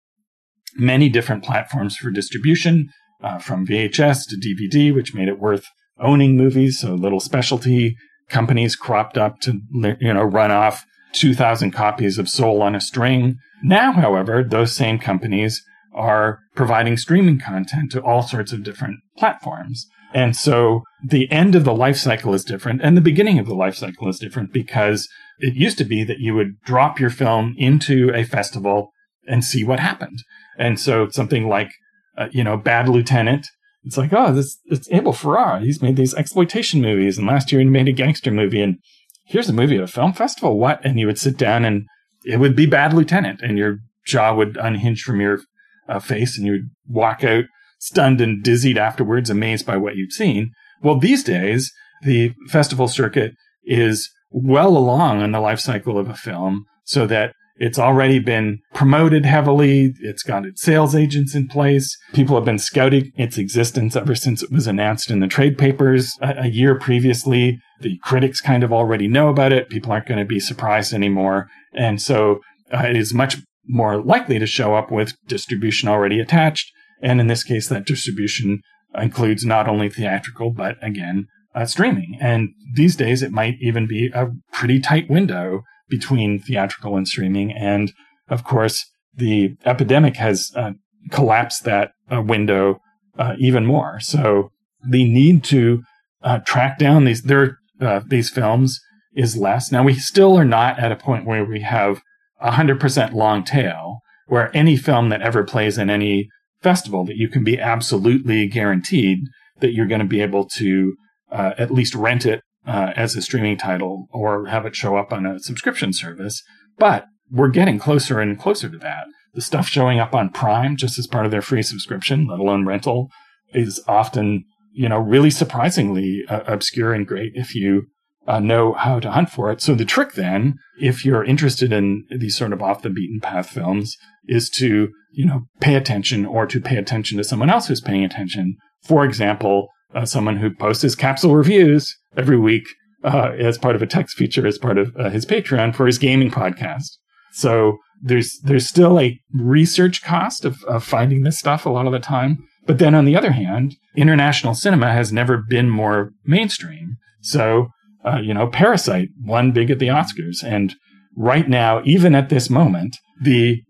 many 0.75 1.09
different 1.09 1.43
platforms 1.43 1.97
for 1.97 2.11
distribution, 2.11 2.89
uh, 3.21 3.39
from 3.39 3.67
VHS 3.67 4.27
to 4.29 4.37
DVD, 4.37 4.93
which 4.93 5.13
made 5.13 5.27
it 5.27 5.39
worth 5.39 5.65
owning 5.99 6.37
movies. 6.37 6.79
So 6.79 6.93
little 6.93 7.19
specialty 7.19 7.95
companies 8.31 8.75
cropped 8.75 9.17
up 9.17 9.39
to, 9.41 9.59
you 9.99 10.13
know, 10.13 10.23
run 10.23 10.51
off 10.51 10.85
2000 11.13 11.71
copies 11.71 12.17
of 12.17 12.29
Soul 12.29 12.61
on 12.61 12.75
a 12.75 12.81
String. 12.81 13.37
Now, 13.63 13.91
however, 13.91 14.43
those 14.43 14.75
same 14.75 14.97
companies 14.97 15.63
are 15.93 16.39
providing 16.55 16.97
streaming 16.97 17.39
content 17.39 17.91
to 17.91 18.01
all 18.01 18.23
sorts 18.23 18.53
of 18.53 18.63
different 18.63 18.99
platforms. 19.17 19.87
And 20.13 20.35
so 20.35 20.83
the 21.05 21.29
end 21.31 21.55
of 21.55 21.63
the 21.63 21.73
life 21.73 21.97
cycle 21.97 22.33
is 22.33 22.43
different 22.43 22.81
and 22.81 22.97
the 22.97 23.01
beginning 23.01 23.39
of 23.39 23.45
the 23.45 23.53
life 23.53 23.75
cycle 23.75 24.09
is 24.09 24.19
different 24.19 24.51
because 24.51 25.07
it 25.39 25.55
used 25.55 25.77
to 25.77 25.85
be 25.85 26.03
that 26.03 26.19
you 26.19 26.33
would 26.35 26.59
drop 26.65 26.99
your 26.99 27.09
film 27.09 27.55
into 27.57 28.11
a 28.13 28.23
festival 28.23 28.91
and 29.27 29.43
see 29.43 29.63
what 29.63 29.79
happened. 29.79 30.19
And 30.57 30.79
so 30.79 31.09
something 31.09 31.47
like, 31.47 31.71
uh, 32.17 32.27
you 32.31 32.43
know, 32.43 32.57
Bad 32.57 32.89
Lieutenant, 32.89 33.47
it's 33.83 33.97
like, 33.97 34.13
oh, 34.13 34.33
this, 34.33 34.59
it's 34.65 34.91
Abel 34.91 35.13
Ferrara. 35.13 35.61
He's 35.61 35.81
made 35.81 35.95
these 35.95 36.13
exploitation 36.13 36.81
movies. 36.81 37.17
And 37.17 37.27
last 37.27 37.51
year 37.51 37.61
he 37.61 37.67
made 37.67 37.87
a 37.87 37.93
gangster 37.93 38.31
movie. 38.31 38.61
And 38.61 38.77
here's 39.25 39.49
a 39.49 39.53
movie 39.53 39.77
at 39.77 39.83
a 39.83 39.87
film 39.87 40.13
festival. 40.13 40.59
What? 40.59 40.83
And 40.85 40.99
you 40.99 41.07
would 41.07 41.17
sit 41.17 41.37
down 41.37 41.65
and 41.65 41.85
it 42.23 42.37
would 42.37 42.55
be 42.55 42.65
Bad 42.65 42.93
Lieutenant 42.93 43.41
and 43.41 43.57
your 43.57 43.79
jaw 44.05 44.35
would 44.35 44.57
unhinge 44.57 45.01
from 45.01 45.19
your 45.19 45.41
uh, 45.89 45.99
face 45.99 46.37
and 46.37 46.45
you'd 46.45 46.69
walk 46.87 47.23
out 47.23 47.45
stunned 47.79 48.21
and 48.21 48.43
dizzied 48.43 48.77
afterwards, 48.77 49.29
amazed 49.29 49.65
by 49.65 49.75
what 49.75 49.95
you'd 49.95 50.13
seen. 50.13 50.51
Well, 50.83 50.99
these 50.99 51.23
days, 51.23 51.71
the 52.03 52.33
festival 52.47 52.87
circuit 52.87 53.33
is 53.63 54.09
well 54.29 54.77
along 54.77 55.21
in 55.21 55.31
the 55.31 55.39
life 55.39 55.59
cycle 55.59 55.97
of 55.97 56.07
a 56.07 56.15
film 56.15 56.65
so 56.83 57.07
that 57.07 57.33
it's 57.61 57.77
already 57.77 58.17
been 58.17 58.57
promoted 58.73 59.23
heavily. 59.23 59.93
It's 59.99 60.23
got 60.23 60.47
its 60.47 60.63
sales 60.63 60.95
agents 60.95 61.35
in 61.35 61.47
place. 61.47 61.95
People 62.11 62.35
have 62.35 62.43
been 62.43 62.57
scouting 62.57 63.11
its 63.15 63.37
existence 63.37 63.95
ever 63.95 64.15
since 64.15 64.41
it 64.41 64.51
was 64.51 64.65
announced 64.65 65.11
in 65.11 65.19
the 65.19 65.27
trade 65.27 65.59
papers 65.59 66.17
a, 66.21 66.45
a 66.45 66.47
year 66.47 66.73
previously. 66.73 67.59
The 67.81 67.99
critics 67.99 68.41
kind 68.41 68.63
of 68.63 68.73
already 68.73 69.07
know 69.07 69.29
about 69.29 69.53
it. 69.53 69.69
People 69.69 69.91
aren't 69.91 70.07
going 70.07 70.19
to 70.19 70.25
be 70.25 70.39
surprised 70.39 70.91
anymore. 70.91 71.49
And 71.75 72.01
so 72.01 72.39
uh, 72.73 72.87
it 72.87 72.95
is 72.95 73.13
much 73.13 73.37
more 73.67 74.01
likely 74.01 74.39
to 74.39 74.47
show 74.47 74.73
up 74.73 74.91
with 74.91 75.13
distribution 75.27 75.87
already 75.87 76.19
attached. 76.19 76.71
And 77.03 77.21
in 77.21 77.27
this 77.27 77.43
case, 77.43 77.69
that 77.69 77.85
distribution 77.85 78.61
includes 78.95 79.45
not 79.45 79.67
only 79.67 79.87
theatrical, 79.87 80.51
but 80.51 80.77
again, 80.81 81.27
uh, 81.53 81.65
streaming. 81.65 82.17
And 82.19 82.49
these 82.73 82.95
days, 82.95 83.21
it 83.21 83.31
might 83.31 83.57
even 83.61 83.85
be 83.85 84.09
a 84.15 84.29
pretty 84.51 84.79
tight 84.79 85.11
window 85.11 85.61
between 85.91 86.39
theatrical 86.39 86.97
and 86.97 87.07
streaming. 87.07 87.51
And 87.51 87.93
of 88.29 88.43
course, 88.43 88.89
the 89.13 89.55
epidemic 89.65 90.15
has 90.15 90.51
uh, 90.55 90.71
collapsed 91.11 91.65
that 91.65 91.91
uh, 92.11 92.21
window 92.21 92.81
uh, 93.19 93.35
even 93.37 93.65
more. 93.65 93.99
So 93.99 94.51
the 94.83 95.07
need 95.07 95.43
to 95.45 95.83
uh, 96.23 96.39
track 96.39 96.79
down 96.79 97.03
these 97.03 97.29
uh, 97.29 98.01
these 98.07 98.29
films 98.29 98.79
is 99.13 99.37
less. 99.37 99.71
Now 99.71 99.83
we 99.83 99.93
still 99.95 100.37
are 100.37 100.45
not 100.45 100.79
at 100.79 100.91
a 100.91 100.95
point 100.95 101.25
where 101.25 101.45
we 101.45 101.61
have 101.61 102.01
a 102.39 102.51
100% 102.51 103.13
long 103.13 103.43
tail, 103.43 103.99
where 104.27 104.55
any 104.55 104.77
film 104.77 105.09
that 105.09 105.21
ever 105.21 105.43
plays 105.43 105.77
in 105.77 105.89
any 105.89 106.29
festival 106.61 107.05
that 107.05 107.17
you 107.17 107.27
can 107.27 107.43
be 107.43 107.59
absolutely 107.59 108.47
guaranteed 108.47 109.19
that 109.59 109.73
you're 109.73 109.87
going 109.87 110.01
to 110.01 110.07
be 110.07 110.21
able 110.21 110.47
to 110.47 110.95
uh, 111.31 111.53
at 111.57 111.71
least 111.71 111.95
rent 111.95 112.25
it 112.25 112.41
uh, 112.65 112.91
as 112.95 113.15
a 113.15 113.21
streaming 113.21 113.57
title 113.57 114.07
or 114.11 114.47
have 114.47 114.65
it 114.65 114.75
show 114.75 114.95
up 114.95 115.11
on 115.11 115.25
a 115.25 115.39
subscription 115.39 115.93
service. 115.93 116.43
But 116.77 117.05
we're 117.31 117.49
getting 117.49 117.79
closer 117.79 118.19
and 118.19 118.39
closer 118.39 118.69
to 118.69 118.77
that. 118.79 119.05
The 119.33 119.41
stuff 119.41 119.67
showing 119.67 119.99
up 119.99 120.13
on 120.13 120.29
Prime 120.29 120.75
just 120.75 120.99
as 120.99 121.07
part 121.07 121.25
of 121.25 121.31
their 121.31 121.41
free 121.41 121.63
subscription, 121.63 122.27
let 122.27 122.39
alone 122.39 122.65
rental, 122.65 123.09
is 123.53 123.81
often, 123.87 124.43
you 124.73 124.89
know, 124.89 124.99
really 124.99 125.29
surprisingly 125.31 126.23
uh, 126.27 126.41
obscure 126.47 126.93
and 126.93 127.07
great 127.07 127.31
if 127.35 127.55
you 127.55 127.83
uh, 128.27 128.39
know 128.39 128.73
how 128.73 128.99
to 128.99 129.11
hunt 129.11 129.29
for 129.29 129.51
it. 129.51 129.61
So 129.61 129.73
the 129.73 129.85
trick 129.85 130.13
then, 130.13 130.55
if 130.79 131.05
you're 131.05 131.23
interested 131.23 131.71
in 131.71 132.05
these 132.09 132.37
sort 132.37 132.53
of 132.53 132.61
off 132.61 132.81
the 132.81 132.89
beaten 132.89 133.19
path 133.19 133.49
films, 133.49 133.97
is 134.27 134.49
to, 134.51 134.89
you 135.11 135.25
know, 135.25 135.45
pay 135.59 135.75
attention 135.75 136.25
or 136.25 136.45
to 136.45 136.59
pay 136.59 136.75
attention 136.75 137.17
to 137.17 137.23
someone 137.23 137.49
else 137.49 137.67
who's 137.67 137.81
paying 137.81 138.03
attention. 138.03 138.57
For 138.83 139.05
example, 139.05 139.69
uh, 139.95 140.05
someone 140.05 140.37
who 140.37 140.53
posts 140.53 140.83
his 140.83 140.95
capsule 140.95 141.35
reviews 141.35 141.95
every 142.15 142.37
week 142.37 142.63
uh, 143.03 143.31
as 143.37 143.57
part 143.57 143.75
of 143.75 143.81
a 143.81 143.87
text 143.87 144.15
feature 144.15 144.45
as 144.45 144.57
part 144.57 144.77
of 144.77 144.95
uh, 144.97 145.09
his 145.09 145.25
Patreon 145.25 145.75
for 145.75 145.85
his 145.85 145.97
gaming 145.97 146.31
podcast. 146.31 146.97
So 147.33 147.77
there's 148.01 148.39
there's 148.43 148.67
still 148.67 148.99
a 148.99 149.19
research 149.33 150.03
cost 150.03 150.45
of, 150.45 150.63
of 150.63 150.83
finding 150.83 151.23
this 151.23 151.39
stuff 151.39 151.65
a 151.65 151.69
lot 151.69 151.85
of 151.85 151.91
the 151.91 151.99
time. 151.99 152.43
But 152.65 152.77
then 152.77 152.93
on 152.93 153.05
the 153.05 153.15
other 153.15 153.31
hand, 153.31 153.75
international 153.95 154.53
cinema 154.53 154.91
has 154.91 155.11
never 155.11 155.37
been 155.37 155.69
more 155.69 156.11
mainstream. 156.25 156.97
So 157.21 157.69
uh, 158.05 158.17
you 158.17 158.33
know, 158.33 158.47
Parasite 158.47 159.09
won 159.23 159.51
big 159.51 159.69
at 159.69 159.79
the 159.79 159.87
Oscars, 159.87 160.43
and 160.43 160.75
right 161.15 161.47
now, 161.47 161.81
even 161.85 162.15
at 162.15 162.29
this 162.29 162.49
moment, 162.49 162.97
the 163.21 163.61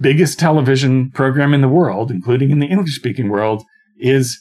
biggest 0.00 0.38
television 0.38 1.10
program 1.10 1.54
in 1.54 1.60
the 1.60 1.68
world, 1.68 2.10
including 2.10 2.50
in 2.50 2.58
the 2.58 2.66
English 2.66 2.96
speaking 2.96 3.28
world, 3.28 3.64
is 3.98 4.40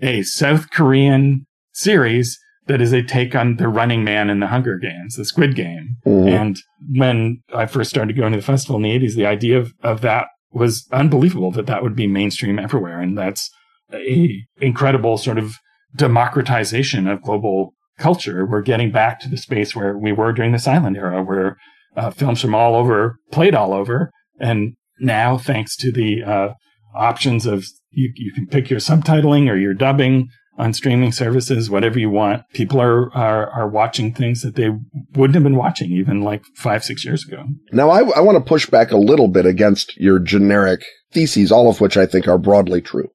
a 0.00 0.22
South 0.22 0.70
Korean 0.70 1.46
series 1.72 2.38
that 2.66 2.80
is 2.80 2.92
a 2.92 3.02
take 3.02 3.34
on 3.34 3.56
the 3.56 3.68
Running 3.68 4.04
Man 4.04 4.30
and 4.30 4.40
the 4.40 4.46
Hunger 4.46 4.78
Games, 4.78 5.16
the 5.16 5.24
Squid 5.24 5.56
Game. 5.56 5.96
Mm-hmm. 6.06 6.28
And 6.28 6.56
when 6.94 7.42
I 7.54 7.66
first 7.66 7.90
started 7.90 8.16
going 8.16 8.32
to 8.32 8.38
the 8.38 8.44
festival 8.44 8.76
in 8.76 8.82
the 8.82 8.96
80s, 8.96 9.16
the 9.16 9.26
idea 9.26 9.58
of, 9.58 9.72
of 9.82 10.00
that 10.02 10.28
was 10.52 10.86
unbelievable 10.92 11.50
that 11.52 11.66
that 11.66 11.82
would 11.82 11.96
be 11.96 12.06
mainstream 12.06 12.58
everywhere. 12.58 13.00
And 13.00 13.16
that's 13.16 13.50
a 13.92 14.44
incredible 14.60 15.18
sort 15.18 15.38
of 15.38 15.56
democratization 15.96 17.08
of 17.08 17.22
global 17.22 17.74
culture. 17.98 18.46
We're 18.46 18.62
getting 18.62 18.90
back 18.90 19.20
to 19.20 19.28
the 19.28 19.36
space 19.36 19.74
where 19.74 19.96
we 19.96 20.12
were 20.12 20.32
during 20.32 20.52
the 20.52 20.58
silent 20.58 20.96
era, 20.96 21.22
where 21.22 21.56
uh, 21.96 22.10
films 22.10 22.40
from 22.40 22.54
all 22.54 22.76
over 22.76 23.16
played 23.30 23.54
all 23.54 23.72
over. 23.72 24.10
And 24.38 24.74
now, 25.00 25.38
thanks 25.38 25.76
to 25.78 25.92
the 25.92 26.22
uh, 26.22 26.48
options 26.94 27.46
of 27.46 27.64
you, 27.90 28.12
you 28.16 28.32
can 28.32 28.46
pick 28.46 28.70
your 28.70 28.80
subtitling 28.80 29.50
or 29.50 29.56
your 29.56 29.74
dubbing 29.74 30.28
on 30.58 30.74
streaming 30.74 31.10
services, 31.10 31.70
whatever 31.70 31.98
you 31.98 32.10
want. 32.10 32.42
People 32.52 32.80
are, 32.80 33.10
are, 33.16 33.50
are 33.50 33.68
watching 33.68 34.12
things 34.12 34.42
that 34.42 34.56
they 34.56 34.70
wouldn't 35.14 35.34
have 35.34 35.42
been 35.42 35.56
watching 35.56 35.90
even 35.90 36.20
like 36.20 36.44
five, 36.54 36.84
six 36.84 37.04
years 37.04 37.26
ago. 37.26 37.44
Now, 37.72 37.88
I, 37.90 38.00
I 38.10 38.20
want 38.20 38.36
to 38.36 38.48
push 38.48 38.66
back 38.66 38.90
a 38.90 38.98
little 38.98 39.28
bit 39.28 39.46
against 39.46 39.96
your 39.96 40.18
generic 40.18 40.84
theses, 41.12 41.50
all 41.50 41.70
of 41.70 41.80
which 41.80 41.96
I 41.96 42.06
think 42.06 42.28
are 42.28 42.38
broadly 42.38 42.82
true. 42.82 43.08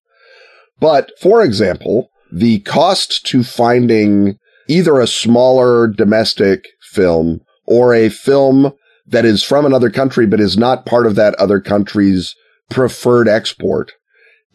But 0.80 1.12
for 1.22 1.44
example, 1.44 2.10
the 2.32 2.60
cost 2.62 3.26
to 3.28 3.44
finding 3.44 4.38
either 4.68 5.00
a 5.00 5.08
smaller 5.08 5.88
domestic 5.88 6.66
film 6.82 7.42
or 7.66 7.94
a 7.94 8.10
film 8.10 8.74
that 9.08 9.26
is 9.26 9.44
from 9.44 9.66
another 9.66 9.92
country, 9.92 10.26
but 10.26 10.40
is 10.40 10.58
not 10.58 10.86
part 10.86 11.06
of 11.06 11.16
that 11.16 11.36
other 11.36 11.62
country's 11.62 12.36
preferred 12.70 13.28
export 13.28 13.92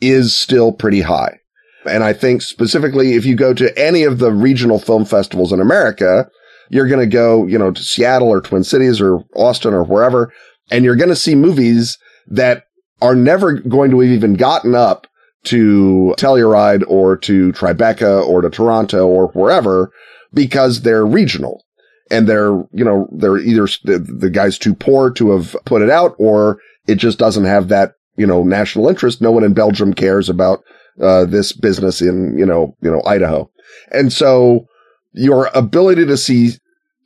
is 0.01 0.39
still 0.39 0.73
pretty 0.73 1.01
high. 1.01 1.39
And 1.87 2.05
I 2.05 2.13
think 2.13 2.43
specifically 2.43 3.15
if 3.15 3.25
you 3.25 3.35
go 3.35 3.55
to 3.55 3.79
any 3.79 4.05
of 4.05 4.19
the 4.19 4.33
regional 4.33 4.79
film 4.79 5.05
festivals 5.05 5.53
in 5.53 5.61
America, 5.61 6.29
you're 6.69 6.89
going 6.89 7.01
to 7.01 7.07
go, 7.07 7.47
you 7.47 7.59
know, 7.59 7.71
to 7.71 7.83
Seattle 7.83 8.29
or 8.29 8.41
Twin 8.41 8.65
Cities 8.65 9.01
or 9.01 9.25
Austin 9.35 9.75
or 9.75 9.85
wherever, 9.85 10.33
and 10.71 10.85
you're 10.85 10.97
going 10.97 11.09
to 11.09 11.17
see 11.17 11.35
movies 11.35 11.99
that 12.29 12.65
are 13.03 13.15
never 13.15 13.55
going 13.55 13.91
to 13.91 14.01
have 14.01 14.11
even 14.11 14.35
gotten 14.35 14.75
up 14.75 15.07
to 15.45 16.15
Telluride 16.19 16.85
or 16.87 17.17
to 17.17 17.53
Tribeca 17.53 18.27
or 18.27 18.43
to 18.43 18.51
Toronto 18.51 19.07
or 19.07 19.29
wherever 19.29 19.91
because 20.33 20.83
they're 20.83 21.07
regional 21.07 21.65
and 22.11 22.29
they're, 22.29 22.53
you 22.73 22.85
know, 22.85 23.09
they're 23.13 23.39
either 23.39 23.67
the, 23.85 23.99
the 23.99 24.31
guy's 24.31 24.59
too 24.59 24.75
poor 24.75 25.11
to 25.13 25.31
have 25.31 25.57
put 25.65 25.83
it 25.83 25.91
out 25.91 26.15
or 26.19 26.59
it 26.87 26.97
just 26.97 27.19
doesn't 27.19 27.45
have 27.45 27.69
that, 27.69 27.95
you 28.21 28.27
know, 28.27 28.43
national 28.43 28.87
interest. 28.87 29.23
No 29.23 29.33
one 29.33 29.45
in 29.45 29.55
Belgium 29.55 29.95
cares 29.95 30.29
about 30.29 30.63
uh, 31.01 31.25
this 31.25 31.55
business 31.55 32.03
in, 32.03 32.37
you 32.37 32.45
know, 32.45 32.77
you 32.83 32.91
know, 32.91 33.03
Idaho. 33.07 33.51
And 33.91 34.13
so 34.13 34.67
your 35.15 35.49
ability 35.55 36.05
to 36.05 36.19
see 36.19 36.51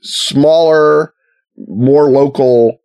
smaller, 0.02 1.14
more 1.68 2.10
local 2.10 2.78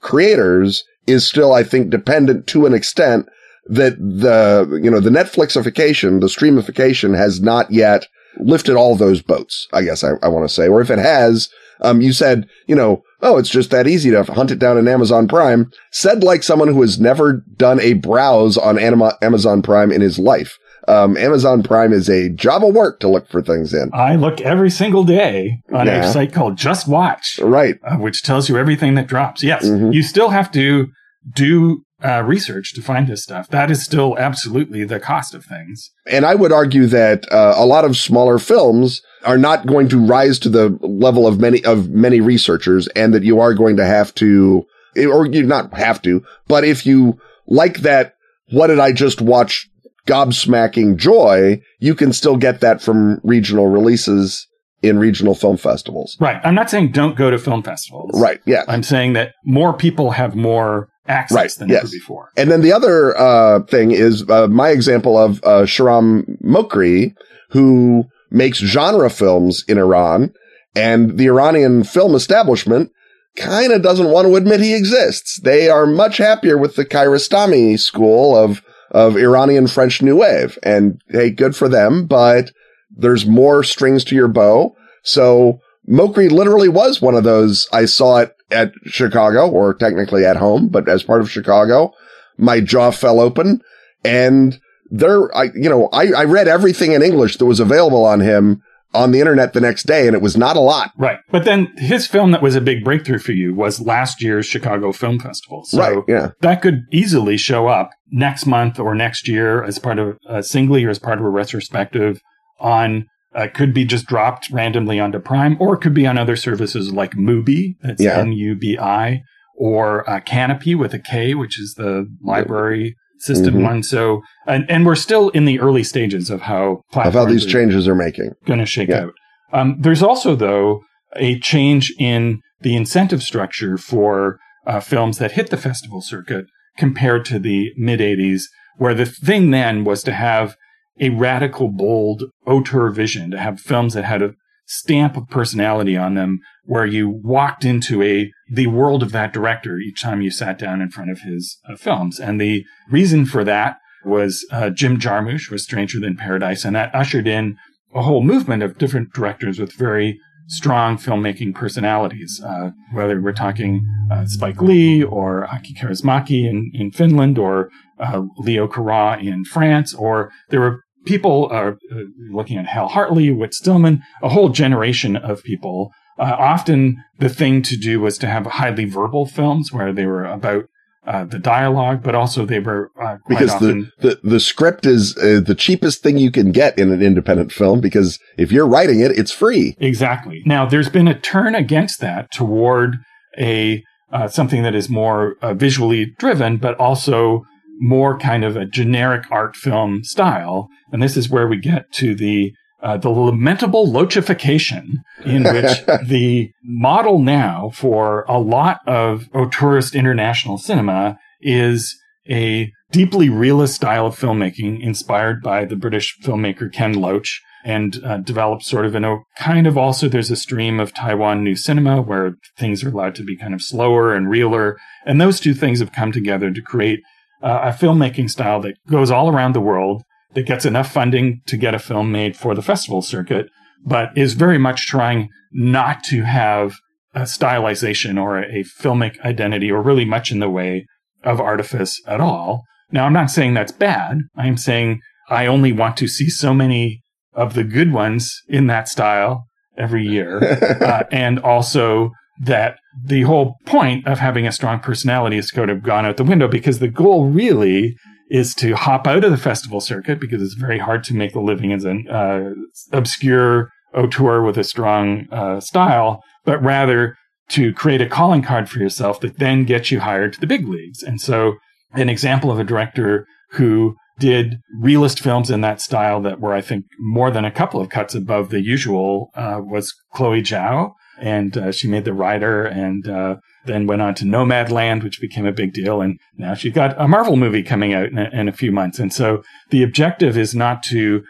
creators 0.00 0.84
is 1.08 1.26
still, 1.26 1.52
I 1.52 1.64
think, 1.64 1.90
dependent 1.90 2.46
to 2.48 2.64
an 2.64 2.74
extent 2.74 3.26
that 3.66 3.98
the, 3.98 4.80
you 4.80 4.90
know, 4.90 5.00
the 5.00 5.10
Netflixification, 5.10 6.20
the 6.20 6.28
streamification 6.28 7.16
has 7.16 7.40
not 7.40 7.72
yet 7.72 8.06
lifted 8.38 8.76
all 8.76 8.94
those 8.94 9.20
boats, 9.20 9.66
I 9.72 9.82
guess 9.82 10.04
I, 10.04 10.12
I 10.22 10.28
want 10.28 10.48
to 10.48 10.54
say. 10.54 10.68
Or 10.68 10.80
if 10.80 10.90
it 10.90 11.00
has, 11.00 11.48
um, 11.80 12.00
you 12.00 12.12
said, 12.12 12.46
you 12.68 12.76
know, 12.76 13.02
oh, 13.24 13.38
it's 13.38 13.48
just 13.48 13.70
that 13.70 13.88
easy 13.88 14.10
to 14.10 14.22
hunt 14.22 14.50
it 14.50 14.58
down 14.58 14.78
in 14.78 14.86
Amazon 14.86 15.26
Prime, 15.26 15.70
said 15.90 16.22
like 16.22 16.42
someone 16.42 16.68
who 16.68 16.82
has 16.82 17.00
never 17.00 17.42
done 17.56 17.80
a 17.80 17.94
browse 17.94 18.56
on 18.56 18.78
Amazon 18.78 19.62
Prime 19.62 19.90
in 19.90 20.00
his 20.00 20.18
life. 20.18 20.56
Um, 20.86 21.16
Amazon 21.16 21.62
Prime 21.62 21.94
is 21.94 22.10
a 22.10 22.28
job 22.28 22.62
of 22.62 22.74
work 22.74 23.00
to 23.00 23.08
look 23.08 23.26
for 23.28 23.40
things 23.40 23.72
in. 23.72 23.90
I 23.94 24.16
look 24.16 24.42
every 24.42 24.70
single 24.70 25.02
day 25.02 25.62
on 25.72 25.86
yeah. 25.86 26.04
a 26.04 26.12
site 26.12 26.34
called 26.34 26.58
Just 26.58 26.86
Watch, 26.86 27.40
right, 27.40 27.76
uh, 27.82 27.96
which 27.96 28.22
tells 28.22 28.50
you 28.50 28.58
everything 28.58 28.94
that 28.96 29.06
drops. 29.06 29.42
Yes, 29.42 29.66
mm-hmm. 29.66 29.92
you 29.92 30.02
still 30.02 30.28
have 30.28 30.52
to 30.52 30.88
do 31.34 31.82
uh, 32.04 32.22
research 32.22 32.74
to 32.74 32.82
find 32.82 33.06
this 33.06 33.22
stuff. 33.22 33.48
That 33.48 33.70
is 33.70 33.82
still 33.82 34.18
absolutely 34.18 34.84
the 34.84 35.00
cost 35.00 35.34
of 35.34 35.44
things. 35.46 35.90
And 36.06 36.26
I 36.26 36.34
would 36.34 36.52
argue 36.52 36.86
that 36.86 37.24
uh, 37.32 37.54
a 37.56 37.64
lot 37.64 37.86
of 37.86 37.96
smaller 37.96 38.38
films 38.38 39.00
are 39.24 39.38
not 39.38 39.66
going 39.66 39.88
to 39.88 40.04
rise 40.04 40.38
to 40.40 40.48
the 40.48 40.78
level 40.82 41.26
of 41.26 41.40
many 41.40 41.64
of 41.64 41.90
many 41.90 42.20
researchers, 42.20 42.88
and 42.88 43.14
that 43.14 43.22
you 43.22 43.40
are 43.40 43.54
going 43.54 43.76
to 43.76 43.84
have 43.84 44.14
to, 44.16 44.66
or 44.96 45.26
you 45.26 45.42
not 45.44 45.74
have 45.74 46.00
to, 46.02 46.24
but 46.46 46.64
if 46.64 46.86
you 46.86 47.18
like 47.46 47.78
that, 47.78 48.14
what 48.50 48.68
did 48.68 48.78
I 48.78 48.92
just 48.92 49.20
watch? 49.20 49.68
Gobsmacking 50.06 50.96
joy, 50.98 51.62
you 51.78 51.94
can 51.94 52.12
still 52.12 52.36
get 52.36 52.60
that 52.60 52.82
from 52.82 53.22
regional 53.24 53.68
releases 53.68 54.46
in 54.82 54.98
regional 54.98 55.34
film 55.34 55.56
festivals. 55.56 56.14
Right. 56.20 56.38
I'm 56.44 56.54
not 56.54 56.68
saying 56.68 56.92
don't 56.92 57.16
go 57.16 57.30
to 57.30 57.38
film 57.38 57.62
festivals. 57.62 58.10
Right. 58.20 58.38
Yeah. 58.44 58.64
I'm 58.68 58.82
saying 58.82 59.14
that 59.14 59.32
more 59.46 59.72
people 59.72 60.10
have 60.10 60.36
more 60.36 60.90
access 61.08 61.34
right, 61.34 61.50
than 61.58 61.68
yes. 61.70 61.84
ever 61.84 61.90
before. 61.90 62.28
And 62.36 62.50
then 62.50 62.60
the 62.60 62.74
other 62.74 63.16
uh, 63.16 63.62
thing 63.62 63.92
is 63.92 64.28
uh, 64.28 64.46
my 64.48 64.68
example 64.68 65.16
of 65.16 65.42
uh, 65.42 65.62
Shahram 65.62 66.38
Mokri, 66.42 67.14
who 67.48 68.04
makes 68.34 68.58
genre 68.58 69.08
films 69.08 69.64
in 69.68 69.78
Iran, 69.78 70.34
and 70.74 71.16
the 71.16 71.26
Iranian 71.26 71.84
film 71.84 72.14
establishment 72.14 72.90
kind 73.36 73.72
of 73.72 73.82
doesn't 73.82 74.10
want 74.10 74.26
to 74.26 74.36
admit 74.36 74.60
he 74.60 74.74
exists. 74.74 75.40
They 75.40 75.68
are 75.68 75.86
much 75.86 76.18
happier 76.18 76.58
with 76.58 76.76
the 76.76 76.84
Kiarostami 76.84 77.78
school 77.78 78.36
of 78.36 78.62
of 78.90 79.16
Iranian 79.16 79.66
French 79.66 80.02
New 80.02 80.16
Wave, 80.16 80.58
and 80.62 81.00
hey, 81.08 81.30
good 81.30 81.56
for 81.56 81.68
them. 81.68 82.06
But 82.06 82.52
there's 82.90 83.26
more 83.26 83.64
strings 83.64 84.04
to 84.04 84.14
your 84.14 84.28
bow. 84.28 84.76
So 85.02 85.58
Mokri 85.88 86.30
literally 86.30 86.68
was 86.68 87.02
one 87.02 87.14
of 87.14 87.24
those. 87.24 87.68
I 87.72 87.86
saw 87.86 88.18
it 88.18 88.34
at 88.50 88.72
Chicago, 88.86 89.50
or 89.50 89.74
technically 89.74 90.24
at 90.24 90.36
home, 90.36 90.68
but 90.68 90.88
as 90.88 91.02
part 91.02 91.20
of 91.20 91.30
Chicago, 91.30 91.92
my 92.38 92.60
jaw 92.60 92.90
fell 92.90 93.20
open. 93.20 93.62
And 94.04 94.60
there, 94.94 95.36
I, 95.36 95.44
you 95.54 95.68
know, 95.68 95.88
I, 95.92 96.12
I 96.12 96.24
read 96.24 96.48
everything 96.48 96.92
in 96.92 97.02
English 97.02 97.38
that 97.38 97.46
was 97.46 97.60
available 97.60 98.04
on 98.04 98.20
him 98.20 98.62
on 98.94 99.10
the 99.10 99.18
internet 99.18 99.52
the 99.52 99.60
next 99.60 99.86
day, 99.88 100.06
and 100.06 100.14
it 100.14 100.22
was 100.22 100.36
not 100.36 100.56
a 100.56 100.60
lot. 100.60 100.92
Right. 100.96 101.18
But 101.30 101.44
then 101.44 101.72
his 101.76 102.06
film 102.06 102.30
that 102.30 102.40
was 102.40 102.54
a 102.54 102.60
big 102.60 102.84
breakthrough 102.84 103.18
for 103.18 103.32
you 103.32 103.52
was 103.52 103.80
last 103.80 104.22
year's 104.22 104.46
Chicago 104.46 104.92
Film 104.92 105.18
Festival. 105.18 105.64
So 105.64 105.78
right, 105.78 106.04
yeah. 106.06 106.30
that 106.40 106.62
could 106.62 106.82
easily 106.92 107.36
show 107.36 107.66
up 107.66 107.90
next 108.12 108.46
month 108.46 108.78
or 108.78 108.94
next 108.94 109.26
year 109.26 109.64
as 109.64 109.80
part 109.80 109.98
of 109.98 110.16
a 110.28 110.44
singly 110.44 110.84
or 110.84 110.90
as 110.90 111.00
part 111.00 111.18
of 111.18 111.24
a 111.24 111.30
retrospective 111.30 112.20
on 112.60 113.06
uh, 113.34 113.48
could 113.52 113.74
be 113.74 113.84
just 113.84 114.06
dropped 114.06 114.48
randomly 114.52 115.00
onto 115.00 115.18
Prime, 115.18 115.56
or 115.58 115.74
it 115.74 115.80
could 115.80 115.94
be 115.94 116.06
on 116.06 116.16
other 116.16 116.36
services 116.36 116.92
like 116.92 117.14
Mubi, 117.14 117.74
that's 117.82 118.00
yeah. 118.00 118.18
N-U-B-I, 118.18 119.22
or 119.56 120.08
uh, 120.08 120.20
Kanopy 120.20 120.78
with 120.78 120.94
a 120.94 121.00
K, 121.00 121.34
which 121.34 121.58
is 121.58 121.74
the 121.74 122.08
library 122.22 122.94
system 123.18 123.54
mm-hmm. 123.54 123.64
one. 123.64 123.82
So, 123.82 124.22
and, 124.46 124.64
and 124.70 124.84
we're 124.84 124.94
still 124.94 125.30
in 125.30 125.44
the 125.44 125.60
early 125.60 125.84
stages 125.84 126.30
of 126.30 126.42
how 126.42 126.82
of 126.94 127.14
how 127.14 127.24
these 127.24 127.46
changes 127.46 127.88
are 127.88 127.94
making 127.94 128.30
going 128.46 128.60
to 128.60 128.66
shake 128.66 128.88
yeah. 128.88 129.04
out. 129.04 129.12
Um, 129.52 129.76
there's 129.78 130.02
also 130.02 130.34
though 130.34 130.82
a 131.16 131.38
change 131.38 131.92
in 131.98 132.40
the 132.60 132.76
incentive 132.76 133.22
structure 133.22 133.76
for 133.76 134.38
uh, 134.66 134.80
films 134.80 135.18
that 135.18 135.32
hit 135.32 135.50
the 135.50 135.56
festival 135.56 136.00
circuit 136.00 136.46
compared 136.76 137.24
to 137.26 137.38
the 137.38 137.72
mid 137.76 138.00
80s, 138.00 138.42
where 138.78 138.94
the 138.94 139.06
thing 139.06 139.50
then 139.50 139.84
was 139.84 140.02
to 140.04 140.12
have 140.12 140.56
a 141.00 141.10
radical, 141.10 141.68
bold 141.68 142.24
auteur 142.46 142.90
vision, 142.90 143.30
to 143.30 143.38
have 143.38 143.60
films 143.60 143.94
that 143.94 144.04
had 144.04 144.22
a 144.22 144.34
stamp 144.78 145.16
of 145.16 145.28
personality 145.28 145.96
on 145.96 146.14
them 146.14 146.40
where 146.64 146.86
you 146.86 147.08
walked 147.08 147.64
into 147.64 148.02
a 148.02 148.30
the 148.50 148.66
world 148.66 149.02
of 149.02 149.12
that 149.12 149.32
director 149.32 149.78
each 149.78 150.02
time 150.02 150.20
you 150.20 150.30
sat 150.30 150.58
down 150.58 150.80
in 150.80 150.90
front 150.90 151.10
of 151.10 151.20
his 151.20 151.58
uh, 151.68 151.76
films. 151.76 152.18
And 152.18 152.40
the 152.40 152.64
reason 152.90 153.26
for 153.26 153.44
that 153.44 153.78
was 154.04 154.46
uh, 154.50 154.70
Jim 154.70 154.98
Jarmusch 154.98 155.50
was 155.50 155.62
Stranger 155.62 156.00
Than 156.00 156.16
Paradise 156.16 156.64
and 156.64 156.76
that 156.76 156.94
ushered 156.94 157.26
in 157.26 157.56
a 157.94 158.02
whole 158.02 158.22
movement 158.22 158.62
of 158.62 158.78
different 158.78 159.12
directors 159.12 159.58
with 159.58 159.72
very 159.72 160.18
strong 160.46 160.98
filmmaking 160.98 161.54
personalities 161.54 162.38
uh, 162.44 162.70
whether 162.92 163.18
we're 163.18 163.32
talking 163.32 163.82
uh, 164.12 164.26
Spike 164.26 164.60
Lee 164.60 165.02
or 165.02 165.46
Aki 165.46 165.74
Kaurismäki 165.74 166.46
in, 166.46 166.70
in 166.74 166.90
Finland 166.90 167.38
or 167.38 167.70
uh, 167.98 168.22
Leo 168.36 168.68
Carax 168.68 169.22
in 169.22 169.44
France 169.46 169.94
or 169.94 170.30
there 170.50 170.60
were 170.60 170.83
people 171.04 171.48
are 171.50 171.78
uh, 171.92 172.00
looking 172.30 172.56
at 172.56 172.66
Hal 172.66 172.88
Hartley, 172.88 173.30
Whit 173.30 173.54
Stillman, 173.54 174.02
a 174.22 174.28
whole 174.28 174.48
generation 174.48 175.16
of 175.16 175.42
people. 175.42 175.92
Uh, 176.18 176.36
often 176.38 177.02
the 177.18 177.28
thing 177.28 177.62
to 177.62 177.76
do 177.76 178.00
was 178.00 178.18
to 178.18 178.26
have 178.26 178.46
highly 178.46 178.84
verbal 178.84 179.26
films 179.26 179.72
where 179.72 179.92
they 179.92 180.06
were 180.06 180.24
about 180.24 180.64
uh, 181.06 181.24
the 181.24 181.38
dialogue, 181.38 182.02
but 182.02 182.14
also 182.14 182.46
they 182.46 182.60
were 182.60 182.90
uh, 183.00 183.16
because 183.28 183.50
often- 183.50 183.90
the, 184.00 184.08
the 184.22 184.28
the 184.30 184.40
script 184.40 184.86
is 184.86 185.16
uh, 185.18 185.40
the 185.44 185.54
cheapest 185.54 186.02
thing 186.02 186.16
you 186.16 186.30
can 186.30 186.50
get 186.50 186.78
in 186.78 186.90
an 186.90 187.02
independent 187.02 187.52
film 187.52 187.80
because 187.80 188.18
if 188.38 188.50
you're 188.50 188.66
writing 188.66 189.00
it, 189.00 189.10
it's 189.10 189.30
free. 189.32 189.76
Exactly. 189.78 190.42
Now 190.46 190.64
there's 190.64 190.88
been 190.88 191.08
a 191.08 191.18
turn 191.18 191.54
against 191.54 192.00
that 192.00 192.32
toward 192.32 192.96
a 193.38 193.82
uh, 194.12 194.28
something 194.28 194.62
that 194.62 194.74
is 194.74 194.88
more 194.88 195.34
uh, 195.42 195.52
visually 195.52 196.14
driven, 196.18 196.56
but 196.56 196.78
also 196.78 197.44
more 197.80 198.18
kind 198.18 198.44
of 198.44 198.56
a 198.56 198.66
generic 198.66 199.24
art 199.30 199.56
film 199.56 200.04
style. 200.04 200.68
And 200.92 201.02
this 201.02 201.16
is 201.16 201.28
where 201.28 201.46
we 201.46 201.58
get 201.58 201.92
to 201.94 202.14
the 202.14 202.54
uh, 202.82 202.98
the 202.98 203.08
lamentable 203.08 203.86
Loachification 203.90 204.96
in 205.24 205.42
which 205.54 205.86
the 206.06 206.52
model 206.62 207.18
now 207.18 207.70
for 207.72 208.24
a 208.28 208.38
lot 208.38 208.80
of 208.86 209.30
auteurist 209.32 209.94
international 209.94 210.58
cinema 210.58 211.18
is 211.40 211.98
a 212.28 212.70
deeply 212.90 213.28
realist 213.28 213.74
style 213.74 214.06
of 214.06 214.18
filmmaking 214.18 214.82
inspired 214.82 215.42
by 215.42 215.64
the 215.64 215.76
British 215.76 216.16
filmmaker 216.22 216.70
Ken 216.72 216.92
Loach 216.92 217.42
and 217.64 217.98
uh, 218.04 218.18
developed 218.18 218.62
sort 218.62 218.84
of 218.84 218.94
in 218.94 219.04
a 219.04 219.16
kind 219.38 219.66
of 219.66 219.78
also 219.78 220.06
there's 220.06 220.30
a 220.30 220.36
stream 220.36 220.78
of 220.78 220.92
Taiwan 220.92 221.42
new 221.42 221.56
cinema 221.56 222.02
where 222.02 222.34
things 222.58 222.84
are 222.84 222.90
allowed 222.90 223.14
to 223.14 223.24
be 223.24 223.36
kind 223.36 223.54
of 223.54 223.62
slower 223.62 224.14
and 224.14 224.28
realer. 224.28 224.78
And 225.06 225.20
those 225.20 225.40
two 225.40 225.54
things 225.54 225.80
have 225.80 225.92
come 225.92 226.12
together 226.12 226.50
to 226.50 226.60
create 226.60 227.00
uh, 227.44 227.60
a 227.64 227.68
filmmaking 227.68 228.30
style 228.30 228.60
that 228.62 228.74
goes 228.88 229.10
all 229.10 229.28
around 229.28 229.54
the 229.54 229.60
world 229.60 230.02
that 230.32 230.46
gets 230.46 230.64
enough 230.64 230.90
funding 230.90 231.42
to 231.46 231.56
get 231.56 231.74
a 231.74 231.78
film 231.78 232.10
made 232.10 232.36
for 232.36 232.54
the 232.54 232.62
festival 232.62 233.02
circuit, 233.02 233.46
but 233.84 234.16
is 234.16 234.32
very 234.32 234.58
much 234.58 234.86
trying 234.86 235.28
not 235.52 236.02
to 236.02 236.22
have 236.22 236.74
a 237.14 237.20
stylization 237.22 238.20
or 238.20 238.38
a 238.38 238.64
filmic 238.80 239.20
identity 239.20 239.70
or 239.70 239.82
really 239.82 240.06
much 240.06 240.32
in 240.32 240.40
the 240.40 240.50
way 240.50 240.86
of 241.22 241.40
artifice 241.40 242.00
at 242.06 242.20
all. 242.20 242.64
Now, 242.90 243.04
I'm 243.04 243.12
not 243.12 243.30
saying 243.30 243.54
that's 243.54 243.72
bad. 243.72 244.18
I'm 244.36 244.56
saying 244.56 245.00
I 245.28 245.46
only 245.46 245.72
want 245.72 245.96
to 245.98 246.08
see 246.08 246.28
so 246.28 246.54
many 246.54 247.02
of 247.34 247.54
the 247.54 247.64
good 247.64 247.92
ones 247.92 248.40
in 248.48 248.66
that 248.68 248.88
style 248.88 249.44
every 249.76 250.06
year. 250.06 250.42
uh, 250.82 251.04
and 251.12 251.38
also 251.38 252.10
that 252.40 252.78
the 253.04 253.22
whole 253.22 253.56
point 253.66 254.06
of 254.06 254.18
having 254.18 254.46
a 254.46 254.52
strong 254.52 254.80
personality 254.80 255.38
is 255.38 255.50
sort 255.50 255.70
of 255.70 255.82
gone 255.82 256.04
out 256.04 256.16
the 256.16 256.24
window 256.24 256.48
because 256.48 256.78
the 256.78 256.88
goal 256.88 257.26
really 257.26 257.96
is 258.30 258.54
to 258.54 258.74
hop 258.74 259.06
out 259.06 259.24
of 259.24 259.30
the 259.30 259.36
festival 259.36 259.80
circuit 259.80 260.18
because 260.18 260.42
it's 260.42 260.54
very 260.54 260.78
hard 260.78 261.04
to 261.04 261.14
make 261.14 261.34
a 261.34 261.40
living 261.40 261.72
as 261.72 261.84
an 261.84 262.08
uh, 262.08 262.50
obscure 262.92 263.70
auteur 263.94 264.42
with 264.42 264.58
a 264.58 264.64
strong 264.64 265.26
uh, 265.30 265.60
style, 265.60 266.22
but 266.44 266.62
rather 266.62 267.16
to 267.48 267.72
create 267.74 268.00
a 268.00 268.08
calling 268.08 268.42
card 268.42 268.68
for 268.68 268.78
yourself 268.78 269.20
that 269.20 269.38
then 269.38 269.64
gets 269.64 269.90
you 269.90 270.00
hired 270.00 270.32
to 270.32 270.40
the 270.40 270.46
big 270.46 270.66
leagues. 270.66 271.02
And 271.02 271.20
so, 271.20 271.54
an 271.92 272.08
example 272.08 272.50
of 272.50 272.58
a 272.58 272.64
director 272.64 273.26
who 273.50 273.94
did 274.18 274.58
realist 274.80 275.20
films 275.20 275.50
in 275.50 275.60
that 275.60 275.80
style 275.80 276.20
that 276.22 276.40
were, 276.40 276.54
I 276.54 276.60
think, 276.60 276.86
more 276.98 277.30
than 277.30 277.44
a 277.44 277.50
couple 277.50 277.80
of 277.80 277.88
cuts 277.88 278.14
above 278.14 278.50
the 278.50 278.60
usual 278.60 279.30
uh, 279.34 279.60
was 279.62 279.92
Chloe 280.12 280.42
Zhao. 280.42 280.92
And 281.20 281.56
uh, 281.56 281.72
she 281.72 281.88
made 281.88 282.04
The 282.04 282.14
Rider 282.14 282.64
and 282.64 283.08
uh, 283.08 283.36
then 283.66 283.86
went 283.86 284.02
on 284.02 284.14
to 284.16 284.24
Nomadland, 284.24 285.02
which 285.02 285.20
became 285.20 285.46
a 285.46 285.52
big 285.52 285.72
deal. 285.72 286.00
And 286.00 286.18
now 286.36 286.54
she's 286.54 286.72
got 286.72 286.98
a 287.00 287.08
Marvel 287.08 287.36
movie 287.36 287.62
coming 287.62 287.94
out 287.94 288.06
in 288.06 288.18
a, 288.18 288.30
in 288.32 288.48
a 288.48 288.52
few 288.52 288.72
months. 288.72 288.98
And 288.98 289.12
so 289.12 289.42
the 289.70 289.82
objective 289.82 290.36
is 290.36 290.54
not 290.54 290.82
to 290.84 291.22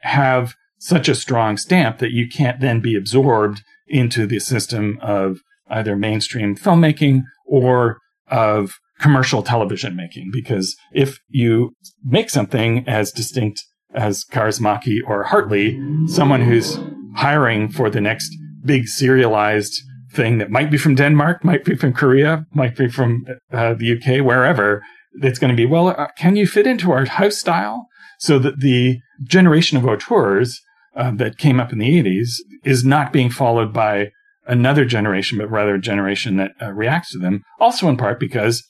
have 0.00 0.54
such 0.78 1.08
a 1.08 1.14
strong 1.14 1.56
stamp 1.56 1.98
that 1.98 2.12
you 2.12 2.28
can't 2.28 2.60
then 2.60 2.80
be 2.80 2.96
absorbed 2.96 3.62
into 3.88 4.26
the 4.26 4.38
system 4.38 4.98
of 5.02 5.38
either 5.68 5.96
mainstream 5.96 6.56
filmmaking 6.56 7.22
or 7.46 7.98
of 8.28 8.78
commercial 8.98 9.42
television 9.42 9.96
making. 9.96 10.30
Because 10.32 10.76
if 10.92 11.18
you 11.28 11.74
make 12.04 12.30
something 12.30 12.86
as 12.86 13.12
distinct 13.12 13.64
as 13.94 14.24
Kaurismäki 14.24 14.98
or 15.06 15.24
Hartley, 15.24 15.80
someone 16.06 16.42
who's 16.42 16.78
hiring 17.16 17.70
for 17.70 17.90
the 17.90 18.00
next 18.00 18.36
big 18.68 18.86
serialized 18.86 19.82
thing 20.12 20.38
that 20.38 20.50
might 20.50 20.70
be 20.70 20.78
from 20.78 20.94
Denmark, 20.94 21.42
might 21.42 21.64
be 21.64 21.74
from 21.74 21.92
Korea, 21.92 22.46
might 22.54 22.76
be 22.76 22.88
from 22.88 23.24
uh, 23.52 23.74
the 23.74 23.96
UK, 23.96 24.24
wherever, 24.24 24.82
it's 25.22 25.38
going 25.38 25.50
to 25.50 25.56
be, 25.56 25.66
well, 25.66 25.88
uh, 25.88 26.08
can 26.16 26.36
you 26.36 26.46
fit 26.46 26.66
into 26.66 26.92
our 26.92 27.04
house 27.06 27.38
style? 27.38 27.86
So 28.20 28.38
that 28.40 28.60
the 28.60 28.98
generation 29.24 29.78
of 29.78 29.86
auteurs 29.86 30.60
uh, 30.96 31.12
that 31.12 31.38
came 31.38 31.60
up 31.60 31.72
in 31.72 31.78
the 31.78 32.02
80s 32.02 32.30
is 32.64 32.84
not 32.84 33.12
being 33.12 33.30
followed 33.30 33.72
by 33.72 34.10
another 34.46 34.84
generation, 34.84 35.38
but 35.38 35.50
rather 35.50 35.76
a 35.76 35.80
generation 35.80 36.36
that 36.36 36.52
uh, 36.60 36.72
reacts 36.72 37.12
to 37.12 37.18
them. 37.18 37.42
Also, 37.60 37.88
in 37.88 37.96
part 37.96 38.18
because 38.18 38.64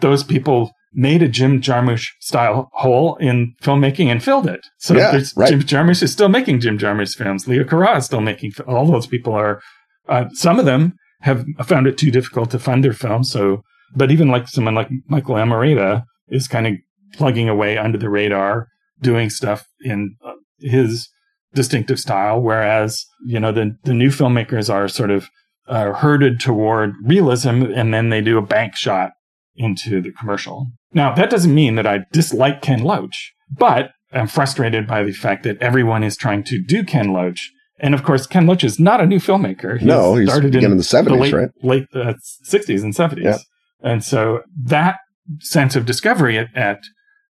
those 0.00 0.24
people 0.24 0.70
made 0.98 1.22
a 1.22 1.28
Jim 1.28 1.60
Jarmusch 1.60 2.08
style 2.18 2.70
hole 2.72 3.14
in 3.16 3.54
filmmaking 3.62 4.06
and 4.06 4.22
filled 4.22 4.48
it. 4.48 4.66
So 4.78 4.96
Yeah, 4.96 5.22
right. 5.36 5.48
Jim 5.48 5.62
Jarmusch 5.62 6.02
is 6.02 6.12
still 6.12 6.28
making 6.28 6.58
Jim 6.58 6.76
Jarmusch 6.76 7.16
films. 7.16 7.46
Leo 7.46 7.62
Carax 7.62 7.98
is 7.98 8.06
still 8.06 8.20
making. 8.20 8.52
All 8.66 8.90
those 8.90 9.06
people 9.06 9.32
are. 9.32 9.62
Uh, 10.08 10.24
some 10.32 10.58
of 10.58 10.64
them 10.64 10.94
have 11.20 11.44
found 11.64 11.86
it 11.86 11.98
too 11.98 12.10
difficult 12.10 12.50
to 12.50 12.58
fund 12.58 12.82
their 12.82 12.92
films. 12.92 13.30
So, 13.30 13.62
but 13.94 14.10
even 14.10 14.28
like 14.28 14.48
someone 14.48 14.74
like 14.74 14.88
Michael 15.06 15.36
Almereyda 15.36 16.02
is 16.28 16.48
kind 16.48 16.66
of 16.66 16.72
plugging 17.12 17.48
away 17.48 17.78
under 17.78 17.96
the 17.96 18.10
radar, 18.10 18.66
doing 19.00 19.30
stuff 19.30 19.66
in 19.82 20.16
uh, 20.26 20.32
his 20.58 21.08
distinctive 21.54 22.00
style. 22.00 22.40
Whereas, 22.40 23.04
you 23.24 23.38
know, 23.38 23.52
the, 23.52 23.76
the 23.84 23.94
new 23.94 24.08
filmmakers 24.08 24.72
are 24.72 24.88
sort 24.88 25.10
of 25.10 25.28
uh, 25.68 25.92
herded 25.92 26.40
toward 26.40 26.94
realism 27.04 27.62
and 27.62 27.94
then 27.94 28.08
they 28.08 28.20
do 28.20 28.36
a 28.36 28.42
bank 28.42 28.74
shot 28.74 29.12
into 29.54 30.00
the 30.00 30.10
commercial. 30.10 30.66
Now, 30.92 31.14
that 31.14 31.30
doesn't 31.30 31.54
mean 31.54 31.74
that 31.74 31.86
I 31.86 32.00
dislike 32.12 32.62
Ken 32.62 32.82
Loach, 32.82 33.32
but 33.50 33.90
I'm 34.12 34.26
frustrated 34.26 34.86
by 34.86 35.02
the 35.02 35.12
fact 35.12 35.42
that 35.44 35.60
everyone 35.60 36.02
is 36.02 36.16
trying 36.16 36.44
to 36.44 36.62
do 36.62 36.82
Ken 36.84 37.12
Loach. 37.12 37.50
And 37.78 37.94
of 37.94 38.02
course, 38.02 38.26
Ken 38.26 38.46
Loach 38.46 38.64
is 38.64 38.80
not 38.80 39.00
a 39.00 39.06
new 39.06 39.18
filmmaker. 39.18 39.80
No, 39.82 40.16
he 40.16 40.26
started 40.26 40.54
in 40.54 40.76
the 40.76 40.82
70s, 40.82 41.20
late, 41.20 41.32
right? 41.32 41.50
late 41.62 41.86
uh, 41.94 42.14
60s 42.46 42.82
and 42.82 42.94
70s. 42.94 43.22
Yeah. 43.22 43.38
And 43.80 44.02
so 44.02 44.42
that 44.64 44.96
sense 45.40 45.76
of 45.76 45.86
discovery 45.86 46.38
at, 46.38 46.48
at 46.56 46.80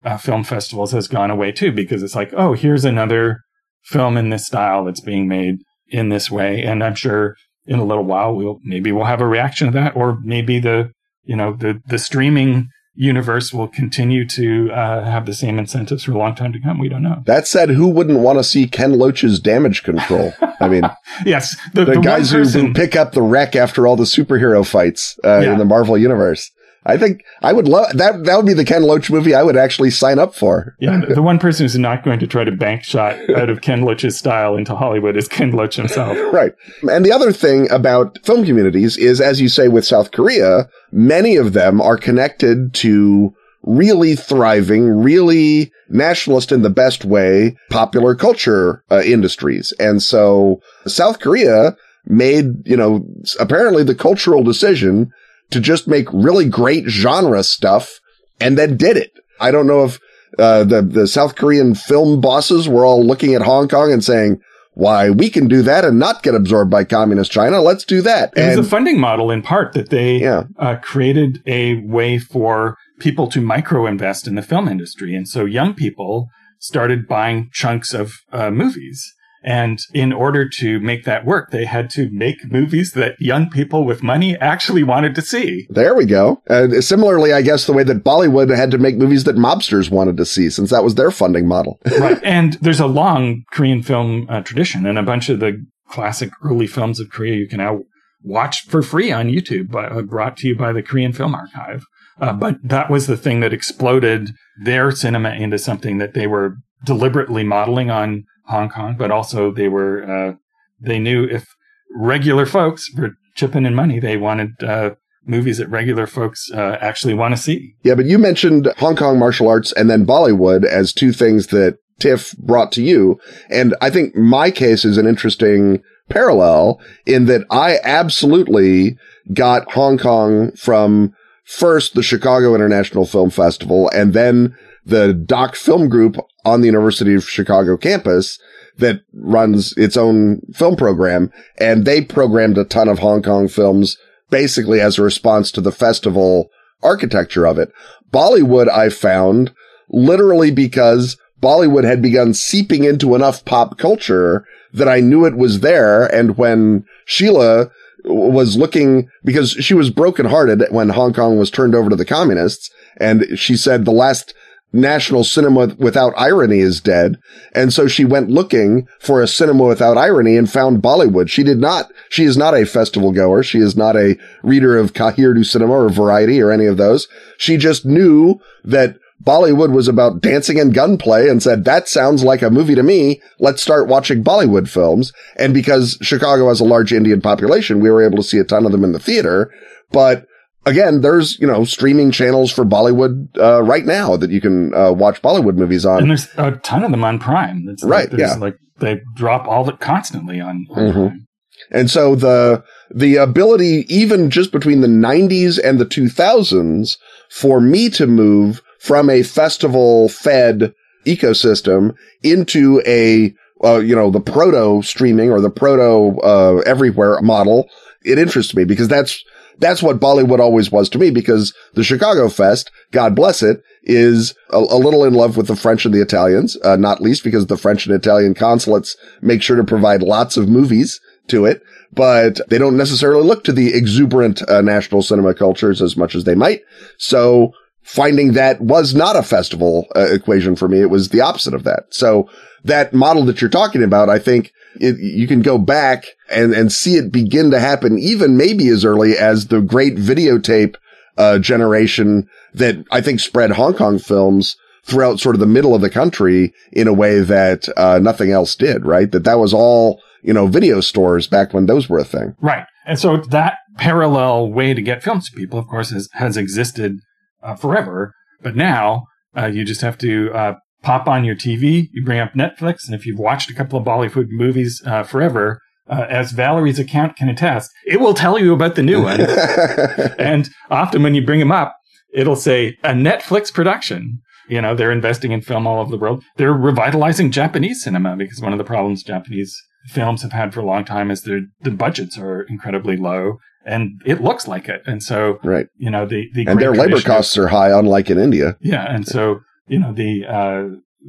uh, 0.04 0.16
film 0.18 0.44
festivals 0.44 0.92
has 0.92 1.08
gone 1.08 1.30
away 1.30 1.50
too, 1.50 1.72
because 1.72 2.02
it's 2.02 2.14
like, 2.14 2.32
oh, 2.36 2.52
here's 2.52 2.84
another 2.84 3.40
film 3.82 4.16
in 4.16 4.30
this 4.30 4.46
style 4.46 4.84
that's 4.84 5.00
being 5.00 5.26
made 5.26 5.56
in 5.88 6.10
this 6.10 6.30
way. 6.30 6.62
And 6.62 6.84
I'm 6.84 6.94
sure 6.94 7.36
in 7.66 7.78
a 7.78 7.84
little 7.84 8.04
while 8.04 8.34
we'll 8.34 8.58
maybe 8.62 8.92
we'll 8.92 9.04
have 9.04 9.20
a 9.20 9.26
reaction 9.26 9.68
to 9.68 9.72
that, 9.72 9.96
or 9.96 10.18
maybe 10.22 10.60
the 10.60 10.90
you 11.24 11.36
know 11.36 11.54
the 11.54 11.80
the 11.86 11.98
streaming 11.98 12.68
universe 12.96 13.52
will 13.52 13.68
continue 13.68 14.26
to 14.26 14.70
uh, 14.72 15.04
have 15.04 15.26
the 15.26 15.34
same 15.34 15.58
incentives 15.58 16.04
for 16.04 16.12
a 16.12 16.18
long 16.18 16.34
time 16.34 16.52
to 16.52 16.60
come. 16.60 16.78
We 16.78 16.88
don't 16.88 17.02
know. 17.02 17.22
That 17.26 17.46
said, 17.46 17.70
who 17.70 17.88
wouldn't 17.88 18.18
want 18.20 18.38
to 18.38 18.44
see 18.44 18.66
Ken 18.66 18.98
Loach's 18.98 19.38
damage 19.38 19.82
control? 19.82 20.32
I 20.60 20.68
mean, 20.68 20.82
Yes, 21.24 21.56
the, 21.74 21.84
the, 21.84 21.92
the 21.94 22.00
guys 22.00 22.30
who, 22.30 22.38
person- 22.38 22.66
who 22.68 22.72
pick 22.74 22.96
up 22.96 23.12
the 23.12 23.22
wreck 23.22 23.54
after 23.56 23.86
all 23.86 23.96
the 23.96 24.04
superhero 24.04 24.66
fights 24.66 25.18
uh, 25.24 25.40
Yeah. 25.40 25.52
in 25.52 25.58
the 25.58 25.64
Marvel 25.64 25.96
universe. 25.96 26.50
I 26.86 26.96
think 26.96 27.24
I 27.42 27.52
would 27.52 27.66
love 27.68 27.88
that. 27.96 28.24
That 28.24 28.36
would 28.36 28.46
be 28.46 28.52
the 28.54 28.64
Ken 28.64 28.82
Loach 28.84 29.10
movie 29.10 29.34
I 29.34 29.42
would 29.42 29.56
actually 29.56 29.90
sign 29.90 30.18
up 30.18 30.34
for. 30.34 30.76
Yeah, 30.80 31.00
the- 31.06 31.20
one 31.22 31.38
person 31.38 31.64
who's 31.64 31.76
not 31.76 32.04
going 32.04 32.20
to 32.20 32.26
try 32.26 32.44
to 32.44 32.52
bank 32.52 32.84
shot 32.84 33.18
out 33.36 33.50
of 33.50 33.60
Ken 33.60 33.82
Loach's 33.82 34.16
style 34.16 34.56
into 34.56 34.74
Hollywood 34.76 35.16
is 35.16 35.26
Ken 35.28 35.50
Loach 35.50 35.76
himself. 35.76 36.16
Right. 36.36 36.52
And 36.90 37.04
the 37.04 37.12
other 37.12 37.32
thing 37.32 37.70
about 37.70 38.18
film 38.24 38.44
communities 38.44 38.96
is, 38.96 39.20
as 39.20 39.40
you 39.40 39.48
say 39.48 39.68
with 39.68 39.86
South 39.86 40.10
Korea, 40.12 40.68
many 40.92 41.36
of 41.36 41.52
them 41.54 41.80
are 41.80 41.96
connected 41.96 42.74
to 42.74 43.34
really 43.62 44.14
thriving, 44.14 44.88
really 44.88 45.72
nationalist 45.88 46.52
in 46.52 46.62
the 46.62 46.70
best 46.70 47.04
way, 47.04 47.56
popular 47.70 48.14
culture 48.14 48.82
uh, 48.90 49.00
industries. 49.04 49.72
And 49.80 50.02
so 50.02 50.60
South 50.86 51.20
Korea 51.20 51.76
made, 52.04 52.66
you 52.66 52.76
know, 52.76 53.04
apparently 53.40 53.82
the 53.82 53.94
cultural 53.94 54.42
decision 54.44 55.10
to 55.50 55.60
just 55.60 55.86
make 55.88 56.06
really 56.12 56.48
great 56.48 56.86
genre 56.86 57.42
stuff 57.42 58.00
and 58.40 58.58
then 58.58 58.76
did 58.76 58.96
it. 58.96 59.12
I 59.40 59.50
don't 59.50 59.66
know 59.66 59.84
if 59.84 60.00
uh, 60.38 60.64
the, 60.64 60.82
the 60.82 61.06
South 61.06 61.36
Korean 61.36 61.74
film 61.74 62.20
bosses 62.20 62.68
were 62.68 62.84
all 62.84 63.04
looking 63.04 63.34
at 63.34 63.42
Hong 63.42 63.68
Kong 63.68 63.92
and 63.92 64.04
saying, 64.04 64.40
why 64.76 65.08
we 65.08 65.30
can 65.30 65.48
do 65.48 65.62
that 65.62 65.86
and 65.86 65.98
not 65.98 66.22
get 66.22 66.34
absorbed 66.34 66.70
by 66.70 66.84
communist 66.84 67.32
China. 67.32 67.62
Let's 67.62 67.82
do 67.84 68.02
that. 68.02 68.34
It 68.36 68.40
and, 68.40 68.58
was 68.58 68.66
a 68.66 68.70
funding 68.70 69.00
model 69.00 69.30
in 69.30 69.40
part 69.40 69.72
that 69.72 69.88
they 69.88 70.18
Yeah. 70.18 70.44
uh, 70.58 70.76
created 70.82 71.42
a 71.46 71.76
way 71.76 72.18
for 72.18 72.76
people 73.00 73.26
to 73.28 73.40
micro 73.40 73.86
invest 73.86 74.26
in 74.26 74.34
the 74.34 74.42
film 74.42 74.68
industry. 74.68 75.14
And 75.14 75.26
so 75.26 75.46
young 75.46 75.72
people 75.72 76.28
started 76.58 77.08
buying 77.08 77.48
chunks 77.54 77.94
of 77.94 78.12
uh, 78.32 78.50
movies. 78.50 79.14
And 79.46 79.78
in 79.94 80.12
order 80.12 80.48
to 80.48 80.80
make 80.80 81.04
that 81.04 81.24
work, 81.24 81.52
they 81.52 81.66
had 81.66 81.88
to 81.90 82.10
make 82.10 82.50
movies 82.50 82.92
that 82.92 83.14
young 83.20 83.48
people 83.48 83.84
with 83.84 84.02
money 84.02 84.36
actually 84.38 84.82
wanted 84.82 85.14
to 85.14 85.22
see. 85.22 85.68
there 85.70 85.94
we 85.94 86.04
go. 86.04 86.42
Uh, 86.50 86.80
similarly, 86.80 87.32
I 87.32 87.42
guess 87.42 87.66
the 87.66 87.72
way 87.72 87.84
that 87.84 88.02
Bollywood 88.02 88.54
had 88.54 88.72
to 88.72 88.78
make 88.78 88.96
movies 88.96 89.22
that 89.22 89.36
mobsters 89.36 89.88
wanted 89.88 90.16
to 90.16 90.26
see 90.26 90.50
since 90.50 90.70
that 90.70 90.82
was 90.82 90.96
their 90.96 91.12
funding 91.12 91.46
model. 91.46 91.78
right. 92.00 92.18
And 92.24 92.54
there's 92.54 92.80
a 92.80 92.88
long 92.88 93.44
Korean 93.52 93.84
film 93.84 94.26
uh, 94.28 94.40
tradition, 94.40 94.84
and 94.84 94.98
a 94.98 95.04
bunch 95.04 95.28
of 95.28 95.38
the 95.38 95.64
classic 95.88 96.30
early 96.42 96.66
films 96.66 96.98
of 96.98 97.08
Korea 97.08 97.36
you 97.36 97.46
can 97.46 97.58
now 97.58 97.82
watch 98.24 98.66
for 98.66 98.82
free 98.82 99.12
on 99.12 99.28
YouTube, 99.28 99.70
by, 99.70 99.86
uh, 99.86 100.02
brought 100.02 100.36
to 100.38 100.48
you 100.48 100.56
by 100.56 100.72
the 100.72 100.82
Korean 100.82 101.12
Film 101.12 101.36
Archive. 101.36 101.84
Uh, 102.20 102.32
but 102.32 102.56
that 102.64 102.90
was 102.90 103.06
the 103.06 103.16
thing 103.16 103.38
that 103.40 103.52
exploded 103.52 104.30
their 104.64 104.90
cinema 104.90 105.30
into 105.30 105.58
something 105.58 105.98
that 105.98 106.14
they 106.14 106.26
were 106.26 106.56
deliberately 106.84 107.44
modeling 107.44 107.90
on 107.90 108.24
Hong 108.48 108.68
Kong, 108.68 108.96
but 108.96 109.10
also 109.10 109.52
they 109.52 109.68
were 109.68 110.04
uh, 110.04 110.34
they 110.80 110.98
knew 110.98 111.24
if 111.24 111.46
regular 111.94 112.46
folks 112.46 112.90
were 112.96 113.12
chipping 113.34 113.66
in 113.66 113.74
money, 113.74 114.00
they 114.00 114.16
wanted 114.16 114.62
uh, 114.62 114.90
movies 115.24 115.58
that 115.58 115.68
regular 115.68 116.06
folks 116.06 116.50
uh, 116.52 116.78
actually 116.80 117.14
want 117.14 117.36
to 117.36 117.42
see. 117.42 117.74
Yeah, 117.82 117.94
but 117.94 118.06
you 118.06 118.18
mentioned 118.18 118.72
Hong 118.78 118.96
Kong 118.96 119.18
martial 119.18 119.48
arts 119.48 119.72
and 119.72 119.90
then 119.90 120.06
Bollywood 120.06 120.64
as 120.64 120.92
two 120.92 121.12
things 121.12 121.48
that 121.48 121.78
TIFF 121.98 122.36
brought 122.38 122.72
to 122.72 122.82
you. 122.82 123.18
And 123.50 123.74
I 123.80 123.90
think 123.90 124.14
my 124.14 124.50
case 124.50 124.84
is 124.84 124.98
an 124.98 125.06
interesting 125.06 125.82
parallel 126.08 126.80
in 127.04 127.26
that 127.26 127.44
I 127.50 127.78
absolutely 127.82 128.96
got 129.32 129.72
Hong 129.72 129.98
Kong 129.98 130.52
from 130.52 131.14
first 131.44 131.94
the 131.94 132.02
Chicago 132.02 132.54
International 132.54 133.06
Film 133.06 133.30
Festival 133.30 133.90
and 133.94 134.12
then 134.12 134.56
the 134.84 135.12
Doc 135.12 135.56
Film 135.56 135.88
Group 135.88 136.16
on 136.46 136.60
the 136.60 136.66
University 136.66 137.14
of 137.14 137.28
Chicago 137.28 137.76
campus 137.76 138.38
that 138.78 139.02
runs 139.12 139.76
its 139.76 139.96
own 139.96 140.40
film 140.54 140.76
program. 140.76 141.30
And 141.58 141.84
they 141.84 142.00
programmed 142.00 142.56
a 142.56 142.64
ton 142.64 142.88
of 142.88 143.00
Hong 143.00 143.22
Kong 143.22 143.48
films 143.48 143.98
basically 144.30 144.80
as 144.80 144.98
a 144.98 145.02
response 145.02 145.50
to 145.52 145.60
the 145.60 145.72
festival 145.72 146.48
architecture 146.82 147.46
of 147.46 147.58
it. 147.58 147.72
Bollywood, 148.12 148.68
I 148.68 148.88
found 148.88 149.52
literally 149.88 150.50
because 150.50 151.16
Bollywood 151.40 151.84
had 151.84 152.00
begun 152.00 152.34
seeping 152.34 152.84
into 152.84 153.14
enough 153.14 153.44
pop 153.44 153.78
culture 153.78 154.46
that 154.72 154.88
I 154.88 155.00
knew 155.00 155.24
it 155.24 155.36
was 155.36 155.60
there. 155.60 156.06
And 156.14 156.36
when 156.36 156.84
Sheila 157.04 157.70
was 158.04 158.56
looking, 158.56 159.08
because 159.24 159.52
she 159.52 159.74
was 159.74 159.90
brokenhearted 159.90 160.64
when 160.70 160.90
Hong 160.90 161.12
Kong 161.12 161.38
was 161.38 161.50
turned 161.50 161.74
over 161.74 161.90
to 161.90 161.96
the 161.96 162.04
communists, 162.04 162.70
and 162.98 163.38
she 163.38 163.56
said 163.56 163.84
the 163.84 163.90
last 163.90 164.34
national 164.76 165.24
cinema 165.24 165.74
without 165.78 166.12
irony 166.16 166.60
is 166.60 166.80
dead. 166.80 167.18
And 167.54 167.72
so 167.72 167.88
she 167.88 168.04
went 168.04 168.30
looking 168.30 168.86
for 169.00 169.22
a 169.22 169.28
cinema 169.28 169.64
without 169.64 169.96
irony 169.96 170.36
and 170.36 170.50
found 170.50 170.82
Bollywood. 170.82 171.28
She 171.28 171.42
did 171.42 171.58
not, 171.58 171.90
she 172.08 172.24
is 172.24 172.36
not 172.36 172.54
a 172.54 172.66
festival 172.66 173.12
goer. 173.12 173.42
She 173.42 173.58
is 173.58 173.76
not 173.76 173.96
a 173.96 174.16
reader 174.42 174.76
of 174.76 174.92
Cahiers 174.92 175.34
du 175.34 175.44
Cinema 175.44 175.72
or 175.72 175.88
Variety 175.88 176.40
or 176.40 176.50
any 176.50 176.66
of 176.66 176.76
those. 176.76 177.08
She 177.38 177.56
just 177.56 177.84
knew 177.84 178.40
that 178.64 178.98
Bollywood 179.24 179.72
was 179.72 179.88
about 179.88 180.20
dancing 180.20 180.60
and 180.60 180.74
gunplay 180.74 181.28
and 181.28 181.42
said, 181.42 181.64
that 181.64 181.88
sounds 181.88 182.22
like 182.22 182.42
a 182.42 182.50
movie 182.50 182.74
to 182.74 182.82
me. 182.82 183.20
Let's 183.40 183.62
start 183.62 183.88
watching 183.88 184.22
Bollywood 184.22 184.68
films. 184.68 185.12
And 185.36 185.54
because 185.54 185.98
Chicago 186.02 186.48
has 186.48 186.60
a 186.60 186.64
large 186.64 186.92
Indian 186.92 187.20
population, 187.20 187.80
we 187.80 187.90
were 187.90 188.04
able 188.04 188.18
to 188.18 188.22
see 188.22 188.38
a 188.38 188.44
ton 188.44 188.66
of 188.66 188.72
them 188.72 188.84
in 188.84 188.92
the 188.92 188.98
theater. 188.98 189.50
But 189.90 190.26
again, 190.66 191.00
there's, 191.00 191.38
you 191.38 191.46
know, 191.46 191.64
streaming 191.64 192.10
channels 192.10 192.52
for 192.52 192.64
Bollywood, 192.64 193.28
uh, 193.38 193.62
right 193.62 193.84
now 193.86 194.16
that 194.16 194.30
you 194.30 194.40
can, 194.40 194.74
uh, 194.74 194.92
watch 194.92 195.22
Bollywood 195.22 195.54
movies 195.56 195.86
on. 195.86 196.00
And 196.02 196.10
there's 196.10 196.28
a 196.36 196.52
ton 196.62 196.84
of 196.84 196.90
them 196.90 197.04
on 197.04 197.18
Prime. 197.18 197.66
It's 197.68 197.82
Right, 197.82 198.10
there's 198.10 198.20
yeah. 198.20 198.34
Like 198.34 198.56
they 198.78 199.00
drop 199.14 199.46
all 199.48 199.64
the 199.64 199.72
constantly 199.72 200.40
on, 200.40 200.66
on 200.70 200.76
Mhm. 200.82 200.92
Prime. 200.92 201.26
And 201.70 201.90
so 201.90 202.14
the, 202.14 202.62
the 202.94 203.16
ability, 203.16 203.86
even 203.88 204.28
just 204.30 204.52
between 204.52 204.82
the 204.82 204.88
90s 204.88 205.58
and 205.62 205.78
the 205.78 205.86
2000s, 205.86 206.96
for 207.30 207.60
me 207.60 207.88
to 207.90 208.06
move 208.06 208.60
from 208.78 209.08
a 209.08 209.22
festival 209.22 210.08
fed 210.08 210.74
ecosystem 211.06 211.94
into 212.22 212.82
a, 212.86 213.34
uh, 213.64 213.78
you 213.78 213.96
know, 213.96 214.10
the 214.10 214.20
proto 214.20 214.82
streaming 214.82 215.30
or 215.30 215.40
the 215.40 215.50
proto, 215.50 216.18
uh, 216.20 216.56
everywhere 216.66 217.20
model, 217.22 217.68
it 218.04 218.18
interests 218.18 218.54
me 218.54 218.64
because 218.64 218.88
that's, 218.88 219.24
that's 219.58 219.82
what 219.82 220.00
Bollywood 220.00 220.40
always 220.40 220.70
was 220.70 220.88
to 220.90 220.98
me 220.98 221.10
because 221.10 221.54
the 221.74 221.84
Chicago 221.84 222.28
Fest, 222.28 222.70
God 222.92 223.14
bless 223.14 223.42
it, 223.42 223.62
is 223.82 224.34
a, 224.50 224.58
a 224.58 224.78
little 224.78 225.04
in 225.04 225.14
love 225.14 225.36
with 225.36 225.46
the 225.46 225.56
French 225.56 225.84
and 225.84 225.94
the 225.94 226.02
Italians, 226.02 226.56
uh, 226.64 226.76
not 226.76 227.00
least 227.00 227.24
because 227.24 227.46
the 227.46 227.56
French 227.56 227.86
and 227.86 227.94
Italian 227.94 228.34
consulates 228.34 228.96
make 229.22 229.42
sure 229.42 229.56
to 229.56 229.64
provide 229.64 230.02
lots 230.02 230.36
of 230.36 230.48
movies 230.48 231.00
to 231.28 231.44
it, 231.44 231.62
but 231.92 232.40
they 232.48 232.58
don't 232.58 232.76
necessarily 232.76 233.24
look 233.24 233.44
to 233.44 233.52
the 233.52 233.74
exuberant 233.74 234.48
uh, 234.48 234.60
national 234.60 235.02
cinema 235.02 235.34
cultures 235.34 235.80
as 235.80 235.96
much 235.96 236.14
as 236.14 236.24
they 236.24 236.34
might. 236.34 236.62
So 236.98 237.52
finding 237.86 238.32
that 238.32 238.60
was 238.60 238.94
not 238.94 239.16
a 239.16 239.22
festival 239.22 239.86
uh, 239.94 240.08
equation 240.10 240.56
for 240.56 240.68
me. 240.68 240.80
It 240.80 240.90
was 240.90 241.10
the 241.10 241.20
opposite 241.20 241.54
of 241.54 241.62
that. 241.64 241.84
So 241.90 242.28
that 242.64 242.92
model 242.92 243.24
that 243.26 243.40
you're 243.40 243.48
talking 243.48 243.82
about, 243.82 244.10
I 244.10 244.18
think 244.18 244.52
it, 244.80 244.98
you 244.98 245.28
can 245.28 245.40
go 245.40 245.56
back 245.56 246.04
and, 246.28 246.52
and 246.52 246.72
see 246.72 246.96
it 246.96 247.12
begin 247.12 247.52
to 247.52 247.60
happen 247.60 247.96
even 247.98 248.36
maybe 248.36 248.68
as 248.68 248.84
early 248.84 249.16
as 249.16 249.46
the 249.46 249.60
great 249.60 249.94
videotape, 249.94 250.74
uh, 251.16 251.38
generation 251.38 252.28
that 252.54 252.84
I 252.90 253.00
think 253.00 253.20
spread 253.20 253.52
Hong 253.52 253.74
Kong 253.74 254.00
films 254.00 254.56
throughout 254.84 255.20
sort 255.20 255.36
of 255.36 255.40
the 255.40 255.46
middle 255.46 255.74
of 255.74 255.80
the 255.80 255.88
country 255.88 256.52
in 256.72 256.88
a 256.88 256.92
way 256.92 257.20
that, 257.20 257.68
uh, 257.76 258.00
nothing 258.02 258.32
else 258.32 258.56
did, 258.56 258.84
right? 258.84 259.10
That 259.12 259.24
that 259.24 259.38
was 259.38 259.54
all, 259.54 260.00
you 260.22 260.34
know, 260.34 260.48
video 260.48 260.80
stores 260.80 261.28
back 261.28 261.54
when 261.54 261.66
those 261.66 261.88
were 261.88 262.00
a 262.00 262.04
thing. 262.04 262.34
Right. 262.40 262.66
And 262.84 262.98
so 262.98 263.16
that 263.16 263.58
parallel 263.78 264.52
way 264.52 264.74
to 264.74 264.82
get 264.82 265.04
films 265.04 265.30
to 265.30 265.36
people, 265.36 265.58
of 265.58 265.68
course, 265.68 265.90
has, 265.90 266.08
has 266.14 266.36
existed 266.36 266.98
uh, 267.46 267.54
forever. 267.54 268.12
But 268.42 268.56
now 268.56 269.06
uh, 269.36 269.46
you 269.46 269.64
just 269.64 269.80
have 269.80 269.96
to 269.98 270.32
uh, 270.32 270.54
pop 270.82 271.08
on 271.08 271.24
your 271.24 271.36
TV, 271.36 271.88
you 271.92 272.04
bring 272.04 272.20
up 272.20 272.34
Netflix, 272.34 272.86
and 272.86 272.94
if 272.94 273.06
you've 273.06 273.18
watched 273.18 273.50
a 273.50 273.54
couple 273.54 273.78
of 273.78 273.84
Bollywood 273.84 274.28
movies 274.28 274.82
uh, 274.86 275.02
forever, 275.02 275.60
uh, 275.88 276.06
as 276.08 276.32
Valerie's 276.32 276.78
account 276.78 277.16
can 277.16 277.28
attest, 277.28 277.70
it 277.86 278.00
will 278.00 278.14
tell 278.14 278.38
you 278.38 278.52
about 278.52 278.74
the 278.74 278.82
new 278.82 279.02
one. 279.02 279.20
and 280.18 280.48
often 280.70 281.02
when 281.02 281.14
you 281.14 281.24
bring 281.24 281.40
them 281.40 281.52
up, 281.52 281.76
it'll 282.12 282.36
say 282.36 282.76
a 282.82 282.90
Netflix 282.90 283.52
production. 283.52 284.20
You 284.48 284.60
know, 284.60 284.74
they're 284.74 284.92
investing 284.92 285.32
in 285.32 285.42
film 285.42 285.66
all 285.66 285.80
over 285.80 285.90
the 285.90 285.98
world. 285.98 286.22
They're 286.36 286.52
revitalizing 286.52 287.30
Japanese 287.30 287.82
cinema 287.82 288.16
because 288.16 288.40
one 288.40 288.52
of 288.52 288.58
the 288.58 288.64
problems 288.64 289.02
Japanese 289.02 289.56
films 289.88 290.22
have 290.22 290.32
had 290.32 290.52
for 290.52 290.60
a 290.60 290.64
long 290.66 290.84
time 290.84 291.10
is 291.10 291.22
their 291.22 291.42
the 291.60 291.70
budgets 291.70 292.18
are 292.18 292.42
incredibly 292.42 292.96
low 292.96 293.38
and 293.66 294.00
it 294.06 294.20
looks 294.22 294.46
like 294.48 294.68
it. 294.68 294.80
And 294.86 295.02
so, 295.02 295.38
right. 295.44 295.66
you 295.76 295.90
know, 295.90 296.06
the, 296.06 296.28
the 296.34 296.46
And 296.46 296.60
their 296.60 296.72
labor 296.74 296.96
of- 296.96 297.04
costs 297.04 297.36
are 297.36 297.48
high, 297.48 297.70
unlike 297.78 298.08
in 298.10 298.18
India. 298.18 298.56
yeah, 298.60 298.84
and 298.94 299.06
so 299.06 299.40
you 299.68 299.78
know 299.78 299.92
the 299.92 300.24
uh, 300.24 300.62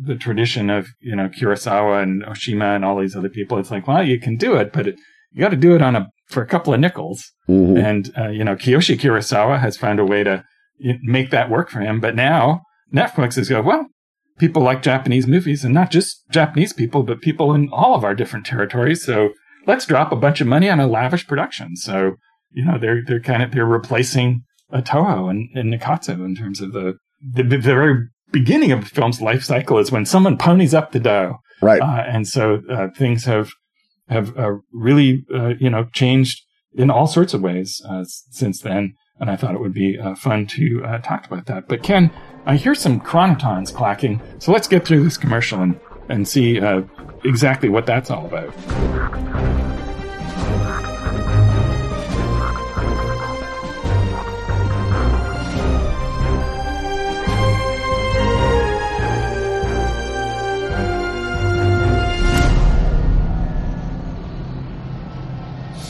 the 0.10 0.16
tradition 0.16 0.70
of 0.70 0.88
you 1.00 1.16
know 1.16 1.30
Kurosawa 1.30 2.02
and 2.04 2.24
Oshima 2.24 2.76
and 2.76 2.84
all 2.84 3.00
these 3.00 3.16
other 3.16 3.30
people. 3.30 3.58
It's 3.60 3.72
like, 3.72 3.88
well, 3.88 4.04
you 4.04 4.20
can 4.20 4.36
do 4.38 4.56
it, 4.56 4.74
but 4.74 4.88
it, 4.88 4.96
you 5.32 5.42
got 5.42 5.50
to 5.52 5.56
do 5.68 5.76
it 5.76 5.82
on 5.82 5.96
a 5.96 6.08
for 6.28 6.42
a 6.44 6.48
couple 6.48 6.74
of 6.74 6.80
nickels. 6.80 7.24
Mhm. 7.50 7.78
And 7.84 8.12
uh, 8.18 8.30
you 8.30 8.44
know, 8.44 8.56
Kiyoshi 8.56 8.98
Kurosawa 9.00 9.60
has 9.60 9.78
found 9.78 10.00
a 10.00 10.06
way 10.06 10.24
to 10.24 10.44
make 11.04 11.30
that 11.32 11.50
work 11.50 11.70
for 11.70 11.80
him. 11.80 12.00
But 12.00 12.16
now 12.16 12.62
Netflix 12.94 13.38
is 13.38 13.50
go, 13.50 13.62
well, 13.62 13.86
people 14.40 14.62
like 14.62 14.82
Japanese 14.82 15.28
movies, 15.28 15.64
and 15.64 15.74
not 15.74 15.92
just 15.92 16.24
Japanese 16.32 16.74
people, 16.74 17.04
but 17.04 17.22
people 17.22 17.54
in 17.54 17.70
all 17.72 17.96
of 17.96 18.04
our 18.04 18.16
different 18.16 18.46
territories. 18.46 19.04
So 19.04 19.30
let's 19.66 19.86
drop 19.86 20.12
a 20.12 20.16
bunch 20.16 20.42
of 20.42 20.48
money 20.48 20.70
on 20.70 20.80
a 20.80 20.88
lavish 20.88 21.28
production. 21.28 21.76
So 21.76 22.16
you 22.52 22.66
know, 22.66 22.78
they're 22.78 23.04
they're 23.06 23.20
kind 23.20 23.44
of 23.44 23.52
they're 23.52 23.66
replacing 23.66 24.44
a 24.72 24.82
Toho 24.82 25.30
and, 25.30 25.50
and 25.56 25.74
Nikatsu 25.74 26.24
in 26.26 26.36
terms 26.36 26.62
of 26.62 26.74
the, 26.74 26.96
the 27.34 27.44
the 27.44 27.58
very 27.58 28.08
beginning 28.32 28.72
of 28.72 28.82
the 28.82 28.86
film's 28.88 29.22
life 29.22 29.44
cycle 29.44 29.78
is 29.78 29.92
when 29.92 30.06
someone 30.06 30.38
ponies 30.38 30.74
up 30.74 30.92
the 30.92 31.00
dough, 31.00 31.38
Right. 31.62 31.82
uh, 31.82 32.04
and 32.08 32.28
so 32.28 32.62
uh, 32.70 32.88
things 32.96 33.26
have 33.26 33.52
have 34.10 34.38
uh, 34.38 34.54
really 34.74 35.26
uh, 35.34 35.54
you 35.60 35.70
know 35.70 35.86
changed 35.94 36.42
in 36.74 36.90
all 36.90 37.08
sorts 37.08 37.34
of 37.34 37.42
ways 37.42 37.82
uh, 37.88 38.04
since 38.06 38.62
then. 38.62 38.94
And 39.20 39.32
I 39.32 39.36
thought 39.36 39.56
it 39.56 39.60
would 39.62 39.74
be 39.74 39.98
uh, 39.98 40.14
fun 40.14 40.46
to 40.48 40.84
uh, 40.86 41.00
talk 41.00 41.26
about 41.26 41.48
that. 41.48 41.68
But 41.68 41.82
Ken, 41.82 42.12
I 42.46 42.56
hear 42.56 42.76
some 42.76 43.00
chronotons 43.02 43.74
clacking, 43.74 44.22
so 44.38 44.52
let's 44.52 44.68
get 44.68 44.86
through 44.86 45.04
this 45.04 45.18
commercial 45.18 45.62
and 45.62 45.80
and 46.10 46.28
see 46.28 46.60
uh, 46.62 46.84
exactly 47.24 47.68
what 47.70 47.86
that's 47.86 48.12
all 48.12 48.26
about. 48.28 48.54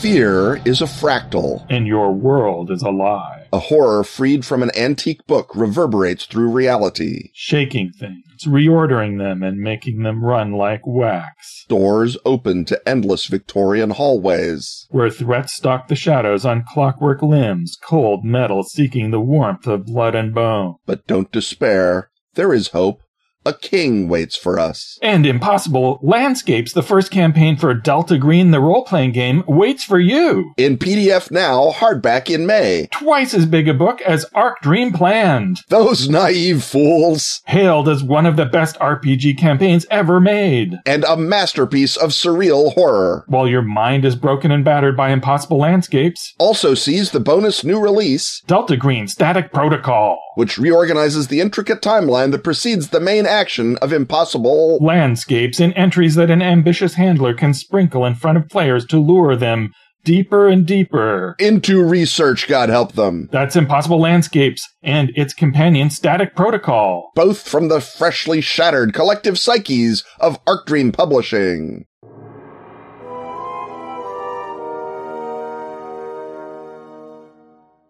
Fear 0.08 0.62
is 0.64 0.80
a 0.80 0.86
fractal. 0.86 1.66
And 1.68 1.86
your 1.86 2.14
world 2.14 2.70
is 2.70 2.80
a 2.80 2.88
lie. 2.88 3.46
A 3.52 3.58
horror 3.58 4.02
freed 4.02 4.42
from 4.42 4.62
an 4.62 4.70
antique 4.74 5.26
book 5.26 5.54
reverberates 5.54 6.24
through 6.24 6.50
reality. 6.50 7.28
Shaking 7.34 7.92
things, 7.92 8.46
reordering 8.46 9.18
them, 9.18 9.42
and 9.42 9.58
making 9.58 10.04
them 10.04 10.24
run 10.24 10.52
like 10.52 10.80
wax. 10.86 11.66
Doors 11.68 12.16
open 12.24 12.64
to 12.64 12.88
endless 12.88 13.26
Victorian 13.26 13.90
hallways. 13.90 14.86
Where 14.88 15.10
threats 15.10 15.54
stalk 15.54 15.88
the 15.88 15.94
shadows 15.94 16.46
on 16.46 16.64
clockwork 16.66 17.20
limbs, 17.20 17.76
cold 17.84 18.24
metal 18.24 18.62
seeking 18.62 19.10
the 19.10 19.20
warmth 19.20 19.66
of 19.66 19.84
blood 19.84 20.14
and 20.14 20.34
bone. 20.34 20.76
But 20.86 21.06
don't 21.06 21.30
despair. 21.30 22.08
There 22.32 22.54
is 22.54 22.68
hope. 22.68 23.02
A 23.46 23.54
king 23.54 24.08
waits 24.08 24.36
for 24.36 24.58
us. 24.58 24.98
And 25.00 25.24
Impossible 25.24 26.00
Landscapes, 26.02 26.72
the 26.72 26.82
first 26.82 27.10
campaign 27.10 27.56
for 27.56 27.72
Delta 27.72 28.18
Green, 28.18 28.50
the 28.50 28.60
role 28.60 28.84
playing 28.84 29.12
game, 29.12 29.44
waits 29.46 29.84
for 29.84 29.98
you. 29.98 30.52
In 30.56 30.76
PDF 30.76 31.30
now, 31.30 31.70
hardback 31.70 32.28
in 32.28 32.46
May. 32.46 32.88
Twice 32.90 33.34
as 33.34 33.46
big 33.46 33.68
a 33.68 33.74
book 33.74 34.02
as 34.02 34.26
Arc 34.34 34.60
Dream 34.60 34.92
planned. 34.92 35.60
Those 35.68 36.08
naive 36.08 36.64
fools. 36.64 37.40
Hailed 37.46 37.88
as 37.88 38.02
one 38.02 38.26
of 38.26 38.36
the 38.36 38.44
best 38.44 38.78
RPG 38.80 39.38
campaigns 39.38 39.86
ever 39.90 40.20
made. 40.20 40.74
And 40.84 41.04
a 41.04 41.16
masterpiece 41.16 41.96
of 41.96 42.10
surreal 42.10 42.74
horror. 42.74 43.24
While 43.28 43.48
your 43.48 43.62
mind 43.62 44.04
is 44.04 44.16
broken 44.16 44.50
and 44.50 44.64
battered 44.64 44.96
by 44.96 45.10
Impossible 45.10 45.58
Landscapes. 45.58 46.34
Also 46.38 46.74
sees 46.74 47.12
the 47.12 47.20
bonus 47.20 47.64
new 47.64 47.80
release 47.80 48.42
Delta 48.46 48.76
Green 48.76 49.06
Static 49.06 49.52
Protocol 49.52 50.18
which 50.38 50.56
reorganizes 50.56 51.26
the 51.26 51.40
intricate 51.40 51.82
timeline 51.82 52.30
that 52.30 52.44
precedes 52.44 52.90
the 52.90 53.00
main 53.00 53.26
action 53.38 53.76
of 53.76 53.92
Impossible 53.92 54.78
landscapes 54.80 55.60
and 55.60 55.72
entries 55.76 56.16
that 56.16 56.28
an 56.30 56.42
ambitious 56.42 56.94
handler 56.94 57.32
can 57.32 57.54
sprinkle 57.54 58.04
in 58.04 58.16
front 58.16 58.36
of 58.36 58.48
players 58.48 58.84
to 58.86 58.98
lure 58.98 59.36
them 59.36 59.72
deeper 60.04 60.48
and 60.48 60.66
deeper 60.66 61.36
into 61.38 61.84
research, 61.84 62.48
God 62.48 62.68
help 62.68 62.94
them. 62.94 63.28
That's 63.30 63.54
Impossible 63.54 64.00
Landscapes 64.00 64.68
and 64.82 65.12
its 65.14 65.34
companion 65.34 65.90
Static 65.90 66.34
Protocol. 66.34 67.12
Both 67.14 67.46
from 67.46 67.68
the 67.68 67.80
freshly 67.80 68.40
shattered 68.40 68.92
collective 68.92 69.38
psyches 69.38 70.02
of 70.18 70.40
Arc 70.46 70.66
Dream 70.66 70.90
Publishing. 70.90 71.84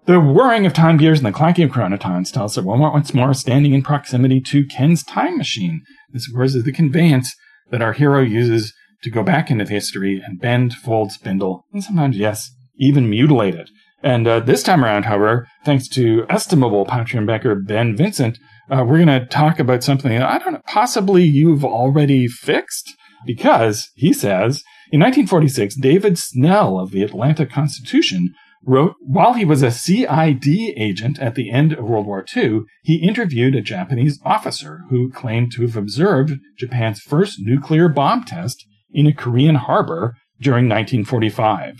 The 0.09 0.19
whirring 0.19 0.65
of 0.65 0.73
time 0.73 0.97
gears 0.97 1.19
and 1.19 1.27
the 1.27 1.33
clacking 1.33 1.67
of 1.67 1.71
chronotons 1.71 2.33
tells 2.33 2.55
that 2.55 2.65
Wilmot 2.65 2.95
once 2.95 3.13
more 3.13 3.35
standing 3.35 3.75
in 3.75 3.83
proximity 3.83 4.41
to 4.41 4.65
Ken's 4.65 5.05
time 5.05 5.37
machine. 5.37 5.83
This, 6.11 6.27
of 6.27 6.35
course, 6.35 6.55
is 6.55 6.65
the 6.65 6.73
conveyance 6.73 7.37
that 7.71 7.83
our 7.83 7.93
hero 7.93 8.23
uses 8.23 8.73
to 9.03 9.11
go 9.11 9.23
back 9.23 9.51
into 9.51 9.67
history 9.67 10.23
and 10.25 10.41
bend, 10.41 10.73
fold, 10.73 11.13
spindle, 11.13 11.67
and 11.75 11.85
sometimes, 11.85 12.17
yes, 12.17 12.51
even 12.79 13.11
mutilate 13.11 13.55
it. 13.55 13.69
And 14.03 14.27
uh, 14.27 14.41
this 14.41 14.63
time 14.63 14.83
around, 14.83 15.05
however, 15.05 15.47
thanks 15.67 15.87
to 15.89 16.25
estimable 16.31 16.87
Patreon 16.87 17.27
backer 17.27 17.55
Ben 17.55 17.95
Vincent, 17.95 18.39
uh, 18.71 18.85
we're 18.89 19.05
going 19.05 19.09
to 19.09 19.27
talk 19.27 19.59
about 19.59 19.85
something 19.85 20.11
that 20.11 20.23
I 20.23 20.39
don't 20.39 20.55
know, 20.55 20.63
possibly 20.67 21.25
you've 21.25 21.67
already 21.67 22.29
fixed. 22.29 22.95
Because, 23.27 23.91
he 23.95 24.15
says, 24.15 24.63
in 24.91 25.01
1946, 25.01 25.75
David 25.75 26.17
Snell 26.17 26.79
of 26.79 26.93
the 26.93 27.03
Atlanta 27.03 27.45
Constitution 27.45 28.33
wrote 28.69 28.95
while 29.01 29.33
he 29.33 29.45
was 29.45 29.63
a 29.63 29.71
CID 29.71 30.47
agent 30.77 31.19
at 31.19 31.35
the 31.35 31.51
end 31.51 31.73
of 31.73 31.85
World 31.85 32.07
War 32.07 32.25
II, 32.37 32.61
he 32.83 32.97
interviewed 32.97 33.55
a 33.55 33.63
Japanese 33.63 34.21
officer 34.25 34.83
who 34.91 35.11
claimed 35.11 35.51
to 35.53 35.63
have 35.63 35.77
observed 35.77 36.35
Japan's 36.59 37.01
first 37.01 37.39
nuclear 37.41 37.89
bomb 37.89 38.25
test 38.25 38.67
in 38.91 39.07
a 39.07 39.15
Korean 39.15 39.57
harbor 39.57 40.15
during 40.41 40.69
1945. 40.69 41.79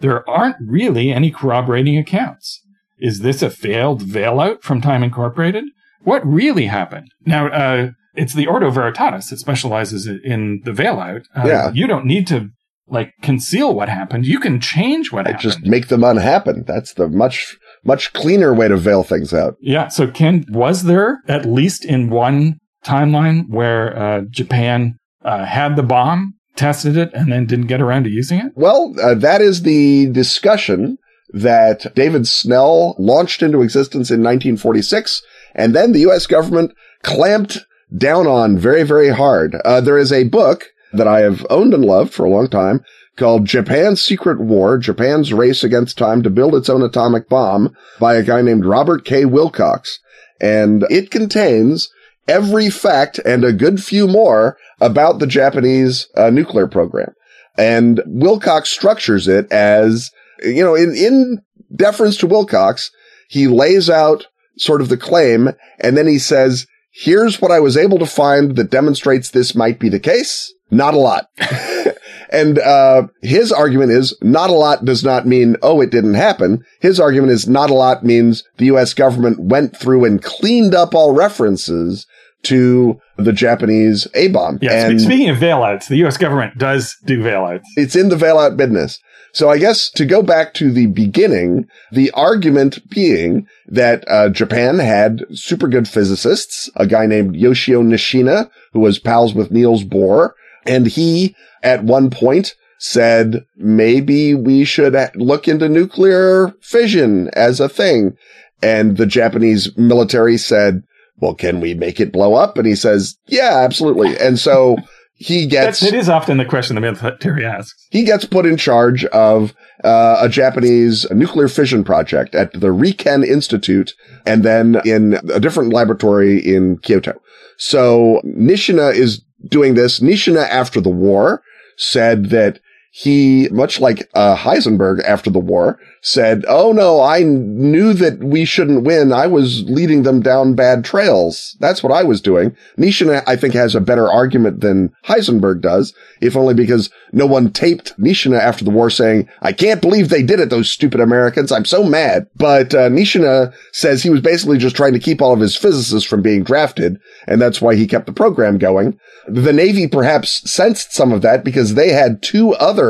There 0.00 0.28
aren't 0.28 0.56
really 0.60 1.10
any 1.10 1.30
corroborating 1.30 1.96
accounts. 1.96 2.62
Is 2.98 3.20
this 3.20 3.42
a 3.42 3.50
failed 3.50 4.02
veil-out 4.02 4.62
from 4.62 4.80
Time 4.80 5.02
Incorporated? 5.02 5.64
What 6.02 6.26
really 6.26 6.66
happened? 6.66 7.10
Now, 7.24 7.48
uh, 7.48 7.90
it's 8.14 8.34
the 8.34 8.46
Ordo 8.46 8.70
Veritatis 8.70 9.30
that 9.30 9.38
specializes 9.38 10.06
in 10.06 10.60
the 10.64 10.72
veil-out. 10.72 11.22
Uh, 11.34 11.46
yeah. 11.46 11.70
You 11.72 11.86
don't 11.86 12.06
need 12.06 12.26
to 12.28 12.50
like 12.88 13.14
conceal 13.22 13.74
what 13.74 13.88
happened. 13.88 14.26
You 14.26 14.40
can 14.40 14.60
change 14.60 15.12
what 15.12 15.26
happened. 15.26 15.42
Just 15.42 15.62
make 15.62 15.88
them 15.88 16.04
unhappen. 16.04 16.64
That's 16.66 16.94
the 16.94 17.08
much 17.08 17.56
much 17.84 18.12
cleaner 18.12 18.54
way 18.54 18.68
to 18.68 18.76
veil 18.76 19.02
things 19.02 19.32
out. 19.32 19.56
Yeah. 19.60 19.88
So 19.88 20.08
Ken, 20.08 20.44
was 20.48 20.84
there 20.84 21.20
at 21.28 21.46
least 21.46 21.84
in 21.84 22.10
one 22.10 22.58
timeline 22.84 23.48
where 23.48 23.96
uh, 23.96 24.20
Japan 24.30 24.98
uh, 25.24 25.44
had 25.44 25.76
the 25.76 25.82
bomb, 25.82 26.34
tested 26.54 26.96
it, 26.96 27.10
and 27.12 27.30
then 27.30 27.46
didn't 27.46 27.66
get 27.66 27.80
around 27.80 28.04
to 28.04 28.10
using 28.10 28.40
it? 28.40 28.52
Well, 28.54 28.94
uh, 29.02 29.14
that 29.14 29.40
is 29.40 29.62
the 29.62 30.06
discussion 30.10 30.98
that 31.30 31.94
David 31.94 32.26
Snell 32.26 32.94
launched 32.98 33.42
into 33.42 33.62
existence 33.62 34.10
in 34.10 34.20
1946, 34.20 35.22
and 35.54 35.74
then 35.74 35.92
the 35.92 36.00
U.S. 36.00 36.26
government 36.26 36.72
clamped 37.02 37.58
down 37.96 38.26
on 38.26 38.58
very, 38.58 38.84
very 38.84 39.10
hard. 39.10 39.56
Uh, 39.64 39.80
there 39.80 39.98
is 39.98 40.12
a 40.12 40.24
book 40.24 40.66
that 40.92 41.08
I 41.08 41.20
have 41.20 41.46
owned 41.50 41.74
and 41.74 41.84
loved 41.84 42.12
for 42.12 42.24
a 42.24 42.30
long 42.30 42.48
time 42.48 42.82
called 43.16 43.46
Japan's 43.46 44.02
Secret 44.02 44.40
War, 44.40 44.78
Japan's 44.78 45.32
Race 45.32 45.64
Against 45.64 45.98
Time 45.98 46.22
to 46.22 46.30
Build 46.30 46.54
Its 46.54 46.68
Own 46.68 46.82
Atomic 46.82 47.28
Bomb 47.28 47.74
by 47.98 48.14
a 48.14 48.22
guy 48.22 48.42
named 48.42 48.64
Robert 48.64 49.04
K. 49.04 49.24
Wilcox. 49.24 49.98
And 50.40 50.84
it 50.90 51.10
contains 51.10 51.90
every 52.28 52.68
fact 52.68 53.18
and 53.24 53.44
a 53.44 53.52
good 53.52 53.82
few 53.82 54.06
more 54.06 54.56
about 54.80 55.18
the 55.18 55.26
Japanese 55.26 56.08
uh, 56.16 56.30
nuclear 56.30 56.66
program. 56.66 57.14
And 57.56 58.02
Wilcox 58.06 58.68
structures 58.68 59.28
it 59.28 59.50
as, 59.50 60.10
you 60.42 60.62
know, 60.62 60.74
in, 60.74 60.94
in 60.94 61.38
deference 61.74 62.18
to 62.18 62.26
Wilcox, 62.26 62.90
he 63.28 63.48
lays 63.48 63.88
out 63.88 64.26
sort 64.58 64.80
of 64.80 64.88
the 64.88 64.96
claim 64.96 65.50
and 65.80 65.96
then 65.96 66.06
he 66.06 66.18
says, 66.18 66.66
here's 66.92 67.40
what 67.40 67.50
I 67.50 67.60
was 67.60 67.76
able 67.76 67.98
to 67.98 68.06
find 68.06 68.56
that 68.56 68.70
demonstrates 68.70 69.30
this 69.30 69.54
might 69.54 69.78
be 69.78 69.88
the 69.88 70.00
case. 70.00 70.52
Not 70.70 70.94
a 70.94 70.98
lot. 70.98 71.30
and 72.30 72.58
uh, 72.58 73.06
his 73.22 73.52
argument 73.52 73.92
is 73.92 74.16
not 74.20 74.50
a 74.50 74.54
lot 74.54 74.84
does 74.84 75.04
not 75.04 75.26
mean, 75.26 75.56
oh, 75.62 75.80
it 75.80 75.90
didn't 75.90 76.14
happen. 76.14 76.64
His 76.80 76.98
argument 76.98 77.32
is 77.32 77.48
not 77.48 77.70
a 77.70 77.74
lot 77.74 78.04
means 78.04 78.44
the 78.56 78.66
U.S. 78.66 78.94
government 78.94 79.38
went 79.38 79.76
through 79.76 80.04
and 80.04 80.22
cleaned 80.22 80.74
up 80.74 80.94
all 80.94 81.12
references 81.12 82.06
to 82.44 83.00
the 83.16 83.32
Japanese 83.32 84.06
A 84.14 84.28
bomb. 84.28 84.58
Yeah, 84.60 84.88
and 84.88 85.00
speaking 85.00 85.28
of 85.28 85.38
bailouts, 85.38 85.88
the 85.88 85.96
U.S. 85.98 86.16
government 86.16 86.58
does 86.58 86.96
do 87.04 87.22
bailouts. 87.22 87.64
It's 87.76 87.96
in 87.96 88.08
the 88.08 88.16
bailout 88.16 88.56
business. 88.56 89.00
So 89.32 89.50
I 89.50 89.58
guess 89.58 89.90
to 89.90 90.06
go 90.06 90.22
back 90.22 90.54
to 90.54 90.70
the 90.70 90.86
beginning, 90.86 91.68
the 91.92 92.10
argument 92.12 92.88
being 92.88 93.46
that 93.66 94.02
uh, 94.08 94.30
Japan 94.30 94.78
had 94.78 95.26
super 95.34 95.68
good 95.68 95.86
physicists, 95.86 96.70
a 96.74 96.86
guy 96.86 97.04
named 97.04 97.36
Yoshio 97.36 97.82
Nishina, 97.82 98.50
who 98.72 98.80
was 98.80 98.98
pals 98.98 99.34
with 99.34 99.50
Niels 99.50 99.84
Bohr, 99.84 100.30
and 100.66 100.86
he, 100.86 101.34
at 101.62 101.84
one 101.84 102.10
point, 102.10 102.54
said, 102.78 103.44
maybe 103.56 104.34
we 104.34 104.64
should 104.64 104.94
look 105.14 105.48
into 105.48 105.68
nuclear 105.68 106.52
fission 106.60 107.30
as 107.34 107.58
a 107.60 107.68
thing. 107.68 108.16
And 108.62 108.96
the 108.96 109.06
Japanese 109.06 109.74
military 109.76 110.36
said, 110.36 110.82
well, 111.18 111.34
can 111.34 111.60
we 111.60 111.74
make 111.74 112.00
it 112.00 112.12
blow 112.12 112.34
up? 112.34 112.58
And 112.58 112.66
he 112.66 112.74
says, 112.74 113.16
yeah, 113.26 113.60
absolutely. 113.64 114.16
And 114.20 114.38
so 114.38 114.76
he 115.14 115.46
gets, 115.46 115.80
That- 115.80 115.94
it 115.94 115.94
is 115.94 116.08
often 116.10 116.36
the 116.36 116.44
question 116.44 116.74
the 116.74 116.80
military 116.82 117.44
asks. 117.46 117.86
he 117.90 118.04
gets 118.04 118.26
put 118.26 118.44
in 118.44 118.58
charge 118.58 119.04
of 119.06 119.54
uh, 119.82 120.18
a 120.20 120.28
Japanese 120.28 121.06
nuclear 121.10 121.48
fission 121.48 121.84
project 121.84 122.34
at 122.34 122.52
the 122.52 122.68
Riken 122.68 123.24
Institute 123.26 123.94
and 124.26 124.42
then 124.42 124.80
in 124.84 125.14
a 125.32 125.40
different 125.40 125.72
laboratory 125.72 126.38
in 126.38 126.76
Kyoto. 126.78 127.18
So 127.56 128.20
Nishina 128.26 128.94
is 128.94 129.22
doing 129.48 129.74
this. 129.74 130.00
Nishina 130.00 130.48
after 130.48 130.80
the 130.80 130.90
war 130.90 131.42
said 131.76 132.26
that 132.26 132.60
he, 132.98 133.50
much 133.50 133.78
like 133.78 134.08
uh, 134.14 134.34
Heisenberg 134.34 135.04
after 135.04 135.28
the 135.28 135.38
war, 135.38 135.78
said, 136.00 136.46
Oh 136.48 136.72
no, 136.72 137.02
I 137.02 137.24
knew 137.24 137.92
that 137.92 138.20
we 138.20 138.46
shouldn't 138.46 138.84
win. 138.84 139.12
I 139.12 139.26
was 139.26 139.64
leading 139.64 140.02
them 140.02 140.22
down 140.22 140.54
bad 140.54 140.82
trails. 140.82 141.58
That's 141.60 141.82
what 141.82 141.92
I 141.92 142.04
was 142.04 142.22
doing. 142.22 142.56
Nishina, 142.78 143.22
I 143.26 143.36
think, 143.36 143.52
has 143.52 143.74
a 143.74 143.82
better 143.82 144.10
argument 144.10 144.62
than 144.62 144.94
Heisenberg 145.04 145.60
does, 145.60 145.92
if 146.22 146.36
only 146.36 146.54
because 146.54 146.88
no 147.12 147.26
one 147.26 147.52
taped 147.52 147.92
Nishina 148.00 148.38
after 148.38 148.64
the 148.64 148.70
war 148.70 148.88
saying, 148.88 149.28
I 149.42 149.52
can't 149.52 149.82
believe 149.82 150.08
they 150.08 150.22
did 150.22 150.40
it, 150.40 150.48
those 150.48 150.70
stupid 150.70 151.00
Americans. 151.00 151.52
I'm 151.52 151.66
so 151.66 151.84
mad. 151.84 152.26
But 152.34 152.74
uh, 152.74 152.88
Nishina 152.88 153.52
says 153.72 154.02
he 154.02 154.10
was 154.10 154.22
basically 154.22 154.56
just 154.56 154.74
trying 154.74 154.94
to 154.94 154.98
keep 154.98 155.20
all 155.20 155.34
of 155.34 155.40
his 155.40 155.54
physicists 155.54 156.08
from 156.08 156.22
being 156.22 156.44
drafted, 156.44 156.98
and 157.26 157.42
that's 157.42 157.60
why 157.60 157.74
he 157.74 157.86
kept 157.86 158.06
the 158.06 158.12
program 158.14 158.56
going. 158.56 158.98
The 159.28 159.52
Navy 159.52 159.86
perhaps 159.86 160.50
sensed 160.50 160.94
some 160.94 161.12
of 161.12 161.20
that 161.22 161.44
because 161.44 161.74
they 161.74 161.90
had 161.90 162.22
two 162.22 162.54
other 162.54 162.85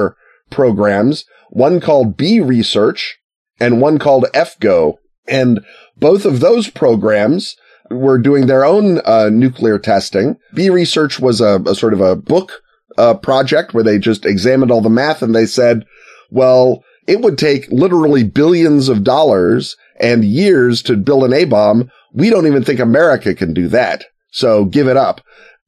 programs, 0.51 1.25
one 1.51 1.81
called 1.81 2.17
B 2.17 2.41
Research 2.41 3.19
and 3.61 3.81
one 3.81 3.99
called 3.99 4.27
FGO. 4.35 4.95
And 5.29 5.61
both 5.97 6.25
of 6.25 6.41
those 6.41 6.69
programs 6.69 7.57
were 7.91 8.19
doing 8.19 8.47
their 8.47 8.65
own 8.65 9.01
uh, 9.05 9.31
nuclear 9.33 9.79
testing. 9.79 10.37
B 10.55 10.71
Research 10.71 11.21
was 11.21 11.41
a, 11.41 11.61
a 11.67 11.75
sort 11.75 11.95
of 11.95 12.01
a 12.01 12.17
book 12.17 12.63
uh, 12.99 13.15
project 13.15 13.75
where 13.75 13.85
they 13.85 13.99
just 13.99 14.25
examined 14.25 14.71
all 14.71 14.81
the 14.81 14.89
math 14.89 15.23
and 15.23 15.35
they 15.35 15.47
said, 15.47 15.85
Well, 16.31 16.83
it 17.07 17.21
would 17.21 17.39
take 17.39 17.69
literally 17.71 18.25
billions 18.25 18.89
of 18.89 19.05
dollars 19.05 19.77
and 20.01 20.25
years 20.25 20.83
to 20.83 20.97
build 20.97 21.25
an 21.25 21.33
A-bomb. 21.33 21.91
We 22.13 22.31
don't 22.31 22.47
even 22.47 22.65
think 22.65 22.81
America 22.81 23.35
can 23.35 23.55
do 23.55 23.69
that. 23.69 24.05
So 24.31 24.65
give 24.65 24.89
it 24.89 24.97
up. 24.97 25.21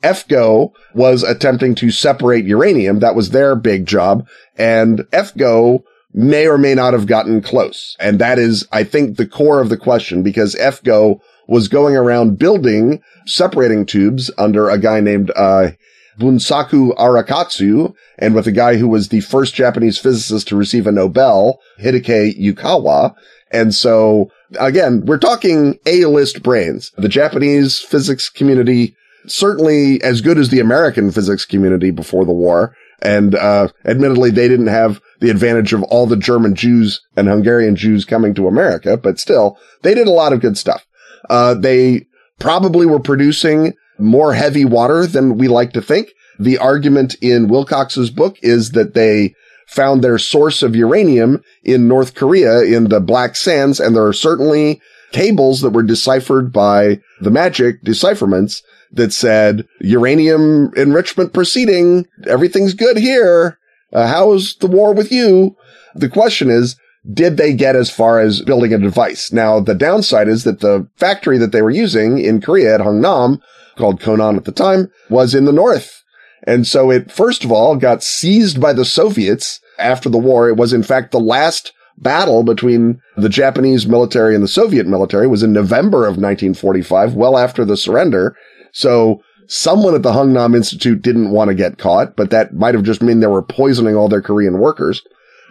F-Go 0.02 0.72
was 0.94 1.22
attempting 1.22 1.74
to 1.76 1.90
separate 1.90 2.44
uranium. 2.44 3.00
That 3.00 3.14
was 3.14 3.30
their 3.30 3.56
big 3.56 3.86
job. 3.86 4.26
And 4.56 5.06
F-Go 5.12 5.84
may 6.12 6.46
or 6.46 6.58
may 6.58 6.74
not 6.74 6.92
have 6.94 7.06
gotten 7.06 7.42
close. 7.42 7.96
And 8.00 8.18
that 8.18 8.38
is, 8.38 8.66
I 8.72 8.84
think, 8.84 9.16
the 9.16 9.26
core 9.26 9.60
of 9.60 9.68
the 9.68 9.76
question 9.76 10.22
because 10.22 10.54
F-Go 10.56 11.20
was 11.46 11.68
going 11.68 11.96
around 11.96 12.38
building 12.38 13.02
separating 13.26 13.86
tubes 13.86 14.30
under 14.38 14.68
a 14.68 14.78
guy 14.78 15.00
named, 15.00 15.30
uh, 15.34 15.70
Bunsaku 16.18 16.96
Arakatsu 16.96 17.94
and 18.18 18.34
with 18.34 18.46
a 18.46 18.52
guy 18.52 18.76
who 18.76 18.88
was 18.88 19.08
the 19.08 19.20
first 19.20 19.54
Japanese 19.54 19.98
physicist 19.98 20.48
to 20.48 20.56
receive 20.56 20.86
a 20.86 20.92
Nobel, 20.92 21.60
Hideki 21.80 22.38
Yukawa. 22.40 23.14
And 23.50 23.74
so 23.74 24.30
again, 24.58 25.06
we're 25.06 25.18
talking 25.18 25.78
A-list 25.86 26.42
brains. 26.42 26.90
The 26.98 27.08
Japanese 27.08 27.78
physics 27.78 28.28
community, 28.28 28.96
certainly 29.26 30.02
as 30.02 30.20
good 30.20 30.38
as 30.38 30.48
the 30.48 30.60
American 30.60 31.10
physics 31.10 31.44
community 31.44 31.90
before 31.90 32.24
the 32.24 32.32
war. 32.32 32.74
And, 33.00 33.34
uh, 33.34 33.68
admittedly, 33.84 34.30
they 34.30 34.48
didn't 34.48 34.66
have 34.66 35.00
the 35.20 35.30
advantage 35.30 35.72
of 35.72 35.82
all 35.84 36.06
the 36.06 36.16
German 36.16 36.54
Jews 36.54 37.00
and 37.16 37.28
Hungarian 37.28 37.76
Jews 37.76 38.04
coming 38.04 38.34
to 38.34 38.48
America, 38.48 38.96
but 38.96 39.20
still, 39.20 39.56
they 39.82 39.94
did 39.94 40.08
a 40.08 40.12
lot 40.12 40.32
of 40.32 40.40
good 40.40 40.58
stuff. 40.58 40.84
Uh, 41.30 41.54
they 41.54 42.06
probably 42.38 42.86
were 42.86 43.00
producing 43.00 43.74
more 43.98 44.34
heavy 44.34 44.64
water 44.64 45.06
than 45.06 45.38
we 45.38 45.48
like 45.48 45.72
to 45.72 45.82
think. 45.82 46.12
The 46.38 46.58
argument 46.58 47.16
in 47.20 47.48
Wilcox's 47.48 48.10
book 48.10 48.36
is 48.42 48.70
that 48.70 48.94
they 48.94 49.34
found 49.66 50.02
their 50.02 50.18
source 50.18 50.62
of 50.62 50.74
uranium 50.74 51.42
in 51.62 51.88
North 51.88 52.14
Korea 52.14 52.62
in 52.62 52.88
the 52.88 53.00
Black 53.00 53.36
Sands, 53.36 53.78
and 53.80 53.94
there 53.94 54.06
are 54.06 54.12
certainly 54.12 54.80
cables 55.12 55.60
that 55.60 55.70
were 55.70 55.82
deciphered 55.82 56.52
by 56.52 57.00
the 57.20 57.30
magic 57.30 57.82
decipherments 57.82 58.62
that 58.92 59.12
said 59.12 59.66
uranium 59.80 60.72
enrichment 60.76 61.32
proceeding. 61.32 62.06
Everything's 62.26 62.74
good 62.74 62.96
here. 62.96 63.58
Uh, 63.92 64.06
how's 64.06 64.54
the 64.56 64.66
war 64.66 64.92
with 64.92 65.10
you? 65.12 65.56
The 65.94 66.08
question 66.08 66.50
is, 66.50 66.76
did 67.10 67.36
they 67.36 67.54
get 67.54 67.76
as 67.76 67.90
far 67.90 68.20
as 68.20 68.42
building 68.42 68.74
a 68.74 68.78
device? 68.78 69.32
Now, 69.32 69.60
the 69.60 69.74
downside 69.74 70.28
is 70.28 70.44
that 70.44 70.60
the 70.60 70.88
factory 70.96 71.38
that 71.38 71.52
they 71.52 71.62
were 71.62 71.70
using 71.70 72.18
in 72.18 72.40
Korea 72.40 72.74
at 72.74 72.80
Hungnam, 72.80 73.40
called 73.76 74.00
Konan 74.00 74.36
at 74.36 74.44
the 74.44 74.52
time, 74.52 74.90
was 75.08 75.34
in 75.34 75.44
the 75.44 75.52
north. 75.52 76.02
And 76.46 76.66
so 76.66 76.90
it, 76.90 77.10
first 77.10 77.44
of 77.44 77.52
all, 77.52 77.76
got 77.76 78.02
seized 78.02 78.60
by 78.60 78.72
the 78.72 78.84
Soviets 78.84 79.60
after 79.78 80.08
the 80.08 80.18
war. 80.18 80.48
It 80.48 80.56
was, 80.56 80.72
in 80.72 80.82
fact, 80.82 81.12
the 81.12 81.20
last 81.20 81.72
battle 81.96 82.42
between 82.42 83.00
the 83.16 83.28
Japanese 83.28 83.86
military 83.86 84.34
and 84.34 84.42
the 84.42 84.48
Soviet 84.48 84.86
military 84.86 85.26
was 85.26 85.42
in 85.42 85.52
November 85.52 86.04
of 86.04 86.16
1945, 86.16 87.14
well 87.14 87.36
after 87.36 87.64
the 87.64 87.76
surrender. 87.76 88.36
So 88.78 89.22
someone 89.48 89.96
at 89.96 90.04
the 90.04 90.12
Hungnam 90.12 90.54
Institute 90.54 91.02
didn't 91.02 91.30
want 91.32 91.48
to 91.48 91.54
get 91.54 91.78
caught, 91.78 92.14
but 92.14 92.30
that 92.30 92.54
might 92.54 92.74
have 92.74 92.84
just 92.84 93.02
meant 93.02 93.20
they 93.20 93.26
were 93.26 93.42
poisoning 93.42 93.96
all 93.96 94.08
their 94.08 94.22
Korean 94.22 94.60
workers. 94.60 95.02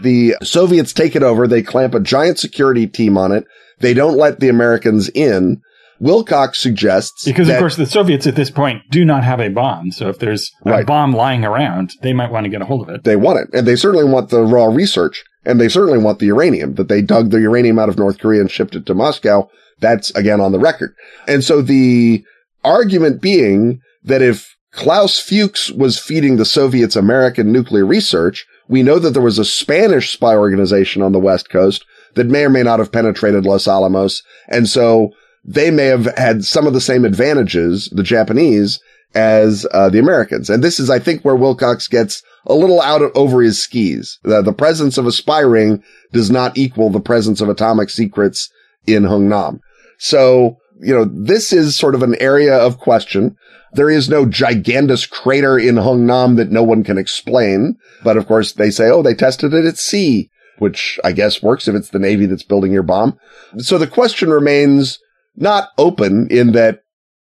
The 0.02 0.36
Soviets 0.44 0.94
take 0.94 1.14
it 1.14 1.24
over. 1.24 1.46
They 1.46 1.62
clamp 1.62 1.94
a 1.94 2.00
giant 2.00 2.40
security 2.40 2.88
team 2.88 3.18
on 3.18 3.34
it. 3.34 3.46
They 3.80 3.94
don't 3.94 4.16
let 4.18 4.40
the 4.40 4.48
Americans 4.48 5.10
in. 5.10 5.62
Wilcox 6.00 6.60
suggests 6.60 7.26
because, 7.26 7.50
of 7.50 7.58
course, 7.58 7.76
the 7.76 7.86
Soviets 7.88 8.28
at 8.28 8.36
this 8.36 8.52
point 8.52 8.84
do 8.92 9.04
not 9.04 9.24
have 9.26 9.42
a 9.42 9.50
bomb. 9.50 9.92
So 9.92 10.08
if 10.08 10.20
there's 10.20 10.50
a 10.66 10.70
Right. 10.70 10.86
bomb 10.86 11.12
lying 11.14 11.44
around, 11.44 11.92
they 12.04 12.14
might 12.14 12.32
want 12.32 12.46
to 12.46 12.50
get 12.50 12.62
a 12.62 12.66
hold 12.66 12.88
of 12.88 12.96
it. 12.96 13.04
they 13.04 13.16
want 13.18 13.40
it, 13.40 13.48
and 13.52 13.68
they 13.68 13.76
certainly 13.76 14.06
want 14.06 14.30
the 14.30 14.44
raw 14.44 14.68
research, 14.68 15.24
and 15.44 15.60
they 15.60 15.68
certainly 15.68 15.98
want 15.98 16.20
the 16.20 16.28
uranium 16.28 16.76
that 16.76 16.88
they 16.88 17.02
dug 17.02 17.32
the 17.32 17.42
uranium 17.42 17.78
out 17.80 17.90
of 17.90 17.98
North 17.98 18.20
Korea 18.20 18.40
and 18.42 18.52
shipped 18.52 18.76
it 18.76 18.86
to 18.86 18.94
Moscow. 18.94 19.50
That's 19.82 20.12
again 20.12 20.40
on 20.40 20.52
the 20.54 20.60
record. 20.60 20.94
And 21.28 21.44
so 21.44 21.62
the 21.64 22.24
argument 22.68 23.22
being 23.22 23.80
that 24.04 24.22
if 24.22 24.56
Klaus 24.72 25.20
Fuchs 25.20 25.72
was 25.72 26.00
feeding 26.00 26.38
the 26.38 26.46
Soviets 26.46 26.96
American 26.96 27.52
nuclear 27.52 27.86
research, 27.86 28.46
we 28.68 28.84
know 28.84 29.00
that 29.00 29.12
there 29.12 29.22
was 29.22 29.40
a 29.40 29.46
Spanish 29.46 30.12
spy 30.12 30.36
organization 30.36 31.02
on 31.02 31.14
the 31.14 31.20
West 31.20 31.50
Coast 31.50 31.86
that 32.16 32.28
may 32.28 32.46
or 32.46 32.50
may 32.50 32.64
not 32.64 32.80
have 32.80 32.92
penetrated 32.92 33.46
Los 33.46 33.68
Alamos. 33.68 34.22
And 34.50 34.68
so 34.68 35.12
they 35.44 35.72
may 35.72 35.86
have 35.86 36.06
had 36.18 36.44
some 36.44 36.68
of 36.68 36.74
the 36.74 36.82
same 36.82 37.06
advantages, 37.06 37.90
the 37.94 38.04
Japanese, 38.04 38.80
as 39.16 39.66
uh, 39.72 39.90
the 39.90 40.00
Americans. 40.00 40.50
And 40.50 40.64
this 40.64 40.80
is, 40.80 40.90
I 40.90 41.00
think, 41.00 41.24
where 41.24 41.36
Wilcox 41.36 41.88
gets 41.88 42.22
a 42.46 42.54
little 42.54 42.82
out 42.82 43.02
of, 43.02 43.12
over 43.16 43.42
his 43.42 43.62
skis. 43.62 44.20
The, 44.24 44.42
the 44.42 44.54
presence 44.54 44.98
of 44.98 45.08
a 45.08 45.12
spy 45.12 45.40
ring 45.40 45.82
does 46.12 46.30
not 46.30 46.58
equal 46.58 46.90
the 46.90 47.00
presence 47.00 47.42
of 47.42 47.50
atomic 47.50 47.90
secrets 47.90 48.50
in 48.86 49.04
Hungnam. 49.04 49.60
So, 49.98 50.58
you 50.82 50.94
know, 50.94 51.06
this 51.06 51.52
is 51.54 51.76
sort 51.76 51.96
of 51.96 52.04
an 52.04 52.16
area 52.22 52.56
of 52.56 52.78
question. 52.80 53.36
There 53.74 53.90
is 53.90 54.10
no 54.10 54.26
gigantus 54.26 55.06
crater 55.10 55.58
in 55.58 55.76
Hungnam 55.76 56.36
that 56.38 56.52
no 56.52 56.64
one 56.64 56.84
can 56.84 56.98
explain. 56.98 57.76
But 58.04 58.18
of 58.18 58.28
course, 58.28 58.54
they 58.54 58.70
say, 58.70 58.90
oh, 58.90 59.02
they 59.02 59.14
tested 59.14 59.54
it 59.54 59.66
at 59.66 59.78
sea, 59.78 60.30
which 60.60 61.00
I 61.04 61.12
guess 61.12 61.44
works 61.44 61.68
if 61.68 61.76
it's 61.76 61.90
the 61.90 62.00
Navy 62.00 62.26
that's 62.26 62.44
building 62.44 62.72
your 62.72 62.84
bomb. 62.84 63.18
So 63.58 63.78
the 63.78 63.88
question 63.88 64.30
remains 64.30 65.00
not 65.36 65.70
open 65.78 66.28
in 66.32 66.54
that, 66.54 66.80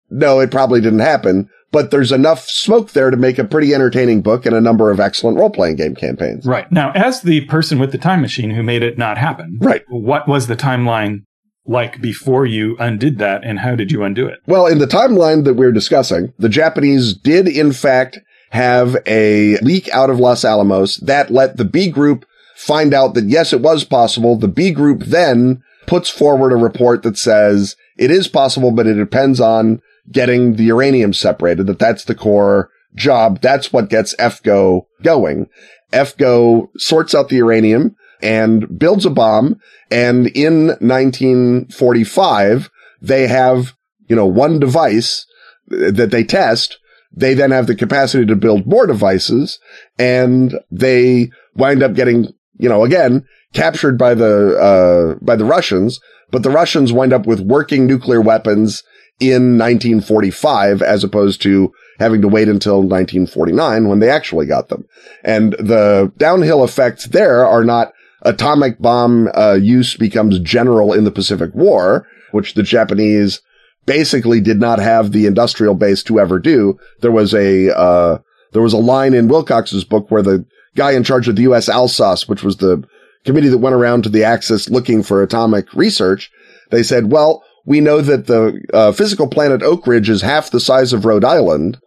no, 0.10 0.40
it 0.40 0.52
probably 0.52 0.80
didn't 0.80 1.00
happen, 1.00 1.50
but 1.72 1.92
there's 1.92 2.14
enough 2.14 2.48
smoke 2.48 2.92
there 2.92 3.12
to 3.12 3.18
make 3.18 3.38
a 3.38 3.44
pretty 3.44 3.74
entertaining 3.74 4.22
book 4.22 4.46
and 4.46 4.56
a 4.56 4.62
number 4.62 4.90
of 4.90 5.02
excellent 5.02 5.38
role-playing 5.38 5.76
game 5.76 5.96
campaigns. 5.96 6.46
Right. 6.46 6.72
Now, 6.72 6.92
as 6.92 7.22
the 7.22 7.42
person 7.48 7.78
with 7.80 7.92
the 7.92 7.98
time 7.98 8.22
machine 8.22 8.52
who 8.52 8.64
made 8.64 8.84
it 8.84 8.98
not 8.98 9.18
happen, 9.18 9.58
Right. 9.62 9.84
what 9.90 10.28
was 10.28 10.48
the 10.48 10.56
timeline 10.56 11.24
like 11.68 12.02
before 12.02 12.46
you 12.46 12.76
undid 12.80 13.18
that 13.20 13.44
and 13.44 13.60
how 13.60 13.76
did 13.76 13.92
you 13.92 14.04
undo 14.04 14.26
it? 14.28 14.40
Well, 14.48 14.66
in 14.68 14.80
the 14.80 14.88
timeline 14.88 15.44
that 15.44 15.56
we're 15.56 15.72
discussing, 15.72 16.34
the 16.40 16.50
Japanese 16.50 17.14
did 17.14 17.48
in 17.48 17.74
fact 17.74 18.20
have 18.52 18.96
a 19.06 19.58
leak 19.58 19.90
out 19.90 20.10
of 20.10 20.20
Los 20.20 20.46
Alamos 20.46 20.98
that 20.98 21.30
let 21.30 21.58
the 21.58 21.66
B 21.66 21.90
group 21.90 22.26
find 22.56 22.94
out 22.94 23.14
that 23.14 23.26
yes, 23.26 23.54
it 23.54 23.62
was 23.62 23.84
possible. 23.84 24.38
The 24.38 24.48
B 24.48 24.72
group 24.72 25.04
then 25.04 25.62
puts 25.86 26.10
forward 26.10 26.52
a 26.52 26.58
report 26.58 27.04
that 27.04 27.18
says 27.18 27.76
it 27.98 28.12
is 28.12 28.28
possible, 28.28 28.72
but 28.72 28.88
it 28.88 28.96
depends 28.96 29.40
on 29.40 29.82
getting 30.12 30.56
the 30.56 30.64
uranium 30.64 31.14
separated, 31.14 31.68
that 31.68 31.80
that's 31.80 32.06
the 32.06 32.16
core 32.16 32.70
job. 32.96 33.42
That's 33.42 33.74
what 33.74 33.90
gets 33.90 34.16
F-Go 34.18 34.88
going. 35.04 35.48
F-Go 35.92 36.70
sorts 36.78 37.14
out 37.14 37.30
the 37.30 37.38
uranium 37.38 37.96
and 38.22 38.80
builds 38.80 39.06
a 39.06 39.10
bomb. 39.10 39.60
And 39.92 40.28
in 40.28 40.68
1945, 40.68 42.70
they 43.02 43.28
have, 43.28 43.76
you 44.08 44.16
know, 44.16 44.26
one 44.26 44.60
device 44.60 45.26
that 45.68 46.12
they 46.12 46.24
test. 46.24 46.80
They 47.12 47.34
then 47.34 47.52
have 47.52 47.68
the 47.68 47.76
capacity 47.76 48.26
to 48.26 48.36
build 48.36 48.68
more 48.68 48.86
devices 48.86 49.60
and 49.98 50.60
they 50.70 51.32
wind 51.56 51.82
up 51.82 51.94
getting, 51.94 52.28
you 52.58 52.70
know, 52.70 52.84
again, 52.84 53.26
captured 53.54 53.98
by 53.98 54.14
the, 54.14 54.58
uh, 54.58 55.16
by 55.24 55.36
the 55.36 55.46
Russians, 55.46 56.00
but 56.32 56.44
the 56.44 56.50
Russians 56.50 56.94
wind 56.94 57.14
up 57.14 57.26
with 57.26 57.40
working 57.40 57.88
nuclear 57.88 58.22
weapons 58.22 58.84
in 59.20 59.58
1945 59.58 60.82
as 60.82 61.04
opposed 61.04 61.42
to 61.42 61.72
having 62.00 62.22
to 62.22 62.28
wait 62.28 62.48
until 62.48 62.82
1949 62.82 63.88
when 63.88 64.00
they 64.00 64.10
actually 64.10 64.46
got 64.46 64.70
them. 64.70 64.86
And 65.24 65.54
the 65.54 66.12
downhill 66.18 66.64
effects 66.64 67.06
there 67.06 67.46
are 67.46 67.64
not 67.64 67.94
atomic 68.24 68.80
bomb 68.80 69.30
uh, 69.36 69.58
use 69.62 69.96
becomes 69.96 70.40
general 70.40 70.94
in 70.94 71.04
the 71.04 71.12
Pacific 71.12 71.54
War, 71.54 72.08
which 72.32 72.54
the 72.54 72.64
Japanese 72.64 73.42
basically 73.86 74.42
did 74.42 74.60
not 74.60 74.80
have 74.80 75.12
the 75.12 75.26
industrial 75.26 75.74
base 75.74 76.04
to 76.04 76.20
ever 76.20 76.40
do. 76.40 76.78
There 77.02 77.12
was 77.12 77.34
a 77.34 77.76
uh, 77.76 78.20
there 78.54 78.62
was 78.62 78.74
a 78.74 78.78
line 78.78 79.14
in 79.14 79.28
Wilcox's 79.28 79.84
book 79.84 80.12
where 80.12 80.22
the 80.22 80.46
guy 80.76 80.92
in 80.92 81.04
charge 81.04 81.28
of 81.28 81.36
the 81.36 81.44
U.S. 81.44 81.70
Alsos, 81.70 82.28
which 82.28 82.44
was 82.44 82.58
the 82.58 82.84
committee 83.26 83.50
that 83.50 83.58
went 83.58 83.76
around 83.76 84.04
to 84.04 84.10
the 84.10 84.24
Axis 84.24 84.70
looking 84.70 85.04
for 85.04 85.24
atomic 85.24 85.74
research, 85.74 86.32
they 86.70 86.84
said, 86.84 87.12
"Well, 87.12 87.44
we 87.66 87.82
know 87.82 88.02
that 88.02 88.28
the 88.28 88.62
uh, 88.74 88.92
physical 88.92 89.28
planet 89.28 89.64
Oak 89.64 89.88
Ridge 89.88 90.10
is 90.10 90.22
half 90.22 90.52
the 90.52 90.60
size 90.60 90.94
of 90.94 91.06
Rhode 91.06 91.26
Island." 91.26 91.80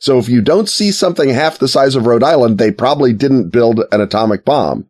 So 0.00 0.18
if 0.18 0.28
you 0.28 0.40
don't 0.40 0.68
see 0.68 0.92
something 0.92 1.28
half 1.28 1.58
the 1.58 1.66
size 1.66 1.96
of 1.96 2.06
Rhode 2.06 2.22
Island, 2.22 2.58
they 2.58 2.70
probably 2.70 3.12
didn't 3.12 3.50
build 3.50 3.82
an 3.90 4.00
atomic 4.00 4.44
bomb 4.44 4.88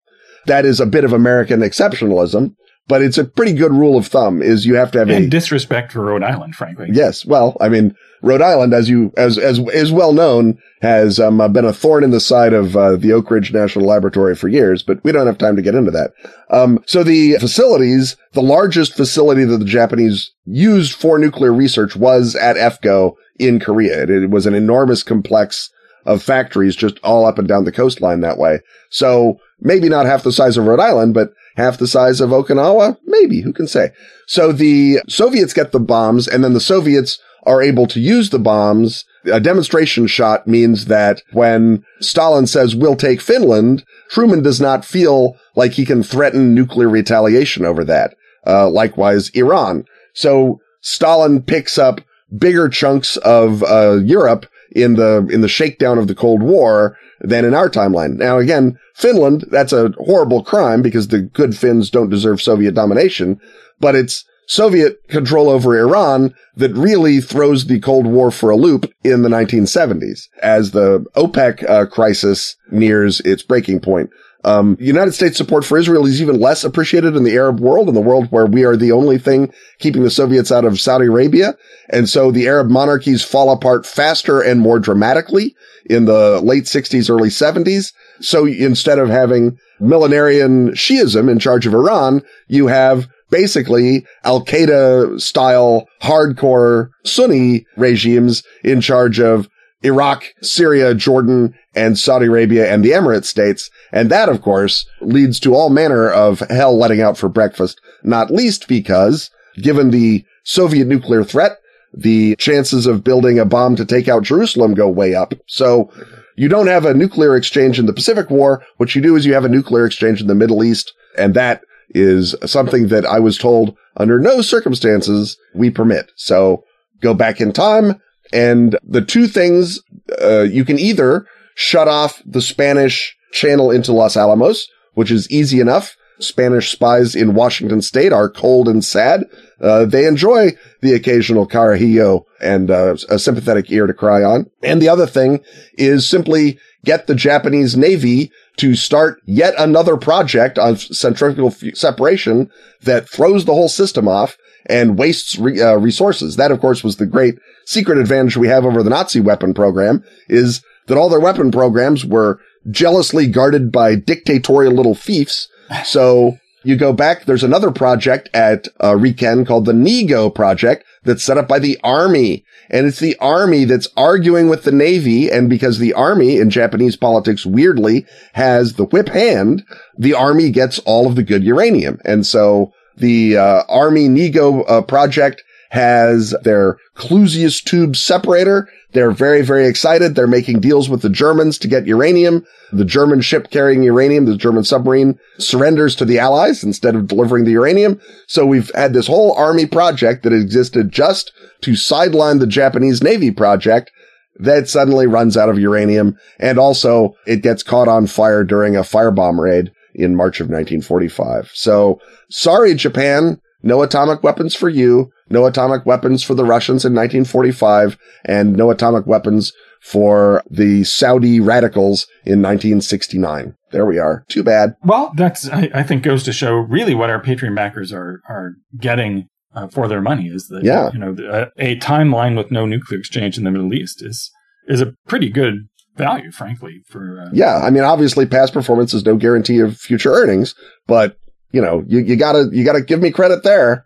that 0.48 0.66
is 0.66 0.80
a 0.80 0.86
bit 0.86 1.04
of 1.04 1.12
American 1.12 1.60
exceptionalism, 1.60 2.54
but 2.88 3.02
it's 3.02 3.18
a 3.18 3.24
pretty 3.24 3.52
good 3.52 3.72
rule 3.72 3.96
of 3.96 4.06
thumb 4.06 4.42
is 4.42 4.66
you 4.66 4.74
have 4.74 4.90
to 4.92 4.98
have 4.98 5.10
And 5.10 5.26
a, 5.26 5.28
disrespect 5.28 5.92
for 5.92 6.00
Rhode 6.02 6.22
Island, 6.22 6.54
frankly. 6.54 6.88
yes. 6.92 7.24
Well, 7.24 7.56
I 7.60 7.68
mean, 7.68 7.94
Rhode 8.22 8.40
Island, 8.42 8.72
as 8.74 8.88
you, 8.88 9.12
as, 9.16 9.38
as, 9.38 9.58
is 9.58 9.92
well 9.92 10.12
known, 10.12 10.58
has 10.80 11.20
um, 11.20 11.40
uh, 11.40 11.48
been 11.48 11.64
a 11.66 11.72
thorn 11.72 12.02
in 12.02 12.10
the 12.10 12.18
side 12.20 12.52
of 12.52 12.76
uh, 12.76 12.96
the 12.96 13.12
Oak 13.12 13.30
Ridge 13.30 13.52
National 13.52 13.84
Laboratory 13.86 14.34
for 14.34 14.48
years, 14.48 14.82
but 14.82 15.04
we 15.04 15.12
don't 15.12 15.26
have 15.26 15.38
time 15.38 15.54
to 15.56 15.62
get 15.62 15.74
into 15.74 15.90
that. 15.90 16.12
Um, 16.50 16.82
so 16.86 17.04
the 17.04 17.36
facilities, 17.38 18.16
the 18.32 18.42
largest 18.42 18.96
facility 18.96 19.44
that 19.44 19.58
the 19.58 19.64
Japanese 19.64 20.32
used 20.46 20.94
for 20.94 21.18
nuclear 21.18 21.52
research 21.52 21.94
was 21.94 22.34
at 22.34 22.56
F-Go 22.56 23.16
in 23.38 23.60
Korea. 23.60 24.02
It, 24.04 24.10
it 24.10 24.30
was 24.30 24.46
an 24.46 24.54
enormous 24.54 25.02
complex 25.02 25.70
of 26.08 26.22
factories 26.22 26.74
just 26.74 26.98
all 27.04 27.26
up 27.26 27.38
and 27.38 27.46
down 27.46 27.64
the 27.64 27.70
coastline 27.72 28.22
that 28.22 28.38
way. 28.38 28.60
So 28.88 29.38
maybe 29.60 29.88
not 29.90 30.06
half 30.06 30.22
the 30.22 30.32
size 30.32 30.56
of 30.56 30.64
Rhode 30.64 30.80
Island, 30.80 31.12
but 31.12 31.32
half 31.56 31.76
the 31.76 31.86
size 31.86 32.20
of 32.20 32.30
Okinawa? 32.30 32.96
Maybe. 33.04 33.42
Who 33.42 33.52
can 33.52 33.66
say? 33.66 33.90
So 34.26 34.50
the 34.50 35.00
Soviets 35.08 35.52
get 35.52 35.72
the 35.72 35.80
bombs 35.80 36.26
and 36.26 36.42
then 36.42 36.54
the 36.54 36.60
Soviets 36.60 37.18
are 37.44 37.62
able 37.62 37.86
to 37.88 38.00
use 38.00 38.30
the 38.30 38.38
bombs. 38.38 39.04
A 39.30 39.38
demonstration 39.38 40.06
shot 40.06 40.46
means 40.46 40.86
that 40.86 41.22
when 41.32 41.84
Stalin 42.00 42.46
says, 42.46 42.74
we'll 42.74 42.96
take 42.96 43.20
Finland, 43.20 43.84
Truman 44.08 44.42
does 44.42 44.60
not 44.60 44.84
feel 44.84 45.36
like 45.54 45.72
he 45.72 45.84
can 45.84 46.02
threaten 46.02 46.54
nuclear 46.54 46.88
retaliation 46.88 47.66
over 47.66 47.84
that. 47.84 48.14
Uh, 48.46 48.70
likewise, 48.70 49.28
Iran. 49.34 49.84
So 50.14 50.60
Stalin 50.80 51.42
picks 51.42 51.76
up 51.76 52.00
bigger 52.36 52.68
chunks 52.68 53.18
of, 53.18 53.62
uh, 53.62 53.98
Europe 54.02 54.46
in 54.72 54.94
the, 54.94 55.26
in 55.30 55.40
the 55.40 55.48
shakedown 55.48 55.98
of 55.98 56.08
the 56.08 56.14
Cold 56.14 56.42
War 56.42 56.96
than 57.20 57.44
in 57.44 57.54
our 57.54 57.68
timeline. 57.68 58.16
Now 58.16 58.38
again, 58.38 58.78
Finland, 58.94 59.46
that's 59.50 59.72
a 59.72 59.92
horrible 59.98 60.42
crime 60.42 60.82
because 60.82 61.08
the 61.08 61.20
good 61.20 61.56
Finns 61.56 61.90
don't 61.90 62.10
deserve 62.10 62.40
Soviet 62.40 62.74
domination, 62.74 63.40
but 63.80 63.94
it's 63.94 64.24
Soviet 64.48 65.06
control 65.08 65.50
over 65.50 65.78
Iran 65.78 66.34
that 66.56 66.72
really 66.72 67.20
throws 67.20 67.66
the 67.66 67.80
Cold 67.80 68.06
War 68.06 68.30
for 68.30 68.48
a 68.48 68.56
loop 68.56 68.90
in 69.04 69.22
the 69.22 69.28
1970s 69.28 70.22
as 70.42 70.70
the 70.70 71.04
OPEC 71.16 71.68
uh, 71.68 71.86
crisis 71.86 72.56
nears 72.70 73.20
its 73.20 73.42
breaking 73.42 73.80
point. 73.80 74.08
Um, 74.44 74.76
United 74.78 75.12
States 75.12 75.36
support 75.36 75.64
for 75.64 75.76
Israel 75.76 76.06
is 76.06 76.22
even 76.22 76.38
less 76.38 76.62
appreciated 76.62 77.16
in 77.16 77.24
the 77.24 77.34
Arab 77.34 77.58
world, 77.58 77.88
in 77.88 77.94
the 77.94 78.00
world 78.00 78.28
where 78.30 78.46
we 78.46 78.64
are 78.64 78.76
the 78.76 78.92
only 78.92 79.18
thing 79.18 79.52
keeping 79.78 80.04
the 80.04 80.10
Soviets 80.10 80.52
out 80.52 80.64
of 80.64 80.80
Saudi 80.80 81.06
Arabia. 81.06 81.56
And 81.90 82.08
so 82.08 82.30
the 82.30 82.46
Arab 82.46 82.68
monarchies 82.68 83.24
fall 83.24 83.50
apart 83.50 83.84
faster 83.84 84.40
and 84.40 84.60
more 84.60 84.78
dramatically 84.78 85.56
in 85.86 86.04
the 86.04 86.40
late 86.40 86.64
60s, 86.64 87.10
early 87.10 87.30
70s. 87.30 87.92
So 88.20 88.46
instead 88.46 89.00
of 89.00 89.08
having 89.08 89.58
millenarian 89.80 90.70
Shiism 90.70 91.28
in 91.30 91.40
charge 91.40 91.66
of 91.66 91.74
Iran, 91.74 92.22
you 92.46 92.68
have 92.68 93.08
basically 93.30 94.06
Al 94.24 94.44
Qaeda 94.44 95.20
style 95.20 95.88
hardcore 96.00 96.90
Sunni 97.04 97.66
regimes 97.76 98.44
in 98.62 98.80
charge 98.80 99.18
of 99.18 99.48
Iraq, 99.82 100.24
Syria, 100.42 100.94
Jordan, 100.94 101.54
and 101.74 101.98
Saudi 101.98 102.26
Arabia 102.26 102.72
and 102.72 102.84
the 102.84 102.90
Emirate 102.90 103.24
states. 103.24 103.70
And 103.92 104.10
that, 104.10 104.28
of 104.28 104.42
course, 104.42 104.86
leads 105.00 105.40
to 105.40 105.54
all 105.54 105.70
manner 105.70 106.10
of 106.10 106.40
hell 106.50 106.76
letting 106.76 107.00
out 107.00 107.16
for 107.16 107.28
breakfast, 107.28 107.80
not 108.02 108.30
least 108.30 108.68
because 108.68 109.30
given 109.56 109.90
the 109.90 110.24
Soviet 110.44 110.86
nuclear 110.86 111.24
threat, 111.24 111.58
the 111.92 112.36
chances 112.36 112.86
of 112.86 113.04
building 113.04 113.38
a 113.38 113.44
bomb 113.44 113.76
to 113.76 113.84
take 113.84 114.08
out 114.08 114.22
Jerusalem 114.22 114.74
go 114.74 114.88
way 114.88 115.14
up. 115.14 115.32
So 115.46 115.90
you 116.36 116.48
don't 116.48 116.66
have 116.66 116.84
a 116.84 116.94
nuclear 116.94 117.34
exchange 117.36 117.78
in 117.78 117.86
the 117.86 117.92
Pacific 117.92 118.30
War. 118.30 118.62
What 118.76 118.94
you 118.94 119.02
do 119.02 119.16
is 119.16 119.26
you 119.26 119.34
have 119.34 119.44
a 119.44 119.48
nuclear 119.48 119.86
exchange 119.86 120.20
in 120.20 120.26
the 120.26 120.34
Middle 120.34 120.62
East. 120.62 120.92
And 121.16 121.34
that 121.34 121.62
is 121.90 122.34
something 122.44 122.88
that 122.88 123.06
I 123.06 123.18
was 123.18 123.38
told 123.38 123.76
under 123.96 124.20
no 124.20 124.42
circumstances 124.42 125.36
we 125.54 125.70
permit. 125.70 126.12
So 126.16 126.64
go 127.00 127.14
back 127.14 127.40
in 127.40 127.52
time 127.52 128.00
and 128.32 128.78
the 128.82 129.02
two 129.02 129.26
things, 129.26 129.80
uh, 130.22 130.42
you 130.42 130.64
can 130.64 130.78
either 130.78 131.26
shut 131.54 131.88
off 131.88 132.22
the 132.24 132.42
Spanish 132.42 133.16
channel 133.32 133.70
into 133.70 133.92
Los 133.92 134.16
Alamos, 134.16 134.68
which 134.94 135.10
is 135.10 135.30
easy 135.30 135.60
enough. 135.60 135.96
Spanish 136.20 136.72
spies 136.72 137.14
in 137.14 137.34
Washington 137.34 137.80
state 137.80 138.12
are 138.12 138.28
cold 138.28 138.68
and 138.68 138.84
sad. 138.84 139.24
Uh, 139.60 139.84
they 139.84 140.04
enjoy 140.06 140.50
the 140.80 140.92
occasional 140.92 141.46
carajillo 141.46 142.24
and 142.40 142.70
uh, 142.70 142.96
a 143.08 143.18
sympathetic 143.18 143.70
ear 143.70 143.86
to 143.86 143.94
cry 143.94 144.22
on. 144.22 144.50
And 144.62 144.82
the 144.82 144.88
other 144.88 145.06
thing 145.06 145.40
is 145.74 146.08
simply 146.08 146.58
get 146.84 147.06
the 147.06 147.14
Japanese 147.14 147.76
Navy 147.76 148.30
to 148.56 148.74
start 148.74 149.20
yet 149.24 149.54
another 149.58 149.96
project 149.96 150.58
on 150.58 150.76
centrifugal 150.76 151.50
separation 151.74 152.50
that 152.82 153.08
throws 153.08 153.44
the 153.44 153.54
whole 153.54 153.68
system 153.68 154.08
off 154.08 154.36
and 154.66 154.98
wastes 154.98 155.38
re- 155.38 155.60
uh, 155.60 155.76
resources. 155.76 156.36
That, 156.36 156.50
of 156.50 156.60
course, 156.60 156.82
was 156.82 156.96
the 156.96 157.06
great 157.06 157.36
secret 157.64 157.98
advantage 157.98 158.36
we 158.36 158.48
have 158.48 158.64
over 158.64 158.82
the 158.82 158.90
Nazi 158.90 159.20
weapon 159.20 159.54
program 159.54 160.04
is 160.28 160.62
that 160.86 160.98
all 160.98 161.08
their 161.08 161.20
weapon 161.20 161.50
programs 161.50 162.04
were 162.04 162.40
jealously 162.70 163.26
guarded 163.26 163.72
by 163.72 163.94
dictatorial 163.94 164.72
little 164.72 164.94
fiefs. 164.94 165.48
So 165.84 166.38
you 166.64 166.76
go 166.76 166.92
back, 166.92 167.24
there's 167.24 167.44
another 167.44 167.70
project 167.70 168.28
at 168.34 168.68
uh, 168.80 168.92
Riken 168.92 169.46
called 169.46 169.64
the 169.64 169.72
Ni-Go 169.72 170.30
project 170.30 170.84
that's 171.04 171.24
set 171.24 171.38
up 171.38 171.48
by 171.48 171.58
the 171.58 171.78
army. 171.82 172.44
And 172.70 172.86
it's 172.86 173.00
the 173.00 173.16
army 173.18 173.64
that's 173.64 173.88
arguing 173.96 174.48
with 174.48 174.64
the 174.64 174.72
navy. 174.72 175.30
And 175.30 175.48
because 175.48 175.78
the 175.78 175.94
army 175.94 176.36
in 176.36 176.50
Japanese 176.50 176.96
politics 176.96 177.46
weirdly 177.46 178.04
has 178.34 178.74
the 178.74 178.84
whip 178.84 179.08
hand, 179.08 179.64
the 179.96 180.14
army 180.14 180.50
gets 180.50 180.78
all 180.80 181.06
of 181.06 181.16
the 181.16 181.22
good 181.22 181.42
uranium. 181.42 182.00
And 182.04 182.26
so 182.26 182.72
the 182.96 183.38
uh, 183.38 183.62
army 183.68 184.08
Ni-Go 184.08 184.62
uh, 184.62 184.82
project 184.82 185.42
has 185.70 186.34
their 186.42 186.78
Clusius 186.96 187.62
tube 187.62 187.96
separator. 187.96 188.68
They're 188.92 189.10
very, 189.10 189.42
very 189.42 189.66
excited. 189.66 190.14
They're 190.14 190.26
making 190.26 190.60
deals 190.60 190.88
with 190.88 191.02
the 191.02 191.10
Germans 191.10 191.58
to 191.58 191.68
get 191.68 191.86
uranium. 191.86 192.46
The 192.72 192.84
German 192.84 193.20
ship 193.20 193.50
carrying 193.50 193.82
uranium, 193.82 194.24
the 194.24 194.36
German 194.36 194.64
submarine 194.64 195.18
surrenders 195.38 195.94
to 195.96 196.04
the 196.04 196.18
Allies 196.18 196.64
instead 196.64 196.94
of 196.94 197.06
delivering 197.06 197.44
the 197.44 197.52
uranium. 197.52 198.00
So 198.26 198.46
we've 198.46 198.70
had 198.74 198.94
this 198.94 199.06
whole 199.06 199.34
army 199.34 199.66
project 199.66 200.22
that 200.22 200.32
existed 200.32 200.90
just 200.90 201.32
to 201.62 201.76
sideline 201.76 202.38
the 202.38 202.46
Japanese 202.46 203.02
Navy 203.02 203.30
project 203.30 203.90
that 204.38 204.68
suddenly 204.68 205.06
runs 205.06 205.36
out 205.36 205.48
of 205.48 205.58
uranium. 205.58 206.16
And 206.38 206.58
also 206.58 207.14
it 207.26 207.42
gets 207.42 207.62
caught 207.62 207.88
on 207.88 208.06
fire 208.06 208.44
during 208.44 208.76
a 208.76 208.80
firebomb 208.80 209.38
raid 209.38 209.72
in 209.94 210.16
March 210.16 210.40
of 210.40 210.46
1945. 210.46 211.50
So 211.52 212.00
sorry, 212.30 212.74
Japan. 212.74 213.40
No 213.62 213.82
atomic 213.82 214.22
weapons 214.22 214.54
for 214.54 214.68
you. 214.68 215.10
No 215.30 215.46
atomic 215.46 215.84
weapons 215.84 216.22
for 216.22 216.34
the 216.34 216.44
Russians 216.44 216.84
in 216.84 216.92
1945 216.94 217.98
and 218.24 218.56
no 218.56 218.70
atomic 218.70 219.06
weapons 219.06 219.52
for 219.82 220.42
the 220.50 220.84
Saudi 220.84 221.40
radicals 221.40 222.06
in 222.24 222.40
1969. 222.42 223.54
There 223.70 223.84
we 223.86 223.98
are. 223.98 224.24
Too 224.28 224.42
bad. 224.42 224.74
Well, 224.84 225.12
that's, 225.16 225.48
I, 225.48 225.70
I 225.74 225.82
think 225.82 226.02
goes 226.02 226.22
to 226.24 226.32
show 226.32 226.54
really 226.54 226.94
what 226.94 227.10
our 227.10 227.20
Patreon 227.22 227.54
backers 227.54 227.92
are, 227.92 228.20
are 228.28 228.52
getting 228.78 229.28
uh, 229.54 229.68
for 229.68 229.88
their 229.88 230.00
money 230.00 230.26
is 230.28 230.48
that, 230.48 230.62
Yeah. 230.64 230.90
you 230.92 230.98
know, 230.98 231.16
a, 231.58 231.72
a 231.72 231.76
timeline 231.78 232.36
with 232.36 232.50
no 232.50 232.64
nuclear 232.66 232.98
exchange 233.00 233.38
in 233.38 233.44
the 233.44 233.50
Middle 233.50 233.72
East 233.74 234.02
is, 234.04 234.30
is 234.68 234.80
a 234.80 234.94
pretty 235.06 235.30
good 235.30 235.68
value, 235.96 236.30
frankly, 236.30 236.80
for, 236.88 237.20
uh, 237.26 237.30
Yeah. 237.32 237.58
I 237.58 237.70
mean, 237.70 237.82
obviously 237.84 238.24
past 238.26 238.52
performance 238.52 238.94
is 238.94 239.04
no 239.04 239.16
guarantee 239.16 239.58
of 239.60 239.76
future 239.78 240.12
earnings, 240.12 240.54
but 240.86 241.16
you 241.50 241.60
know, 241.60 241.84
you, 241.86 242.00
you 242.00 242.16
gotta, 242.16 242.48
you 242.52 242.64
gotta 242.64 242.82
give 242.82 243.00
me 243.00 243.10
credit 243.10 243.42
there. 243.42 243.84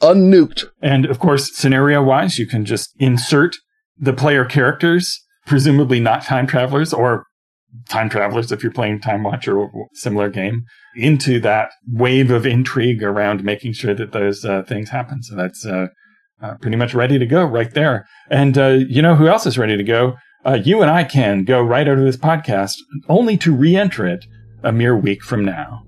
Unnuked. 0.00 0.64
And 0.80 1.06
of 1.06 1.18
course, 1.18 1.56
scenario 1.56 2.02
wise, 2.02 2.38
you 2.38 2.46
can 2.46 2.64
just 2.64 2.94
insert 2.98 3.54
the 3.98 4.12
player 4.12 4.44
characters, 4.44 5.20
presumably 5.46 6.00
not 6.00 6.24
time 6.24 6.46
travelers 6.46 6.92
or 6.92 7.24
time 7.88 8.08
travelers 8.08 8.52
if 8.52 8.62
you're 8.62 8.72
playing 8.72 9.00
TimeWatch 9.00 9.48
or 9.52 9.70
similar 9.94 10.28
game, 10.28 10.64
into 10.96 11.40
that 11.40 11.70
wave 11.90 12.30
of 12.30 12.46
intrigue 12.46 13.02
around 13.02 13.44
making 13.44 13.72
sure 13.72 13.94
that 13.94 14.12
those 14.12 14.44
uh, 14.44 14.62
things 14.62 14.90
happen. 14.90 15.22
So 15.22 15.36
that's 15.36 15.64
uh, 15.64 15.86
uh, 16.42 16.54
pretty 16.60 16.76
much 16.76 16.94
ready 16.94 17.18
to 17.18 17.26
go 17.26 17.44
right 17.44 17.72
there. 17.72 18.06
And 18.30 18.58
uh, 18.58 18.78
you 18.88 19.02
know 19.02 19.14
who 19.14 19.28
else 19.28 19.46
is 19.46 19.58
ready 19.58 19.76
to 19.76 19.84
go? 19.84 20.16
Uh, 20.44 20.58
you 20.62 20.82
and 20.82 20.90
I 20.90 21.04
can 21.04 21.44
go 21.44 21.62
right 21.62 21.88
out 21.88 21.98
of 21.98 22.04
this 22.04 22.16
podcast, 22.16 22.74
only 23.08 23.36
to 23.38 23.54
re 23.54 23.76
enter 23.76 24.06
it 24.06 24.24
a 24.62 24.72
mere 24.72 24.96
week 24.96 25.22
from 25.22 25.44
now. 25.44 25.84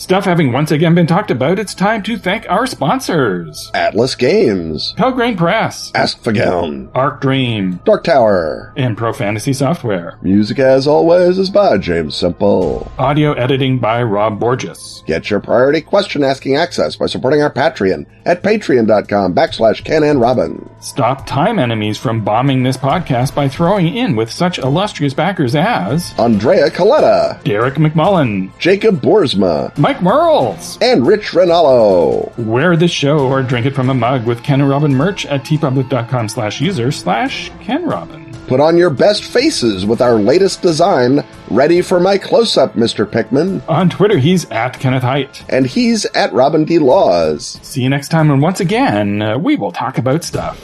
Stuff 0.00 0.24
having 0.24 0.50
once 0.50 0.70
again 0.70 0.94
been 0.94 1.06
talked 1.06 1.30
about, 1.30 1.58
it's 1.58 1.74
time 1.74 2.02
to 2.04 2.16
thank 2.16 2.48
our 2.48 2.66
sponsors. 2.66 3.70
Atlas 3.74 4.14
Games. 4.14 4.94
Pelgrane 4.96 5.36
Press, 5.36 5.92
Askfageln. 5.92 6.90
Arc 6.94 7.20
Dream, 7.20 7.80
Dark 7.84 8.04
Tower. 8.04 8.72
and 8.78 8.96
Pro 8.96 9.12
Fantasy 9.12 9.52
Software. 9.52 10.18
Music 10.22 10.58
as 10.58 10.86
always 10.86 11.36
is 11.38 11.50
by 11.50 11.76
James 11.76 12.16
Semple. 12.16 12.90
Audio 12.98 13.34
editing 13.34 13.78
by 13.78 14.02
Rob 14.02 14.40
Borges. 14.40 15.04
Get 15.06 15.28
your 15.28 15.38
priority 15.38 15.82
question 15.82 16.24
asking 16.24 16.56
access 16.56 16.96
by 16.96 17.04
supporting 17.04 17.42
our 17.42 17.52
Patreon 17.52 18.06
at 18.24 18.42
patreon.com 18.42 19.34
backslash 19.34 19.84
Ken 19.84 20.02
and 20.02 20.18
Robin. 20.18 20.66
Stop 20.80 21.26
time 21.26 21.58
enemies 21.58 21.98
from 21.98 22.24
bombing 22.24 22.62
this 22.62 22.78
podcast 22.78 23.34
by 23.34 23.48
throwing 23.50 23.94
in 23.94 24.16
with 24.16 24.30
such 24.30 24.58
illustrious 24.58 25.12
backers 25.12 25.54
as 25.54 26.18
Andrea 26.18 26.70
Coletta, 26.70 27.42
Derek 27.44 27.74
McMullen, 27.74 28.50
Jacob 28.58 29.02
Boersma, 29.02 29.76
Mike 29.76 29.89
Merles. 29.98 30.78
and 30.80 31.06
Rich 31.06 31.34
Rinaldo. 31.34 32.32
Wear 32.38 32.76
this 32.76 32.90
show 32.90 33.18
or 33.28 33.42
drink 33.42 33.66
it 33.66 33.74
from 33.74 33.90
a 33.90 33.94
mug 33.94 34.24
with 34.26 34.42
Ken 34.42 34.60
and 34.60 34.70
Robin 34.70 34.94
merch 34.94 35.26
at 35.26 35.42
teepublic.com 35.44 36.28
slash 36.28 36.60
user 36.60 36.90
slash 36.90 37.50
Ken 37.60 37.84
Robin. 37.86 38.26
Put 38.46 38.58
on 38.60 38.76
your 38.76 38.90
best 38.90 39.24
faces 39.24 39.86
with 39.86 40.00
our 40.00 40.14
latest 40.14 40.60
design, 40.60 41.24
ready 41.50 41.82
for 41.82 42.00
my 42.00 42.18
close-up, 42.18 42.74
Mr. 42.74 43.08
Pickman. 43.10 43.60
On 43.68 43.88
Twitter, 43.88 44.18
he's 44.18 44.50
at 44.50 44.78
Kenneth 44.80 45.04
Hite. 45.04 45.44
And 45.48 45.66
he's 45.66 46.04
at 46.06 46.32
Robin 46.32 46.64
D. 46.64 46.78
Laws. 46.80 47.60
See 47.62 47.82
you 47.82 47.88
next 47.88 48.08
time, 48.08 48.28
and 48.30 48.42
once 48.42 48.58
again, 48.58 49.22
uh, 49.22 49.38
we 49.38 49.54
will 49.54 49.70
talk 49.70 49.98
about 49.98 50.24
stuff. 50.24 50.58